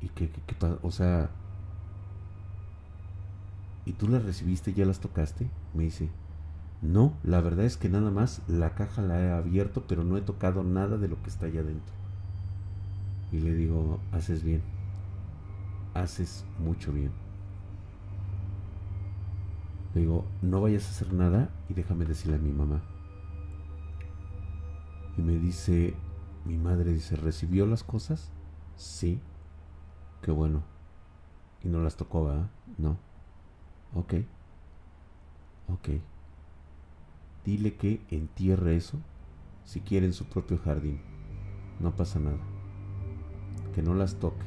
¿Y 0.00 0.08
qué, 0.08 0.30
qué, 0.30 0.40
qué 0.46 0.56
O 0.82 0.90
sea, 0.90 1.30
¿y 3.84 3.92
tú 3.92 4.08
las 4.08 4.24
recibiste, 4.24 4.72
ya 4.72 4.84
las 4.84 5.00
tocaste? 5.00 5.48
Me 5.74 5.84
dice, 5.84 6.10
no, 6.82 7.14
la 7.22 7.40
verdad 7.40 7.64
es 7.64 7.76
que 7.76 7.88
nada 7.88 8.10
más 8.10 8.42
la 8.48 8.74
caja 8.74 9.02
la 9.02 9.20
he 9.20 9.30
abierto, 9.30 9.84
pero 9.86 10.04
no 10.04 10.16
he 10.16 10.22
tocado 10.22 10.62
nada 10.64 10.96
de 10.96 11.08
lo 11.08 11.22
que 11.22 11.28
está 11.28 11.46
allá 11.46 11.60
adentro. 11.60 11.94
Y 13.32 13.40
le 13.40 13.54
digo, 13.54 14.00
haces 14.12 14.42
bien, 14.42 14.62
haces 15.94 16.44
mucho 16.58 16.92
bien. 16.92 17.12
Le 19.94 20.02
digo, 20.02 20.24
no 20.42 20.60
vayas 20.60 20.86
a 20.86 20.90
hacer 20.90 21.12
nada 21.12 21.50
y 21.68 21.74
déjame 21.74 22.04
decirle 22.04 22.36
a 22.36 22.40
mi 22.40 22.52
mamá. 22.52 22.80
Y 25.16 25.22
me 25.22 25.38
dice, 25.38 25.94
mi 26.44 26.56
madre 26.56 26.92
dice, 26.92 27.16
¿recibió 27.16 27.66
las 27.66 27.82
cosas? 27.82 28.30
Sí. 28.76 29.20
Qué 30.22 30.30
bueno. 30.30 30.62
Y 31.62 31.68
no 31.68 31.80
las 31.80 31.96
tocó, 31.96 32.24
¿verdad? 32.24 32.50
No. 32.78 32.96
Ok. 33.94 34.14
Ok. 35.68 35.88
Dile 37.44 37.74
que 37.74 38.00
entierre 38.10 38.76
eso 38.76 38.98
si 39.64 39.80
quiere 39.80 40.06
en 40.06 40.12
su 40.12 40.24
propio 40.26 40.58
jardín. 40.58 41.00
No 41.80 41.94
pasa 41.96 42.18
nada. 42.18 42.38
Que 43.74 43.82
no 43.82 43.94
las 43.94 44.16
toque. 44.16 44.44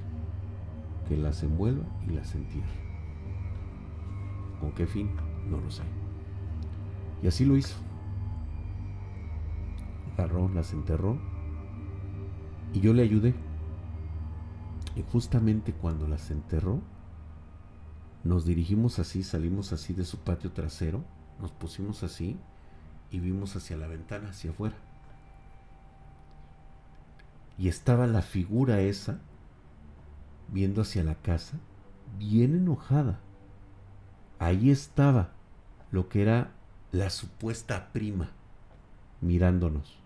Que 1.07 1.17
las 1.17 1.43
envuelva 1.43 1.85
y 2.07 2.11
las 2.11 2.35
entierre. 2.35 2.83
¿Con 4.59 4.71
qué 4.71 4.87
fin? 4.87 5.09
No 5.49 5.59
lo 5.59 5.69
sé. 5.71 5.83
Y 7.21 7.27
así 7.27 7.45
lo 7.45 7.57
hizo. 7.57 7.75
Agarró, 10.13 10.47
las 10.49 10.73
enterró 10.73 11.17
y 12.73 12.79
yo 12.81 12.93
le 12.93 13.03
ayudé. 13.03 13.33
Y 14.95 15.03
justamente 15.11 15.73
cuando 15.73 16.07
las 16.07 16.29
enterró, 16.31 16.81
nos 18.23 18.45
dirigimos 18.45 18.99
así, 18.99 19.23
salimos 19.23 19.73
así 19.73 19.93
de 19.93 20.05
su 20.05 20.19
patio 20.19 20.51
trasero, 20.51 21.03
nos 21.39 21.51
pusimos 21.51 22.03
así 22.03 22.37
y 23.11 23.19
vimos 23.19 23.55
hacia 23.55 23.77
la 23.77 23.87
ventana, 23.87 24.29
hacia 24.29 24.51
afuera. 24.51 24.75
Y 27.57 27.67
estaba 27.67 28.07
la 28.07 28.21
figura 28.21 28.81
esa 28.81 29.19
viendo 30.47 30.81
hacia 30.81 31.03
la 31.03 31.15
casa, 31.15 31.57
bien 32.17 32.55
enojada 32.55 33.19
ahí 34.43 34.71
estaba 34.71 35.29
lo 35.91 36.09
que 36.09 36.21
era 36.21 36.51
la 36.91 37.09
supuesta 37.09 37.91
prima 37.93 38.29
mirándonos 39.21 39.97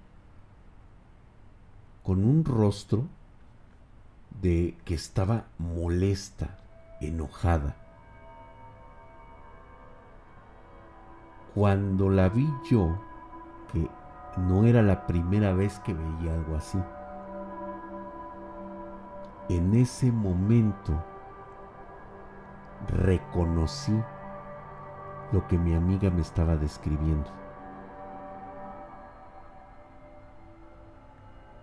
con 2.03 2.24
un 2.24 2.45
rostro 2.45 3.07
de 4.41 4.78
que 4.86 4.93
estaba 4.93 5.47
molesta, 5.57 6.59
enojada. 7.01 7.76
Cuando 11.57 12.11
la 12.11 12.29
vi 12.29 12.47
yo, 12.69 12.99
que 13.73 13.89
no 14.37 14.65
era 14.65 14.83
la 14.83 15.07
primera 15.07 15.53
vez 15.53 15.79
que 15.79 15.91
veía 15.91 16.35
algo 16.35 16.55
así, 16.55 16.77
en 19.49 19.73
ese 19.73 20.11
momento 20.11 20.93
reconocí 22.89 23.99
lo 25.31 25.47
que 25.47 25.57
mi 25.57 25.73
amiga 25.73 26.11
me 26.11 26.21
estaba 26.21 26.57
describiendo. 26.57 27.31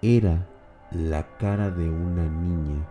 Era 0.03 0.45
la 0.91 1.23
cara 1.39 1.71
de 1.71 1.89
una 1.89 2.25
niña 2.25 2.85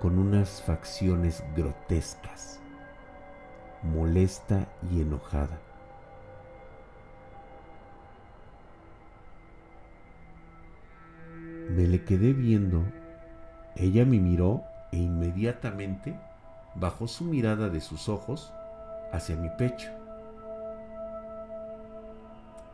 con 0.00 0.18
unas 0.18 0.62
facciones 0.62 1.44
grotescas, 1.54 2.58
molesta 3.82 4.66
y 4.90 5.02
enojada. 5.02 5.63
Me 11.70 11.86
le 11.86 12.04
quedé 12.04 12.32
viendo, 12.32 12.84
ella 13.76 14.04
me 14.04 14.18
miró 14.18 14.62
e 14.92 14.98
inmediatamente 14.98 16.18
bajó 16.74 17.08
su 17.08 17.24
mirada 17.24 17.68
de 17.68 17.80
sus 17.80 18.08
ojos 18.08 18.52
hacia 19.12 19.36
mi 19.36 19.48
pecho 19.50 19.90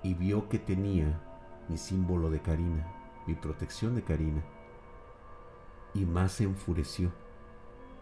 y 0.03 0.15
vio 0.15 0.49
que 0.49 0.59
tenía 0.59 1.21
mi 1.69 1.77
símbolo 1.77 2.31
de 2.31 2.41
Karina, 2.41 2.87
mi 3.27 3.35
protección 3.35 3.95
de 3.95 4.03
Karina, 4.03 4.43
y 5.95 6.05
más 6.05 6.33
se 6.33 6.45
enfureció. 6.45 7.13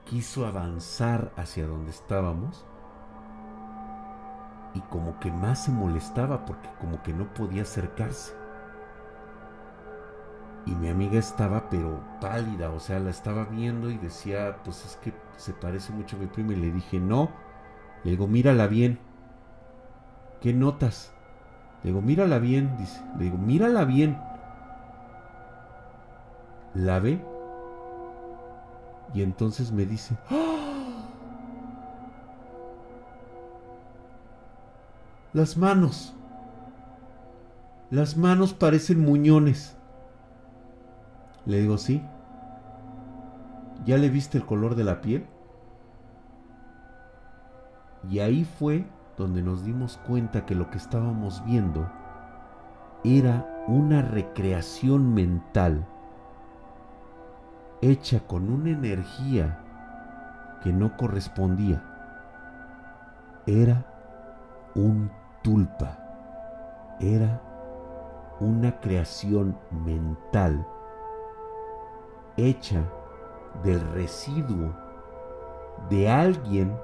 Quiso 0.05 0.47
avanzar 0.47 1.33
hacia 1.37 1.67
donde 1.67 1.91
estábamos 1.91 2.65
y 4.75 4.81
como 4.83 5.19
que 5.21 5.31
más 5.31 5.65
se 5.65 5.71
molestaba 5.71 6.47
porque 6.47 6.69
como 6.81 7.03
que 7.03 7.13
no 7.13 7.33
podía 7.35 7.63
acercarse. 7.63 8.38
Y 10.69 10.75
mi 10.75 10.89
amiga 10.89 11.19
estaba 11.19 11.71
pero 11.71 11.99
pálida, 12.21 12.71
o 12.71 12.79
sea, 12.79 12.99
la 12.99 13.09
estaba 13.09 13.45
viendo 13.45 13.89
y 13.89 13.97
decía, 13.97 14.59
pues 14.65 14.85
es 14.85 14.97
que 14.97 15.15
se 15.39 15.55
parece 15.55 15.95
mucho 15.95 16.17
a 16.17 16.19
mi 16.19 16.27
prima 16.27 16.53
y 16.53 16.57
le 16.57 16.71
dije, 16.71 17.01
no, 17.01 17.31
le 18.05 18.11
digo, 18.11 18.27
mírala 18.27 18.67
bien. 18.67 18.99
¿Qué 20.43 20.53
notas? 20.53 21.15
Le 21.83 21.91
digo, 21.91 22.03
mírala 22.03 22.39
bien, 22.39 22.77
dice. 22.77 23.01
Le 23.17 23.25
digo, 23.25 23.39
mírala 23.39 23.87
bien. 23.87 24.19
La 26.75 26.99
ve. 27.01 27.19
Y 29.15 29.23
entonces 29.23 29.73
me 29.73 29.87
dice, 29.87 30.19
¡Ah! 30.31 30.59
Las 35.33 35.57
manos. 35.57 36.13
Las 37.91 38.19
manos 38.19 38.53
parecen 38.53 39.01
muñones. 39.01 39.78
Le 41.49 41.61
digo, 41.61 41.79
sí. 41.79 42.07
¿Ya 43.87 43.97
le 43.97 44.11
viste 44.11 44.37
el 44.37 44.45
color 44.45 44.75
de 44.75 44.85
la 44.85 45.01
piel? 45.01 45.27
Y 48.11 48.19
ahí 48.19 48.45
fue 48.45 48.87
donde 49.17 49.41
nos 49.41 49.65
dimos 49.65 49.97
cuenta 50.07 50.45
que 50.45 50.55
lo 50.55 50.69
que 50.69 50.77
estábamos 50.77 51.43
viendo 51.47 51.91
era 53.03 53.65
una 53.67 54.03
recreación 54.03 55.15
mental 55.15 55.87
hecha 57.81 58.21
con 58.27 58.51
una 58.51 58.69
energía 58.69 59.59
que 60.63 60.71
no 60.71 60.99
correspondía. 60.99 61.83
Era 63.47 63.87
un 64.75 65.11
tulpa, 65.43 65.99
era 67.01 67.41
una 68.39 68.79
creación 68.81 69.57
mental 69.71 70.67
hecha 72.39 72.83
del 73.63 73.81
residuo 73.93 74.73
de 75.91 76.09
alguien 76.09 76.75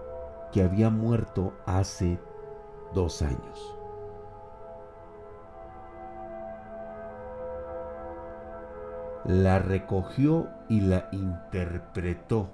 que 0.52 0.62
había 0.62 0.90
muerto 0.90 1.54
hace 1.64 2.18
dos 2.92 3.22
años. 3.22 3.74
La 9.24 9.58
recogió 9.58 10.48
y 10.68 10.82
la 10.82 11.08
interpretó 11.12 12.50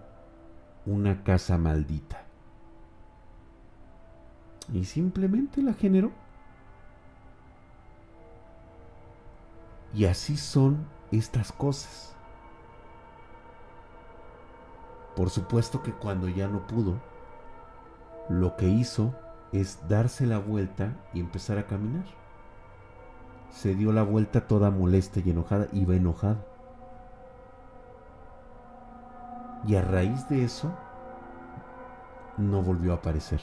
una 0.87 1.25
casa 1.25 1.59
maldita. 1.59 2.23
Y 4.73 4.85
simplemente 4.85 5.63
la 5.63 5.75
generó. 5.75 6.13
Y 9.93 10.05
así 10.05 10.37
son 10.37 10.87
estas 11.11 11.51
cosas. 11.51 12.15
Por 15.17 15.31
supuesto 15.31 15.83
que 15.83 15.93
cuando 15.93 16.29
ya 16.29 16.49
no 16.49 16.67
pudo, 16.67 17.01
lo 18.29 18.57
que 18.57 18.67
hizo 18.67 19.15
es 19.53 19.89
darse 19.89 20.27
la 20.27 20.39
vuelta 20.39 20.97
y 21.13 21.21
empezar 21.21 21.59
a 21.59 21.67
caminar. 21.67 22.05
Se 23.51 23.75
dio 23.75 23.93
la 23.93 24.05
vuelta 24.05 24.47
toda 24.47 24.71
molesta 24.71 25.21
y 25.21 25.31
enojada, 25.31 25.67
iba 25.73 25.97
enojada. 25.97 26.45
Y 29.67 29.75
a 29.75 29.83
raíz 29.83 30.29
de 30.29 30.45
eso, 30.45 30.73
no 32.37 32.63
volvió 32.63 32.93
a 32.93 32.97
aparecer. 32.97 33.41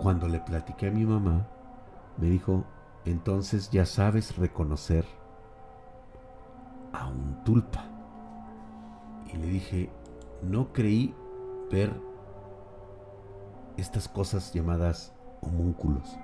Cuando 0.00 0.28
le 0.28 0.40
platiqué 0.40 0.88
a 0.88 0.92
mi 0.92 1.06
mamá, 1.06 1.46
me 2.18 2.26
dijo, 2.26 2.64
entonces 3.04 3.70
ya 3.70 3.86
sabes 3.86 4.36
reconocer 4.36 5.06
a 6.96 7.06
un 7.06 7.42
tulpa. 7.44 7.84
Y 9.32 9.36
le 9.36 9.46
dije, 9.46 9.90
no 10.42 10.72
creí 10.72 11.14
ver 11.70 11.92
estas 13.76 14.08
cosas 14.08 14.52
llamadas 14.52 15.12
homúnculos. 15.42 16.18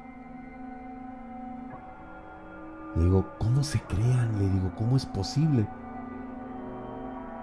Le 2.96 3.04
digo, 3.04 3.26
¿cómo 3.38 3.62
se 3.62 3.80
crean? 3.82 4.38
Le 4.38 4.48
digo, 4.48 4.70
¿cómo 4.76 4.96
es 4.96 5.06
posible? 5.06 5.66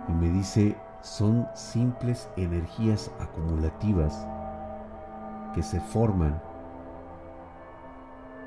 Y 0.08 0.12
me 0.14 0.30
dice, 0.30 0.78
son 1.02 1.48
simples 1.56 2.30
energías 2.36 3.12
acumulativas 3.20 4.28
que 5.54 5.64
se 5.64 5.80
forman 5.80 6.42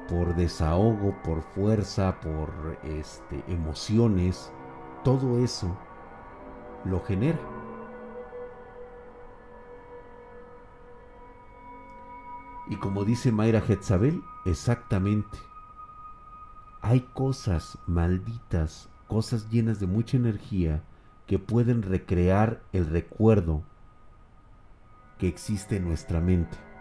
por 0.08 0.34
desahogo, 0.34 1.14
por 1.24 1.42
fuerza, 1.42 2.16
por 2.20 2.78
este, 2.84 3.42
emociones, 3.48 4.52
todo 5.04 5.38
eso 5.38 5.76
lo 6.84 7.00
genera. 7.00 7.38
Y 12.68 12.76
como 12.76 13.04
dice 13.04 13.32
Mayra 13.32 13.62
Hetzabel, 13.66 14.22
exactamente. 14.44 15.38
Hay 16.80 17.00
cosas 17.12 17.78
malditas, 17.86 18.88
cosas 19.08 19.50
llenas 19.50 19.78
de 19.78 19.86
mucha 19.86 20.16
energía 20.16 20.82
que 21.26 21.38
pueden 21.38 21.82
recrear 21.82 22.62
el 22.72 22.86
recuerdo 22.86 23.62
que 25.18 25.28
existe 25.28 25.76
en 25.76 25.84
nuestra 25.84 26.20
mente. 26.20 26.71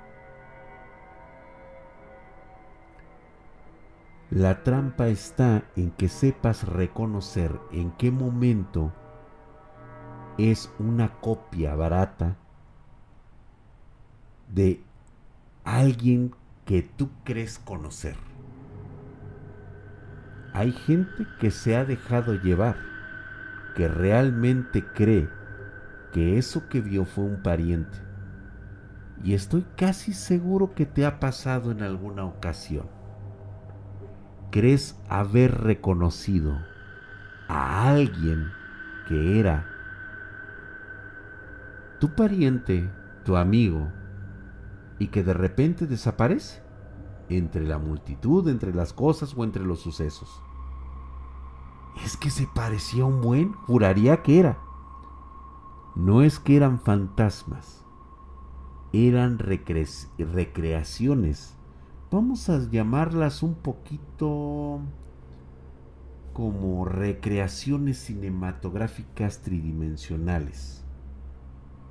La 4.32 4.64
trampa 4.64 5.10
está 5.10 5.66
en 5.76 5.92
que 5.92 6.08
sepas 6.08 6.66
reconocer 6.66 7.60
en 7.74 7.92
qué 7.92 8.12
momento 8.12 8.94
es 10.38 10.72
una 10.80 11.20
copia 11.20 11.76
barata 11.76 12.38
de 14.48 14.82
alguien 15.66 16.34
que 16.64 16.82
tú 16.82 17.10
crees 17.26 17.60
conocer. 17.60 18.16
Hay 20.54 20.72
gente 20.72 21.28
que 21.42 21.52
se 21.52 21.76
ha 21.76 21.84
dejado 21.84 22.36
llevar, 22.36 22.78
que 23.76 23.90
realmente 23.90 24.86
cree 24.94 25.28
que 26.14 26.38
eso 26.38 26.70
que 26.70 26.80
vio 26.80 27.04
fue 27.04 27.26
un 27.26 27.44
pariente. 27.44 27.98
Y 29.26 29.34
estoy 29.34 29.66
casi 29.76 30.14
seguro 30.14 30.74
que 30.74 30.86
te 30.86 31.06
ha 31.06 31.20
pasado 31.20 31.72
en 31.72 31.84
alguna 31.84 32.24
ocasión. 32.24 33.01
Crees 34.52 34.96
haber 35.10 35.62
reconocido 35.62 36.60
a 37.48 37.90
alguien 37.90 38.52
que 39.08 39.40
era 39.40 39.68
tu 42.00 42.14
pariente, 42.16 42.92
tu 43.24 43.38
amigo, 43.38 43.92
y 45.00 45.08
que 45.08 45.24
de 45.24 45.34
repente 45.34 45.88
desaparece 45.88 46.62
entre 47.30 47.66
la 47.66 47.80
multitud, 47.80 48.48
entre 48.50 48.74
las 48.74 48.94
cosas 48.94 49.34
o 49.36 49.44
entre 49.44 49.64
los 49.64 49.80
sucesos. 49.80 50.44
Es 52.04 52.18
que 52.18 52.30
se 52.30 52.48
parecía 52.54 53.06
un 53.06 53.22
buen, 53.22 53.54
juraría 53.54 54.22
que 54.22 54.40
era. 54.40 54.60
No 55.96 56.22
es 56.22 56.40
que 56.40 56.56
eran 56.56 56.80
fantasmas, 56.80 57.84
eran 58.94 59.40
recreaciones. 59.40 61.58
Vamos 62.12 62.50
a 62.50 62.60
llamarlas 62.70 63.42
un 63.42 63.56
poquito 63.56 64.82
como 66.34 66.84
recreaciones 66.84 68.00
cinematográficas 68.00 69.42
tridimensionales. 69.42 70.84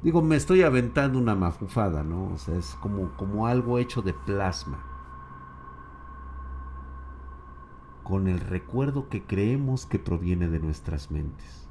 Digo, 0.03 0.21
me 0.21 0.37
estoy 0.37 0.61
aventando 0.61 1.19
una 1.19 1.35
mafufada, 1.35 2.05
¿no? 2.05 2.35
O 2.35 2.37
sea, 2.37 2.55
es 2.57 2.75
como, 2.83 3.17
como 3.17 3.47
algo 3.47 3.79
hecho 3.79 4.03
de 4.03 4.13
plasma. 4.13 4.85
Con 8.05 8.29
el 8.29 8.41
recuerdo 8.41 9.09
que 9.09 9.25
creemos 9.25 9.87
que 9.87 9.99
proviene 9.99 10.49
de 10.49 10.61
nuestras 10.61 11.11
mentes. 11.11 11.67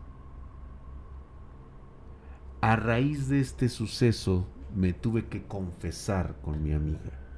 A 2.62 2.76
raíz 2.76 3.30
de 3.30 3.42
este 3.42 3.70
suceso 3.70 4.48
me 4.76 4.94
tuve 4.94 5.28
que 5.28 5.46
confesar 5.46 6.42
con 6.42 6.64
mi 6.64 6.74
amiga. 6.74 7.29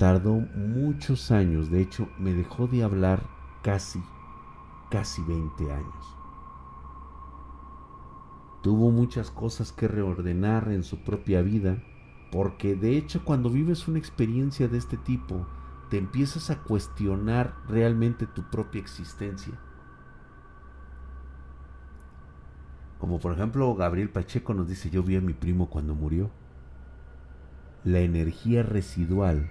Tardó 0.00 0.32
muchos 0.32 1.30
años, 1.30 1.70
de 1.70 1.80
hecho 1.80 2.08
me 2.18 2.34
dejó 2.34 2.66
de 2.66 2.82
hablar 2.82 3.22
casi, 3.62 4.02
casi 4.90 5.22
20 5.22 5.72
años 5.72 6.20
tuvo 8.62 8.90
muchas 8.90 9.30
cosas 9.30 9.72
que 9.72 9.88
reordenar 9.88 10.70
en 10.70 10.84
su 10.84 11.02
propia 11.02 11.42
vida, 11.42 11.82
porque 12.30 12.74
de 12.74 12.96
hecho 12.96 13.24
cuando 13.24 13.50
vives 13.50 13.88
una 13.88 13.98
experiencia 13.98 14.68
de 14.68 14.78
este 14.78 14.96
tipo, 14.96 15.46
te 15.88 15.98
empiezas 15.98 16.50
a 16.50 16.62
cuestionar 16.62 17.54
realmente 17.68 18.26
tu 18.26 18.42
propia 18.50 18.80
existencia. 18.80 19.54
Como 22.98 23.18
por 23.18 23.32
ejemplo 23.32 23.74
Gabriel 23.74 24.10
Pacheco 24.10 24.52
nos 24.54 24.68
dice, 24.68 24.90
yo 24.90 25.02
vi 25.02 25.16
a 25.16 25.20
mi 25.20 25.32
primo 25.32 25.70
cuando 25.70 25.94
murió. 25.94 26.30
La 27.82 28.00
energía 28.00 28.62
residual 28.62 29.50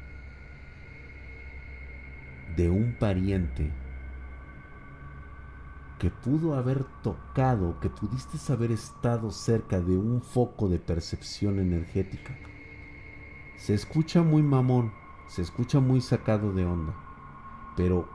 de 2.56 2.70
un 2.70 2.96
pariente 3.00 3.72
que 6.00 6.10
pudo 6.10 6.56
haber 6.56 6.86
tocado, 7.04 7.80
que 7.82 7.90
pudiste 7.90 8.38
haber 8.52 8.72
estado 8.72 9.32
cerca 9.32 9.82
de 9.82 9.98
un 9.98 10.22
foco 10.22 10.70
de 10.70 10.80
percepción 10.80 11.60
energética. 11.60 12.38
Se 13.58 13.74
escucha 13.74 14.24
muy 14.24 14.42
mamón, 14.42 14.94
se 15.28 15.42
escucha 15.42 15.82
muy 15.82 16.00
sacado 16.00 16.54
de 16.54 16.66
onda, 16.66 16.96
pero 17.76 18.08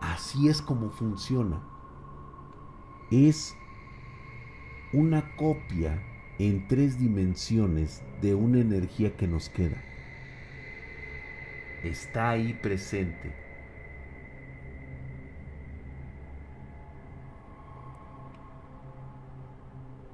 así 0.00 0.48
es 0.48 0.62
como 0.62 0.90
funciona. 0.90 1.60
Es 3.10 3.54
una 4.94 5.36
copia 5.36 6.02
en 6.38 6.66
tres 6.68 6.98
dimensiones 6.98 8.02
de 8.22 8.34
una 8.34 8.60
energía 8.60 9.14
que 9.14 9.28
nos 9.28 9.50
queda. 9.50 9.91
Está 11.82 12.30
ahí 12.30 12.54
presente 12.54 13.42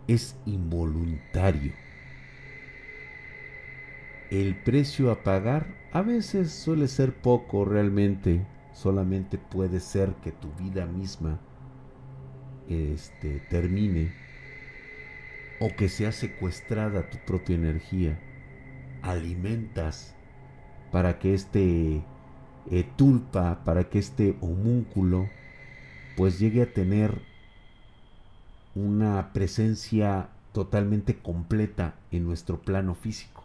es 0.08 0.36
involuntario. 0.46 1.72
El 4.30 4.56
precio 4.56 5.10
a 5.10 5.22
pagar 5.22 5.66
a 5.92 6.02
veces 6.02 6.50
suele 6.50 6.88
ser 6.88 7.14
poco 7.14 7.64
realmente, 7.64 8.44
solamente 8.72 9.38
puede 9.38 9.80
ser 9.80 10.14
que 10.22 10.32
tu 10.32 10.52
vida 10.54 10.86
misma 10.86 11.40
este, 12.68 13.40
termine 13.50 14.12
o 15.60 15.68
que 15.76 15.88
sea 15.88 16.12
secuestrada 16.12 17.08
tu 17.08 17.18
propia 17.18 17.56
energía. 17.56 18.18
Alimentas 19.02 20.16
para 20.90 21.18
que 21.18 21.34
este 21.34 22.02
eh, 22.70 22.88
tulpa, 22.96 23.64
para 23.64 23.84
que 23.84 23.98
este 23.98 24.36
homúnculo 24.40 25.28
pues 26.16 26.38
llegue 26.38 26.62
a 26.62 26.72
tener 26.72 27.22
una 28.74 29.32
presencia 29.32 30.28
totalmente 30.52 31.16
completa 31.16 31.94
en 32.10 32.24
nuestro 32.24 32.60
plano 32.60 32.94
físico. 32.94 33.44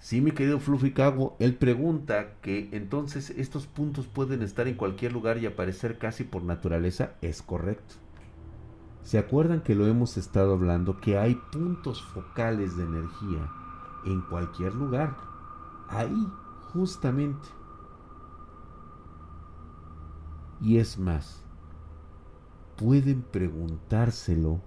Sí, 0.00 0.20
mi 0.20 0.32
querido 0.32 0.58
Fluffy 0.58 0.92
Cago, 0.92 1.36
él 1.38 1.54
pregunta 1.54 2.34
que 2.42 2.68
entonces 2.72 3.30
estos 3.30 3.66
puntos 3.66 4.08
pueden 4.08 4.42
estar 4.42 4.66
en 4.66 4.74
cualquier 4.74 5.12
lugar 5.12 5.38
y 5.38 5.46
aparecer 5.46 5.98
casi 5.98 6.24
por 6.24 6.42
naturaleza. 6.42 7.12
Es 7.22 7.40
correcto. 7.40 7.94
¿Se 9.04 9.18
acuerdan 9.18 9.60
que 9.60 9.74
lo 9.74 9.86
hemos 9.86 10.16
estado 10.16 10.54
hablando? 10.54 11.00
Que 11.00 11.18
hay 11.18 11.36
puntos 11.52 12.02
focales 12.02 12.76
de 12.76 12.84
energía 12.84 13.61
en 14.04 14.20
cualquier 14.22 14.74
lugar. 14.74 15.16
Ahí, 15.88 16.28
justamente. 16.72 17.48
Y 20.60 20.78
es 20.78 20.98
más, 20.98 21.44
pueden 22.76 23.22
preguntárselo 23.22 24.60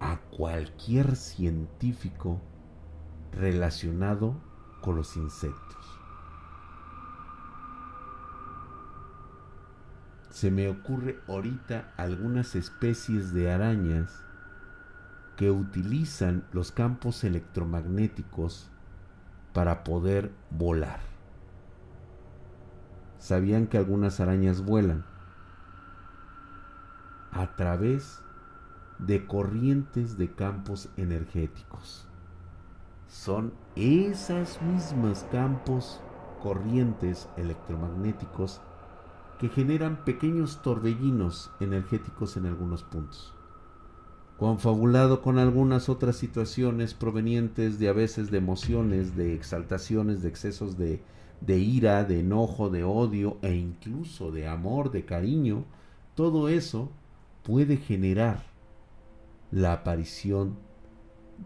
a 0.00 0.18
cualquier 0.36 1.16
científico 1.16 2.40
relacionado 3.32 4.34
con 4.80 4.96
los 4.96 5.16
insectos. 5.16 5.98
Se 10.30 10.50
me 10.50 10.68
ocurre 10.68 11.20
ahorita 11.26 11.94
algunas 11.96 12.54
especies 12.54 13.32
de 13.32 13.50
arañas 13.50 14.24
que 15.38 15.52
utilizan 15.52 16.44
los 16.52 16.72
campos 16.72 17.22
electromagnéticos 17.22 18.68
para 19.52 19.84
poder 19.84 20.32
volar. 20.50 20.98
sabían 23.18 23.68
que 23.68 23.78
algunas 23.78 24.18
arañas 24.20 24.64
vuelan 24.64 25.04
a 27.30 27.54
través 27.54 28.20
de 28.98 29.26
corrientes 29.26 30.18
de 30.18 30.32
campos 30.32 30.88
energéticos. 30.96 32.06
Son 33.06 33.52
esas 33.76 34.60
mismas 34.62 35.24
campos, 35.30 36.00
corrientes 36.42 37.28
electromagnéticos 37.36 38.60
que 39.38 39.48
generan 39.48 40.04
pequeños 40.04 40.62
torbellinos 40.62 41.52
energéticos 41.60 42.36
en 42.36 42.46
algunos 42.46 42.82
puntos. 42.82 43.37
Confabulado 44.38 45.20
con 45.20 45.38
algunas 45.38 45.88
otras 45.88 46.16
situaciones 46.16 46.94
provenientes 46.94 47.80
de 47.80 47.88
a 47.88 47.92
veces 47.92 48.30
de 48.30 48.38
emociones, 48.38 49.16
de 49.16 49.34
exaltaciones, 49.34 50.22
de 50.22 50.28
excesos 50.28 50.78
de, 50.78 51.02
de 51.40 51.58
ira, 51.58 52.04
de 52.04 52.20
enojo, 52.20 52.70
de 52.70 52.84
odio 52.84 53.38
e 53.42 53.54
incluso 53.56 54.30
de 54.30 54.46
amor, 54.46 54.92
de 54.92 55.04
cariño, 55.04 55.64
todo 56.14 56.48
eso 56.48 56.92
puede 57.42 57.78
generar 57.78 58.44
la 59.50 59.72
aparición 59.72 60.56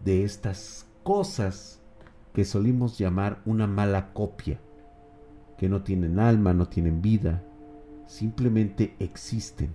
de 0.03 0.23
estas 0.23 0.85
cosas 1.01 1.81
que 2.33 2.45
solimos 2.45 2.99
llamar 2.99 3.41
una 3.45 3.65
mala 3.65 4.13
copia, 4.13 4.59
que 5.57 5.67
no 5.67 5.81
tienen 5.81 6.19
alma, 6.19 6.53
no 6.53 6.67
tienen 6.67 7.01
vida, 7.01 7.43
simplemente 8.05 8.95
existen. 8.99 9.73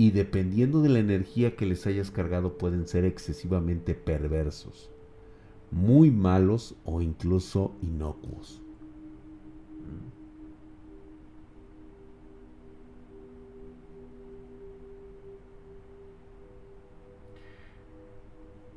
Y 0.00 0.12
dependiendo 0.12 0.80
de 0.80 0.88
la 0.88 0.98
energía 0.98 1.56
que 1.56 1.66
les 1.66 1.86
hayas 1.86 2.10
cargado 2.10 2.56
pueden 2.56 2.88
ser 2.88 3.04
excesivamente 3.04 3.94
perversos, 3.94 4.88
muy 5.70 6.10
malos 6.10 6.74
o 6.86 7.02
incluso 7.02 7.74
inocuos. 7.82 8.62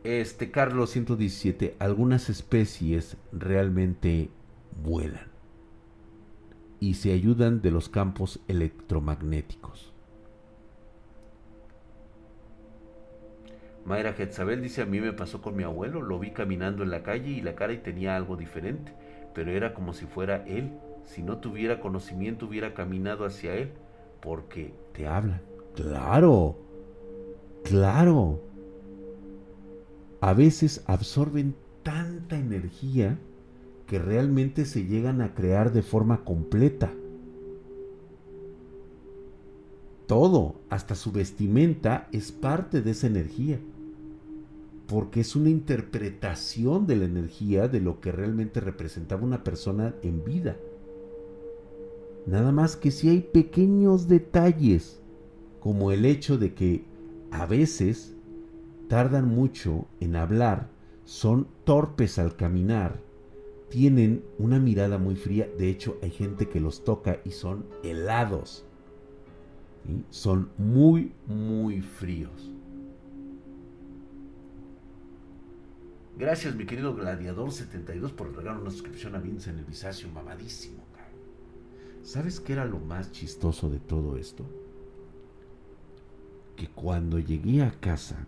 Este 0.04 0.52
Carlos 0.52 0.90
117, 0.90 1.78
algunas 1.80 2.30
especies 2.30 3.16
realmente 3.32 4.30
vuelan 4.84 5.32
y 6.82 6.96
se 6.96 7.14
ayudan 7.14 7.62
de 7.62 7.72
los 7.72 7.88
campos 7.88 8.42
electromagnéticos. 8.50 9.93
Mayra 13.86 14.14
Getzabel 14.14 14.62
dice, 14.62 14.82
a 14.82 14.86
mí 14.86 15.02
me 15.02 15.14
pasó 15.14 15.42
con 15.42 15.56
mi 15.56 15.64
abuelo, 15.64 16.02
lo 16.02 16.20
vi 16.20 16.32
caminando 16.32 16.84
en 16.84 16.92
la 16.92 17.04
calle 17.04 17.30
y 17.30 17.42
la 17.42 17.56
cara 17.56 17.74
y 17.74 17.78
tenía 17.78 18.16
algo 18.16 18.38
diferente, 18.38 18.94
pero 19.34 19.52
era 19.52 19.74
como 19.74 19.94
si 19.94 20.06
fuera 20.06 20.46
él. 20.48 20.72
Si 21.06 21.22
no 21.22 21.38
tuviera 21.40 21.82
conocimiento 21.82 22.46
hubiera 22.46 22.74
caminado 22.74 23.26
hacia 23.26 23.56
él, 23.56 23.72
porque 24.22 24.74
te 24.94 25.06
hablan. 25.06 25.42
Claro, 25.76 26.58
claro 27.64 28.40
a 30.24 30.34
veces 30.34 30.86
absorben 30.88 31.54
tanta 31.84 32.38
energía 32.38 33.20
que 33.88 34.00
realmente 34.00 34.64
se 34.64 34.86
llegan 34.86 35.20
a 35.20 35.34
crear 35.34 35.74
de 35.74 35.82
forma 35.82 36.24
completa. 36.24 36.94
Todo, 40.08 40.62
hasta 40.70 40.96
su 40.96 41.12
vestimenta, 41.12 42.08
es 42.14 42.32
parte 42.32 42.82
de 42.82 42.92
esa 42.92 43.08
energía. 43.08 43.60
Porque 44.88 45.22
es 45.22 45.36
una 45.36 45.50
interpretación 45.50 46.86
de 46.88 46.98
la 46.98 47.06
energía 47.06 47.68
de 47.68 47.80
lo 47.80 48.00
que 48.00 48.12
realmente 48.12 48.60
representaba 48.60 49.24
una 49.24 49.44
persona 49.44 49.96
en 50.02 50.24
vida. 50.24 50.58
Nada 52.26 52.52
más 52.52 52.76
que 52.76 52.92
si 52.92 53.10
hay 53.10 53.22
pequeños 53.22 54.08
detalles, 54.08 55.02
como 55.60 55.92
el 55.92 56.06
hecho 56.06 56.38
de 56.38 56.54
que 56.54 56.86
a 57.32 57.46
veces 57.46 58.16
tardan 58.88 59.28
mucho 59.28 59.88
en 60.00 60.16
hablar, 60.16 60.70
son 61.06 61.48
torpes 61.64 62.20
al 62.20 62.36
caminar, 62.36 63.02
tienen 63.70 64.24
una 64.38 64.60
mirada 64.60 64.98
muy 64.98 65.16
fría, 65.16 65.50
de 65.58 65.70
hecho 65.70 65.98
hay 66.02 66.12
gente 66.12 66.48
que 66.48 66.60
los 66.60 66.84
toca 66.84 67.20
y 67.26 67.32
son 67.32 67.66
helados, 67.84 68.66
son 70.12 70.50
muy, 70.58 71.12
muy 71.28 71.82
fríos. 71.82 72.53
Gracias 76.18 76.56
mi 76.56 76.66
querido 76.66 76.96
Gladiador72 76.96 78.12
por 78.12 78.30
regalar 78.30 78.62
una 78.62 78.72
suscripción 78.72 79.16
a 79.16 79.20
Vince 79.20 79.50
en 79.50 79.60
el 79.60 79.66
Visacio, 79.66 80.08
mamadísimo. 80.10 80.84
¿Sabes 82.04 82.40
qué 82.40 82.54
era 82.54 82.66
lo 82.66 82.80
más 82.80 83.12
chistoso 83.12 83.70
de 83.70 83.80
todo 83.80 84.18
esto? 84.18 84.46
Que 86.56 86.68
cuando 86.68 87.18
llegué 87.18 87.64
a 87.64 87.72
casa, 87.72 88.28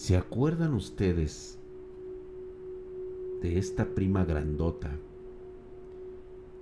¿Se 0.00 0.16
acuerdan 0.16 0.72
ustedes 0.72 1.58
de 3.42 3.58
esta 3.58 3.84
prima 3.84 4.24
grandota 4.24 4.90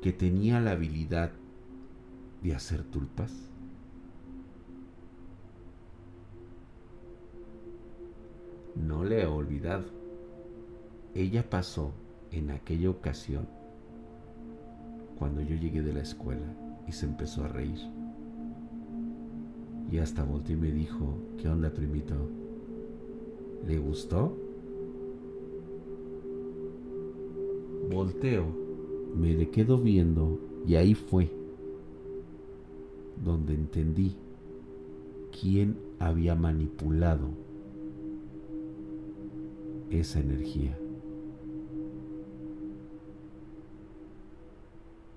que 0.03 0.13
tenía 0.13 0.61
la 0.61 0.73
habilidad 0.73 1.31
de 2.43 2.55
hacer 2.57 2.83
tulpas? 2.83 3.48
No 8.87 9.05
le 9.05 9.23
he 9.23 9.27
olvidado. 9.27 9.85
Ella 11.15 11.49
pasó 11.49 11.93
en 12.31 12.51
aquella 12.51 12.91
ocasión 12.91 13.49
cuando 15.19 15.41
yo 15.41 15.57
llegué 15.57 15.83
de 15.83 15.93
la 15.93 16.03
escuela 16.03 16.47
y 16.87 16.93
se 16.93 17.07
empezó 17.07 17.45
a 17.45 17.49
reír. 17.49 17.79
Y 19.91 19.99
hasta 19.99 20.23
volteó 20.23 20.55
y 20.55 20.61
me 20.61 20.71
dijo, 20.71 21.19
¿qué 21.39 21.49
onda, 21.49 21.71
primito? 21.71 22.15
¿Le 23.67 23.79
gustó? 23.79 24.37
Volteo, 27.91 28.45
me 29.17 29.35
le 29.35 29.51
quedo 29.51 29.79
viendo 29.79 30.39
y 30.67 30.77
ahí 30.77 30.95
fue 30.95 31.31
donde 33.25 33.55
entendí 33.55 34.15
quién 35.41 35.79
había 35.99 36.35
manipulado 36.35 37.48
esa 39.91 40.21
energía. 40.21 40.77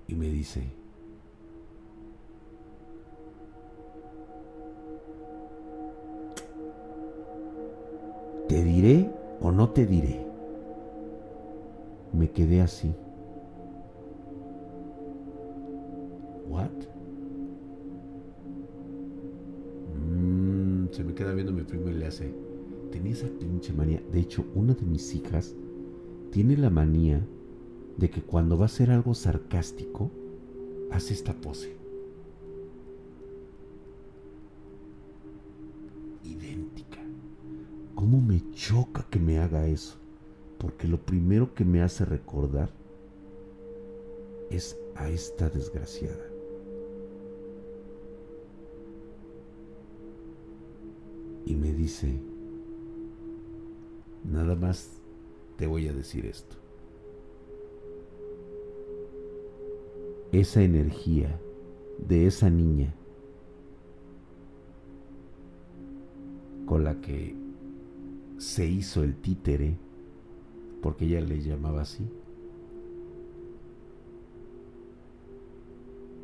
Y 0.08 0.14
me 0.14 0.28
dice, 0.28 0.62
¿Te 8.52 8.62
diré 8.62 9.10
o 9.40 9.50
no 9.50 9.70
te 9.70 9.86
diré? 9.86 10.26
Me 12.12 12.30
quedé 12.30 12.60
así. 12.60 12.94
¿What? 16.50 16.68
Mm, 19.96 20.88
se 20.90 21.02
me 21.02 21.14
queda 21.14 21.32
viendo 21.32 21.50
mi 21.54 21.62
primo 21.62 21.88
y 21.88 21.94
le 21.94 22.06
hace. 22.08 22.51
Tenía 22.92 23.12
esa 23.12 23.26
pinche 23.26 23.72
manía. 23.72 24.00
De 24.12 24.20
hecho, 24.20 24.44
una 24.54 24.74
de 24.74 24.86
mis 24.86 25.14
hijas 25.14 25.54
tiene 26.30 26.56
la 26.56 26.70
manía 26.70 27.26
de 27.96 28.10
que 28.10 28.22
cuando 28.22 28.56
va 28.56 28.64
a 28.64 28.66
hacer 28.66 28.90
algo 28.90 29.14
sarcástico, 29.14 30.10
hace 30.90 31.14
esta 31.14 31.32
pose. 31.34 31.82
¿Cómo 37.94 38.20
me 38.20 38.42
choca 38.50 39.06
que 39.08 39.20
me 39.20 39.38
haga 39.38 39.68
eso? 39.68 39.96
Porque 40.58 40.88
lo 40.88 41.00
primero 41.00 41.54
que 41.54 41.64
me 41.64 41.82
hace 41.82 42.04
recordar 42.04 42.70
es 44.50 44.76
a 44.96 45.08
esta 45.08 45.48
desgraciada. 45.48 46.26
Y 51.46 51.54
me 51.54 51.72
dice, 51.72 52.20
nada 54.24 54.54
más 54.54 55.00
te 55.56 55.66
voy 55.66 55.88
a 55.88 55.92
decir 55.92 56.26
esto. 56.26 56.56
Esa 60.32 60.62
energía 60.62 61.40
de 61.98 62.26
esa 62.26 62.48
niña 62.48 62.94
con 66.66 66.84
la 66.84 67.00
que 67.00 67.36
se 68.38 68.66
hizo 68.66 69.04
el 69.04 69.16
títere, 69.16 69.78
porque 70.80 71.04
ella 71.04 71.20
le 71.20 71.40
llamaba 71.40 71.82
así. 71.82 72.08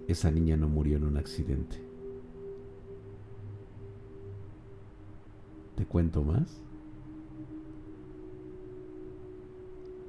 Esa 0.09 0.31
niña 0.31 0.57
no 0.57 0.69
murió 0.69 0.97
en 0.97 1.05
un 1.05 1.17
accidente. 1.19 1.77
¿Te 5.77 5.85
cuento 5.85 6.23
más? 6.23 6.65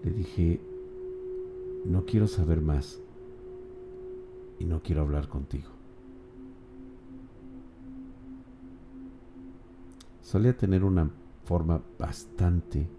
Le 0.04 0.12
dije, 0.12 0.62
no 1.86 2.06
quiero 2.06 2.28
saber 2.28 2.62
más. 2.62 3.02
y 4.60 4.66
no 4.66 4.82
quiero 4.84 5.02
hablar 5.02 5.30
contigo. 5.30 5.70
Solía 10.22 10.56
tener 10.58 10.84
una 10.84 11.10
forma 11.46 11.82
bastante, 11.98 12.90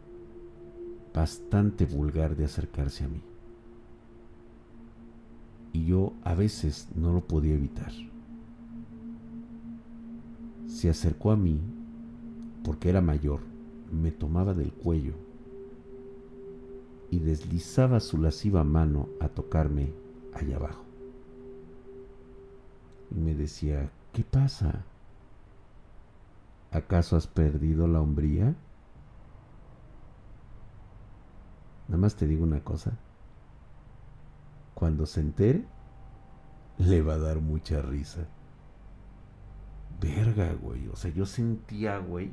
bastante 1.15 1.85
vulgar 1.85 2.35
de 2.35 2.47
acercarse 2.47 3.05
a 3.05 3.09
mí. 3.09 3.21
Y 5.75 5.85
yo 5.85 6.15
a 6.25 6.35
veces 6.35 6.89
no 6.97 7.13
lo 7.13 7.21
podía 7.21 7.55
evitar. 7.55 7.93
Se 10.67 10.89
acercó 10.89 11.31
a 11.31 11.37
mí 11.37 11.61
porque 12.65 12.89
era 12.89 13.03
mayor, 13.03 13.41
me 13.93 14.13
tomaba 14.13 14.55
del 14.55 14.73
cuello 14.73 15.30
y 17.11 17.19
deslizaba 17.19 18.01
su 18.01 18.19
lasciva 18.19 18.65
mano 18.65 19.09
a 19.21 19.29
tocarme 19.29 19.93
allá 20.35 20.57
abajo. 20.57 20.85
Y 23.11 23.19
me 23.19 23.35
decía, 23.35 23.91
¿qué 24.13 24.23
pasa? 24.23 24.85
¿Acaso 26.71 27.17
has 27.17 27.27
perdido 27.27 27.89
la 27.89 28.01
hombría? 28.01 28.55
Nada 31.89 31.99
más 31.99 32.15
te 32.15 32.29
digo 32.29 32.45
una 32.45 32.63
cosa. 32.63 32.93
Cuando 34.75 35.07
se 35.07 35.21
entere, 35.21 35.65
le 36.79 37.03
va 37.03 37.15
a 37.15 37.19
dar 37.19 37.41
mucha 37.41 37.83
risa. 37.83 38.29
Verga, 40.01 40.53
güey. 40.55 40.87
O 40.87 40.95
sea, 40.95 41.11
yo 41.11 41.27
sentía, 41.27 41.99
güey. 41.99 42.31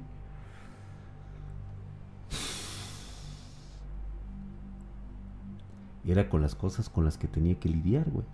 Era 6.11 6.29
con 6.29 6.41
las 6.41 6.55
cosas 6.55 6.89
con 6.89 7.05
las 7.05 7.17
que 7.17 7.27
tenía 7.27 7.59
que 7.59 7.69
lidiar, 7.69 8.09
güey. 8.09 8.25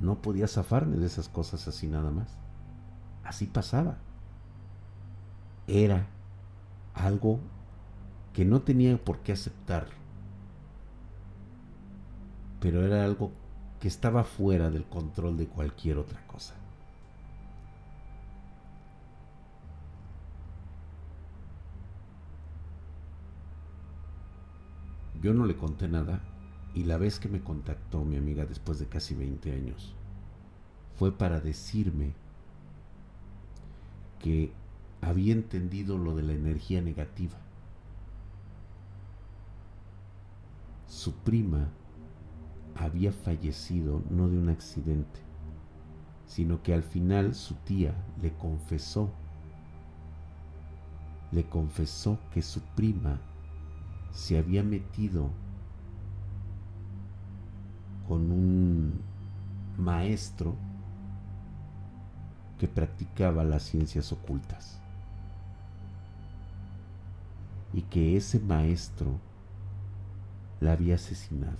No 0.00 0.20
podía 0.20 0.48
zafarme 0.48 0.96
de 0.96 1.06
esas 1.06 1.28
cosas 1.28 1.68
así 1.68 1.86
nada 1.86 2.10
más. 2.10 2.36
Así 3.24 3.46
pasaba. 3.46 3.98
Era 5.66 6.06
algo 6.94 7.40
que 8.32 8.44
no 8.44 8.62
tenía 8.62 8.96
por 8.96 9.18
qué 9.20 9.32
aceptar. 9.32 9.86
Pero 12.60 12.84
era 12.84 13.04
algo 13.04 13.30
que 13.80 13.88
estaba 13.88 14.24
fuera 14.24 14.70
del 14.70 14.84
control 14.84 15.36
de 15.36 15.46
cualquier 15.46 15.98
otra 15.98 16.26
cosa. 16.26 16.54
Yo 25.20 25.34
no 25.34 25.46
le 25.46 25.56
conté 25.56 25.88
nada 25.88 26.20
y 26.78 26.84
la 26.84 26.96
vez 26.96 27.18
que 27.18 27.28
me 27.28 27.40
contactó 27.40 28.04
mi 28.04 28.16
amiga 28.16 28.46
después 28.46 28.78
de 28.78 28.86
casi 28.86 29.12
20 29.16 29.52
años 29.52 29.96
fue 30.94 31.10
para 31.10 31.40
decirme 31.40 32.12
que 34.20 34.52
había 35.00 35.32
entendido 35.32 35.98
lo 35.98 36.14
de 36.14 36.22
la 36.22 36.34
energía 36.34 36.80
negativa. 36.80 37.36
Su 40.86 41.14
prima 41.14 41.68
había 42.76 43.10
fallecido 43.10 44.00
no 44.08 44.28
de 44.28 44.38
un 44.38 44.48
accidente, 44.48 45.18
sino 46.26 46.62
que 46.62 46.74
al 46.74 46.84
final 46.84 47.34
su 47.34 47.54
tía 47.56 47.92
le 48.22 48.32
confesó, 48.34 49.10
le 51.32 51.42
confesó 51.48 52.20
que 52.32 52.40
su 52.40 52.60
prima 52.76 53.20
se 54.12 54.38
había 54.38 54.62
metido 54.62 55.32
con 58.08 58.32
un 58.32 58.94
maestro 59.76 60.56
que 62.58 62.66
practicaba 62.66 63.44
las 63.44 63.62
ciencias 63.62 64.10
ocultas 64.12 64.80
y 67.74 67.82
que 67.82 68.16
ese 68.16 68.40
maestro 68.40 69.20
la 70.60 70.72
había 70.72 70.94
asesinado. 70.94 71.58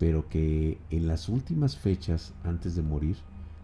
Pero 0.00 0.28
que 0.28 0.78
en 0.90 1.06
las 1.06 1.28
últimas 1.28 1.76
fechas 1.76 2.34
antes 2.42 2.74
de 2.74 2.82
morir, 2.82 3.16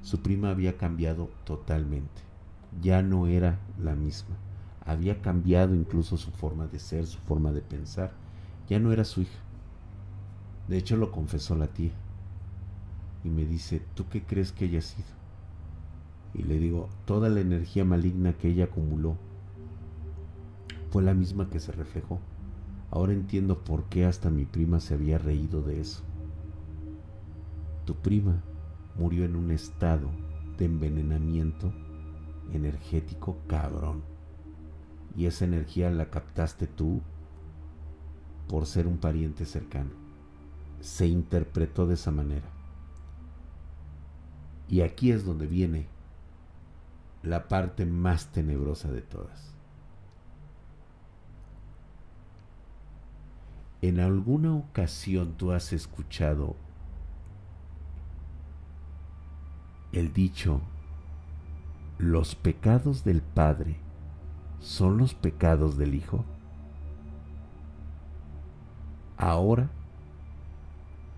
su 0.03 0.23
prima 0.23 0.51
había 0.51 0.79
cambiado 0.79 1.29
totalmente. 1.45 2.23
Ya 2.81 3.03
no 3.03 3.27
era 3.27 3.59
la 3.83 3.97
misma. 3.97 4.37
Había 4.87 5.21
cambiado 5.21 5.75
incluso 5.75 6.17
su 6.17 6.31
forma 6.31 6.69
de 6.69 6.79
ser, 6.79 7.07
su 7.07 7.19
forma 7.19 7.51
de 7.53 7.61
pensar 7.61 8.13
ya 8.71 8.79
no 8.79 8.93
era 8.93 9.05
su 9.05 9.23
hija. 9.23 9.39
De 10.69 10.79
hecho 10.79 10.97
lo 10.97 11.11
confesó 11.11 11.57
la 11.57 11.67
tía. 11.67 11.91
Y 13.25 13.29
me 13.29 13.45
dice, 13.45 13.83
¿tú 13.95 14.09
qué 14.09 14.23
crees 14.23 14.53
que 14.53 14.67
haya 14.67 14.81
sido? 14.81 15.09
Y 16.33 16.45
le 16.45 16.59
digo, 16.59 16.89
toda 17.05 17.29
la 17.29 17.41
energía 17.41 17.85
maligna 17.85 18.33
que 18.33 18.49
ella 18.49 18.65
acumuló 18.67 19.17
fue 20.91 21.03
la 21.03 21.15
misma 21.15 21.51
que 21.51 21.59
se 21.59 21.73
reflejó. 21.73 22.21
Ahora 22.93 23.13
entiendo 23.13 23.59
por 23.59 23.85
qué 23.85 24.05
hasta 24.05 24.31
mi 24.31 24.45
prima 24.45 24.79
se 24.79 24.95
había 24.95 25.19
reído 25.19 25.63
de 25.63 25.81
eso. 25.81 26.03
Tu 27.85 27.97
prima 27.97 28.41
murió 28.97 29.25
en 29.25 29.35
un 29.35 29.51
estado 29.51 30.09
de 30.59 30.67
envenenamiento 30.67 31.73
energético 32.53 33.39
cabrón. 33.49 34.03
Y 35.17 35.27
esa 35.27 35.45
energía 35.45 35.91
la 35.91 36.09
captaste 36.11 36.69
tú 36.69 37.03
por 38.51 38.67
ser 38.67 38.89
un 38.89 38.99
pariente 38.99 39.47
cercano. 39.47 39.91
Se 40.81 41.07
interpretó 41.07 41.87
de 41.87 41.95
esa 41.95 42.11
manera. 42.11 42.49
Y 44.69 44.81
aquí 44.81 45.13
es 45.13 45.25
donde 45.25 45.47
viene 45.47 45.87
la 47.23 47.47
parte 47.47 47.87
más 47.87 48.33
tenebrosa 48.33 48.91
de 48.91 49.03
todas. 49.03 49.55
¿En 53.83 54.01
alguna 54.01 54.53
ocasión 54.53 55.35
tú 55.35 55.53
has 55.53 55.73
escuchado 55.73 56.57
el 59.93 60.13
dicho, 60.13 60.61
los 61.99 62.35
pecados 62.35 63.05
del 63.05 63.23
Padre 63.23 63.77
son 64.59 64.99
los 64.99 65.15
pecados 65.15 65.79
del 65.79 65.95
Hijo? 65.95 66.25
Ahora, 69.21 69.69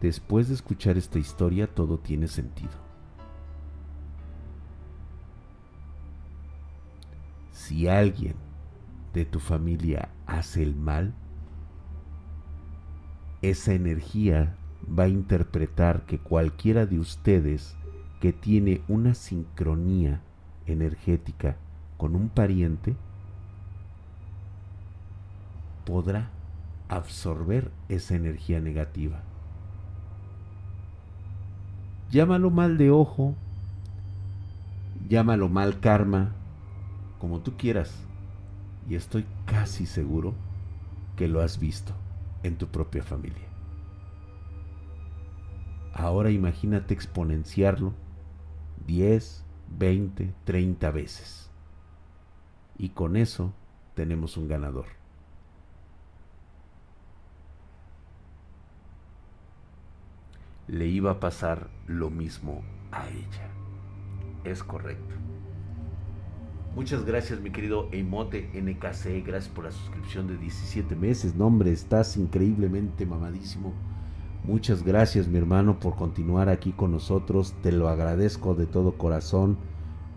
después 0.01 0.49
de 0.49 0.55
escuchar 0.55 0.97
esta 0.97 1.21
historia, 1.21 1.73
todo 1.73 1.99
tiene 1.99 2.27
sentido. 2.27 2.73
Si 7.53 7.87
alguien 7.87 8.35
de 9.15 9.25
tu 9.25 9.39
familia 9.39 10.09
hace 10.27 10.65
el 10.65 10.75
mal, 10.75 11.15
esa 13.41 13.73
energía 13.73 14.57
va 14.99 15.05
a 15.05 15.09
interpretar 15.09 16.05
que 16.05 16.19
cualquiera 16.19 16.87
de 16.87 16.99
ustedes 16.99 17.77
que 18.21 18.33
tiene 18.33 18.83
una 18.89 19.15
sincronía 19.15 20.21
energética 20.67 21.57
con 21.99 22.17
un 22.17 22.29
pariente 22.31 22.97
podrá 25.85 26.31
absorber 26.97 27.71
esa 27.89 28.15
energía 28.15 28.61
negativa. 28.61 29.23
Llámalo 32.11 32.51
mal 32.51 32.77
de 32.77 32.91
ojo, 32.91 33.35
llámalo 35.09 35.49
mal 35.49 35.81
karma, 35.81 36.33
como 37.19 37.41
tú 37.41 37.57
quieras. 37.57 37.95
Y 38.89 38.97
estoy 38.97 39.25
casi 39.47 39.87
seguro 39.87 40.35
que 41.17 41.29
lo 41.29 41.41
has 41.41 41.59
visto 41.59 41.95
en 42.43 42.57
tu 42.57 42.67
propia 42.67 43.03
familia. 43.03 43.47
Ahora 45.95 46.31
imagínate 46.31 46.95
exponenciarlo 46.95 47.95
10, 48.87 49.45
20, 49.79 50.35
30 50.45 50.91
veces. 50.91 51.51
Y 52.77 52.91
con 52.91 53.17
eso 53.17 53.53
tenemos 53.95 54.37
un 54.37 54.49
ganador. 54.49 55.02
Le 60.69 60.87
iba 60.87 61.13
a 61.13 61.21
pasar 61.21 61.69
lo 61.87 62.11
mismo 62.11 62.63
a 62.91 63.09
ella. 63.09 63.51
Es 64.45 64.63
correcto. 64.63 65.15
Muchas 66.75 67.05
gracias, 67.05 67.41
mi 67.41 67.51
querido 67.51 67.89
Emote 67.93 68.51
NKC. 68.55 69.27
Gracias 69.27 69.49
por 69.49 69.65
la 69.65 69.71
suscripción 69.71 70.27
de 70.27 70.39
17 70.39 70.97
meses. 70.97 71.35
No, 71.35 71.47
hombre, 71.47 71.71
estás 71.73 72.17
increíblemente 72.17 73.05
mamadísimo. 73.05 73.75
Muchas 74.45 74.83
gracias, 74.83 75.29
mi 75.29 75.39
hermano, 75.39 75.79
por 75.79 75.95
continuar 75.97 76.49
aquí 76.49 76.73
con 76.73 76.93
nosotros. 76.93 77.55
Te 77.63 77.73
lo 77.73 77.89
agradezco 77.89 78.55
de 78.55 78.67
todo 78.67 78.97
corazón. 78.97 79.59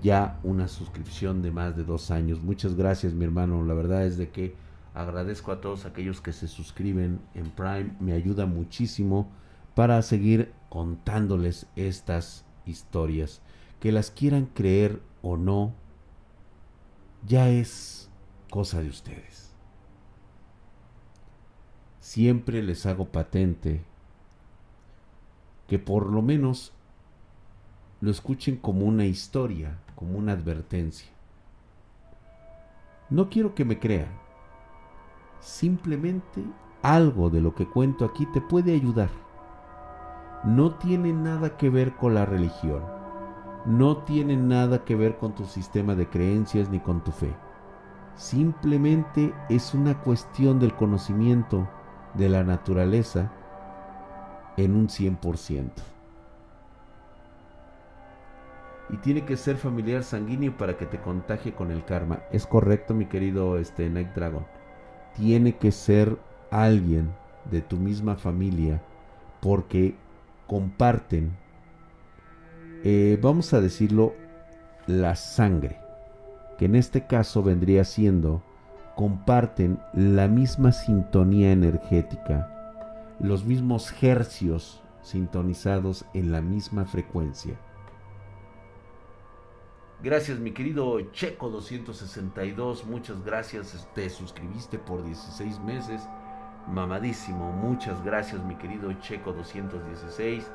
Ya 0.01 0.39
una 0.43 0.67
suscripción 0.67 1.41
de 1.41 1.51
más 1.51 1.76
de 1.76 1.84
dos 1.84 2.09
años. 2.09 2.41
Muchas 2.41 2.76
gracias, 2.76 3.13
mi 3.13 3.26
hermano. 3.26 3.63
La 3.63 3.73
verdad 3.73 4.05
es 4.05 4.17
de 4.17 4.30
que 4.30 4.55
Agradezco 4.95 5.51
a 5.51 5.59
todos 5.59 5.85
aquellos 5.85 6.22
que 6.22 6.31
se 6.31 6.47
suscriben 6.47 7.19
en 7.34 7.51
Prime. 7.51 7.91
Me 7.99 8.13
ayuda 8.13 8.45
muchísimo 8.45 9.30
para 9.76 10.02
seguir 10.02 10.53
contándoles 10.69 11.68
estas 11.76 12.45
historias. 12.65 13.41
Que 13.80 13.91
las 13.91 14.10
quieran 14.10 14.47
creer 14.47 15.02
o 15.22 15.38
no, 15.38 15.73
ya 17.27 17.49
es 17.49 18.10
cosa 18.49 18.81
de 18.81 18.89
ustedes. 18.89 19.53
Siempre 21.99 22.64
les 22.64 22.85
hago 22.85 23.06
patente 23.06 23.84
que 25.68 25.80
por 25.80 26.10
lo 26.10 26.22
menos 26.22 26.72
lo 28.02 28.11
escuchen 28.11 28.57
como 28.57 28.85
una 28.85 29.06
historia, 29.06 29.80
como 29.95 30.18
una 30.18 30.34
advertencia. 30.34 31.10
No 33.10 33.30
quiero 33.30 33.56
que 33.56 33.65
me 33.65 33.80
crean. 33.80 34.11
Simplemente 35.39 36.43
algo 36.81 37.30
de 37.30 37.41
lo 37.41 37.53
que 37.53 37.68
cuento 37.68 38.06
aquí 38.06 38.26
te 38.27 38.41
puede 38.41 38.73
ayudar. 38.73 39.24
No 40.45 40.76
tiene 40.76 41.11
nada 41.13 41.57
que 41.57 41.69
ver 41.69 41.95
con 41.95 42.13
la 42.13 42.26
religión. 42.26 42.84
No 43.65 43.97
tiene 43.97 44.38
nada 44.38 44.85
que 44.85 44.95
ver 44.95 45.17
con 45.17 45.34
tu 45.34 45.45
sistema 45.45 45.95
de 45.95 46.07
creencias 46.07 46.69
ni 46.69 46.80
con 46.80 47.03
tu 47.03 47.11
fe. 47.11 47.34
Simplemente 48.15 49.34
es 49.49 49.73
una 49.73 50.01
cuestión 50.01 50.59
del 50.59 50.73
conocimiento 50.76 51.67
de 52.13 52.30
la 52.30 52.43
naturaleza 52.43 53.31
en 54.57 54.76
un 54.76 54.88
100% 54.88 55.72
y 58.89 58.97
tiene 58.97 59.26
que 59.26 59.38
ser 59.38 59.57
familiar 59.57 60.03
sanguíneo 60.03 60.55
para 60.57 60.77
que 60.77 60.85
te 60.85 60.99
contagie 60.99 61.53
con 61.53 61.72
el 61.72 61.84
karma. 61.85 62.19
Es 62.31 62.45
correcto, 62.45 62.93
mi 62.93 63.05
querido 63.05 63.57
este, 63.57 63.89
Night 63.89 64.13
Dragon. 64.13 64.45
Tiene 65.15 65.55
que 65.55 65.72
ser 65.72 66.17
alguien 66.51 67.13
de 67.49 67.61
tu 67.61 67.77
misma 67.77 68.15
familia 68.15 68.81
porque 69.39 69.95
comparten, 70.47 71.35
eh, 72.84 73.19
vamos 73.22 73.53
a 73.53 73.61
decirlo, 73.61 74.13
la 74.88 75.15
sangre, 75.15 75.80
que 76.57 76.65
en 76.65 76.76
este 76.76 77.07
caso 77.07 77.43
vendría 77.43 77.84
siendo, 77.84 78.43
comparten 78.95 79.80
la 79.93 80.27
misma 80.27 80.72
sintonía 80.72 81.51
energética, 81.51 83.15
los 83.19 83.45
mismos 83.45 83.91
hercios 84.01 84.81
sintonizados 85.01 86.05
en 86.13 86.31
la 86.31 86.41
misma 86.41 86.85
frecuencia. 86.85 87.59
Gracias, 90.03 90.39
mi 90.39 90.51
querido 90.51 90.99
Checo 91.11 91.49
262. 91.49 92.85
Muchas 92.85 93.23
gracias. 93.23 93.88
Te 93.95 94.09
suscribiste 94.09 94.77
por 94.77 95.03
16 95.03 95.59
meses. 95.61 96.01
Mamadísimo. 96.68 97.52
Muchas 97.52 98.04
gracias, 98.04 98.44
mi 98.44 98.56
querido 98.56 98.92
Checo 98.94 99.34
216. 99.34 100.50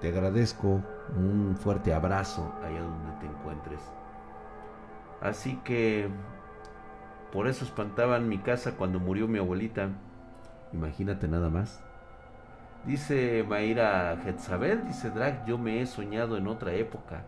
Te 0.00 0.08
agradezco. 0.08 0.82
Un 1.16 1.56
fuerte 1.56 1.92
abrazo 1.92 2.54
allá 2.62 2.80
donde 2.80 3.12
te 3.20 3.26
encuentres. 3.26 3.80
Así 5.20 5.56
que 5.64 6.08
por 7.32 7.46
eso 7.46 7.64
espantaban 7.64 8.28
mi 8.28 8.38
casa 8.38 8.72
cuando 8.76 8.98
murió 8.98 9.28
mi 9.28 9.38
abuelita. 9.38 9.88
Imagínate 10.72 11.28
nada 11.28 11.50
más. 11.50 11.82
Dice 12.86 13.44
Mayra 13.46 14.16
Jezabel, 14.24 14.86
dice 14.86 15.10
Drag, 15.10 15.44
yo 15.44 15.58
me 15.58 15.82
he 15.82 15.86
soñado 15.86 16.38
en 16.38 16.46
otra 16.48 16.72
época 16.72 17.24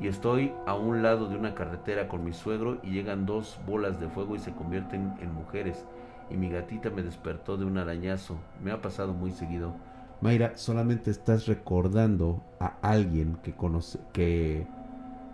y 0.00 0.08
estoy 0.08 0.52
a 0.66 0.74
un 0.74 1.02
lado 1.02 1.28
de 1.28 1.36
una 1.36 1.54
carretera 1.54 2.08
con 2.08 2.24
mi 2.24 2.32
suegro 2.32 2.78
y 2.82 2.90
llegan 2.90 3.26
dos 3.26 3.60
bolas 3.66 4.00
de 4.00 4.08
fuego 4.08 4.34
y 4.34 4.40
se 4.40 4.52
convierten 4.52 5.14
en 5.20 5.32
mujeres. 5.32 5.86
Y 6.30 6.36
mi 6.36 6.48
gatita 6.48 6.90
me 6.90 7.02
despertó 7.02 7.56
de 7.56 7.64
un 7.64 7.78
arañazo. 7.78 8.38
Me 8.62 8.70
ha 8.70 8.80
pasado 8.80 9.12
muy 9.12 9.32
seguido. 9.32 9.74
Mayra, 10.20 10.56
solamente 10.56 11.10
estás 11.10 11.46
recordando 11.46 12.44
a 12.60 12.76
alguien 12.82 13.36
que 13.42 13.54
conoce, 13.54 13.98
que, 14.12 14.66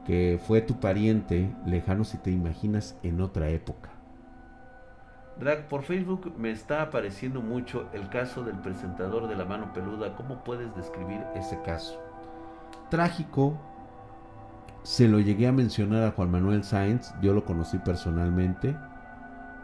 que 0.06 0.40
fue 0.46 0.60
tu 0.60 0.78
pariente 0.78 1.54
lejano 1.66 2.04
si 2.04 2.18
te 2.18 2.30
imaginas 2.30 2.96
en 3.02 3.20
otra 3.20 3.48
época. 3.48 3.90
Drag, 5.38 5.68
por 5.68 5.82
Facebook 5.82 6.32
me 6.38 6.50
está 6.50 6.80
apareciendo 6.80 7.42
mucho 7.42 7.88
el 7.92 8.08
caso 8.08 8.42
del 8.42 8.58
presentador 8.58 9.28
de 9.28 9.36
la 9.36 9.44
mano 9.44 9.72
peluda. 9.74 10.14
¿Cómo 10.16 10.42
puedes 10.44 10.74
describir 10.76 11.20
ese 11.34 11.60
caso? 11.62 12.00
Trágico, 12.88 13.58
se 14.82 15.08
lo 15.08 15.18
llegué 15.18 15.48
a 15.48 15.52
mencionar 15.52 16.04
a 16.04 16.12
Juan 16.12 16.30
Manuel 16.30 16.62
Sáenz, 16.62 17.12
yo 17.20 17.34
lo 17.34 17.44
conocí 17.44 17.76
personalmente. 17.78 18.76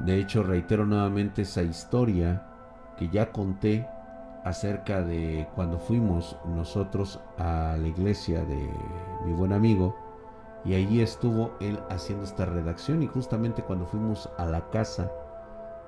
De 0.01 0.19
hecho, 0.19 0.43
reitero 0.43 0.85
nuevamente 0.85 1.43
esa 1.43 1.63
historia 1.63 2.43
que 2.97 3.09
ya 3.09 3.31
conté 3.31 3.87
acerca 4.45 5.03
de 5.03 5.49
cuando 5.55 5.79
fuimos 5.79 6.37
nosotros 6.47 7.21
a 7.39 7.77
la 7.79 7.87
iglesia 7.87 8.45
de 8.45 8.71
mi 9.25 9.33
buen 9.33 9.53
amigo 9.53 9.97
y 10.65 10.75
allí 10.75 11.01
estuvo 11.01 11.53
él 11.61 11.79
haciendo 11.91 12.25
esta 12.25 12.47
redacción 12.47 13.03
y 13.03 13.07
justamente 13.07 13.63
cuando 13.63 13.87
fuimos 13.87 14.29
a 14.39 14.47
la 14.47 14.69
casa 14.71 15.11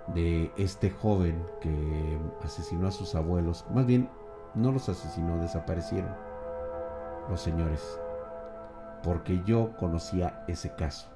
de 0.08 0.52
este 0.56 0.90
joven 0.90 1.44
que 1.60 2.18
asesinó 2.44 2.88
a 2.88 2.92
sus 2.92 3.14
abuelos, 3.14 3.64
más 3.72 3.86
bien 3.86 4.08
no 4.54 4.70
los 4.70 4.88
asesinó, 4.88 5.38
desaparecieron 5.38 6.14
los 7.28 7.40
señores 7.40 7.98
porque 9.02 9.42
yo 9.44 9.76
conocía 9.76 10.44
ese 10.48 10.74
caso. 10.74 11.13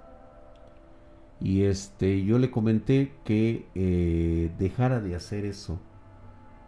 Y 1.41 1.63
este, 1.65 2.25
yo 2.25 2.39
le 2.39 2.51
comenté 2.51 3.13
que 3.25 3.67
eh, 3.75 4.51
dejara 4.59 5.01
de 5.01 5.15
hacer 5.15 5.45
eso, 5.45 5.79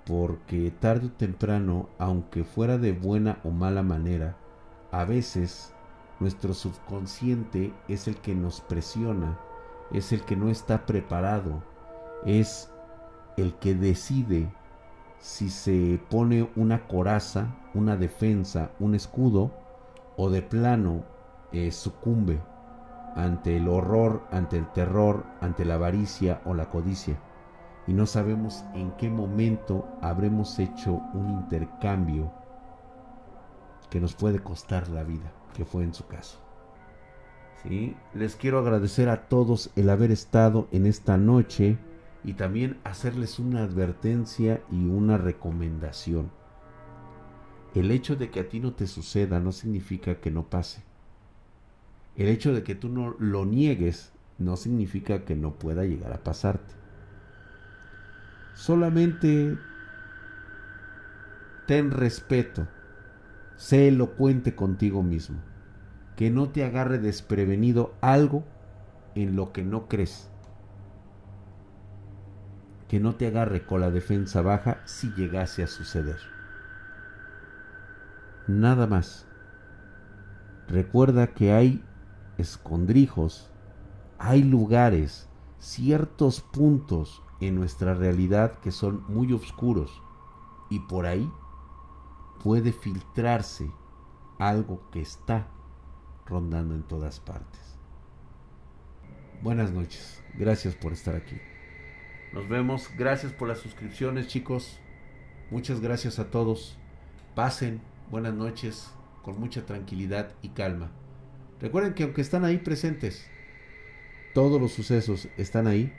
porque 0.07 0.71
tarde 0.71 1.09
o 1.09 1.13
temprano, 1.13 1.89
aunque 1.99 2.45
fuera 2.45 2.79
de 2.79 2.93
buena 2.93 3.39
o 3.43 3.51
mala 3.51 3.83
manera, 3.83 4.37
a 4.93 5.05
veces 5.05 5.75
nuestro 6.21 6.55
subconsciente 6.55 7.73
es 7.89 8.07
el 8.07 8.17
que 8.17 8.35
nos 8.35 8.61
presiona, 8.61 9.39
es 9.93 10.13
el 10.13 10.23
que 10.23 10.37
no 10.37 10.51
está 10.51 10.87
preparado, 10.87 11.65
es 12.25 12.71
el 13.37 13.55
que 13.55 13.75
decide 13.75 14.53
si 15.19 15.51
se 15.51 16.01
pone 16.11 16.49
una 16.55 16.87
coraza, 16.87 17.57
una 17.75 17.97
defensa, 17.97 18.71
un 18.79 18.95
escudo, 18.95 19.53
o 20.17 20.31
de 20.31 20.43
plano 20.43 21.05
eh, 21.53 21.73
sucumbe 21.73 22.41
ante 23.16 23.57
el 23.57 23.69
horror, 23.69 24.27
ante 24.31 24.57
el 24.57 24.66
terror, 24.73 25.24
ante 25.41 25.65
la 25.65 25.74
avaricia 25.74 26.41
o 26.45 26.55
la 26.55 26.70
codicia. 26.70 27.19
Y 27.87 27.93
no 27.93 28.07
sabemos 28.07 28.65
en 28.74 28.93
qué 28.93 29.11
momento 29.11 29.89
habremos 30.01 30.59
hecho 30.59 31.01
un 31.15 31.31
intercambio 31.31 32.32
que 33.91 34.01
nos 34.01 34.15
puede 34.15 34.39
costar 34.39 34.89
la 34.89 35.03
vida, 35.03 35.32
que 35.55 35.65
fue 35.65 35.82
en 35.82 35.95
su 35.95 36.07
caso. 36.07 36.39
¿Sí? 37.62 37.97
Les 38.15 38.37
quiero 38.37 38.59
agradecer 38.59 39.09
a 39.09 39.28
todos 39.28 39.70
el 39.77 39.91
haber 39.91 40.11
estado 40.11 40.69
en 40.73 40.87
esta 40.87 41.16
noche 41.16 41.78
y 42.24 42.35
también 42.35 42.78
hacerles 42.85 43.39
una 43.39 43.62
advertencia 43.62 44.62
y 44.70 44.87
una 44.87 45.19
recomendación. 45.19 46.31
El 47.74 47.91
hecho 47.91 48.16
de 48.16 48.31
que 48.31 48.41
a 48.41 48.49
ti 48.49 48.61
no 48.61 48.73
te 48.73 48.87
suceda 48.87 49.41
no 49.41 49.53
significa 49.53 50.16
que 50.20 50.31
no 50.31 50.49
pase. 50.49 50.82
El 52.16 52.28
hecho 52.28 52.53
de 52.53 52.62
que 52.62 52.74
tú 52.74 52.89
no 52.89 53.15
lo 53.19 53.45
niegues 53.45 54.12
no 54.39 54.57
significa 54.57 55.24
que 55.24 55.37
no 55.37 55.55
pueda 55.55 55.85
llegar 55.85 56.12
a 56.12 56.23
pasarte. 56.23 56.74
Solamente 58.55 59.57
ten 61.66 61.91
respeto, 61.91 62.66
sé 63.57 63.89
elocuente 63.89 64.55
contigo 64.55 65.03
mismo, 65.03 65.39
que 66.16 66.31
no 66.31 66.51
te 66.51 66.65
agarre 66.65 66.99
desprevenido 66.99 67.95
algo 68.01 68.45
en 69.15 69.37
lo 69.37 69.53
que 69.53 69.62
no 69.62 69.89
crees, 69.89 70.28
que 72.89 73.01
no 73.01 73.15
te 73.15 73.27
agarre 73.27 73.65
con 73.65 73.81
la 73.81 73.91
defensa 73.91 74.43
baja 74.43 74.81
si 74.85 75.11
llegase 75.12 75.62
a 75.62 75.66
suceder 75.66 76.19
nada 78.51 78.87
más. 78.87 79.27
Recuerda 80.69 81.28
que 81.28 81.53
hay 81.53 81.82
escondrijos, 82.41 83.51
hay 84.19 84.43
lugares, 84.43 85.29
ciertos 85.59 86.41
puntos 86.41 87.23
en 87.41 87.55
nuestra 87.55 87.95
realidad 87.95 88.59
que 88.61 88.71
son 88.71 89.05
muy 89.09 89.33
oscuros 89.33 90.03
y 90.69 90.81
por 90.81 91.07
ahí 91.07 91.31
puede 92.43 92.73
filtrarse 92.73 93.71
algo 94.39 94.91
que 94.91 95.01
está 95.01 95.49
rondando 96.27 96.75
en 96.75 96.83
todas 96.83 97.21
partes. 97.21 97.61
Buenas 99.43 99.73
noches, 99.73 100.23
gracias 100.35 100.75
por 100.75 100.93
estar 100.93 101.17
aquí. 101.17 101.37
Nos 102.33 102.49
vemos, 102.49 102.89
gracias 102.97 103.33
por 103.33 103.49
las 103.49 103.59
suscripciones 103.59 104.29
chicos, 104.29 104.79
muchas 105.51 105.81
gracias 105.81 106.19
a 106.19 106.31
todos. 106.31 106.79
Pasen, 107.35 107.81
buenas 108.11 108.35
noches, 108.35 108.93
con 109.23 109.41
mucha 109.41 109.65
tranquilidad 109.67 110.35
y 110.43 110.51
calma. 110.51 110.91
Recuerden 111.61 111.95
que 111.95 112.05
aunque 112.05 112.20
están 112.20 112.45
ahí 112.45 112.59
presentes, 112.59 113.28
todos 114.35 114.61
los 114.61 114.73
sucesos 114.73 115.28
están 115.37 115.66
ahí 115.66 115.93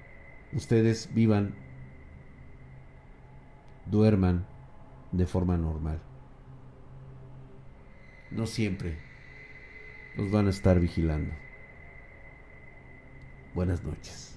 ustedes 0.54 1.14
vivan, 1.14 1.54
duerman 3.86 4.46
de 5.12 5.26
forma 5.26 5.58
normal. 5.58 6.02
No 8.32 8.48
siempre 8.48 8.98
nos 10.16 10.32
van 10.32 10.48
a 10.48 10.52
estar 10.52 10.80
vigilando. 10.80 11.34
Buenas 13.54 13.84
noches. 13.84 14.31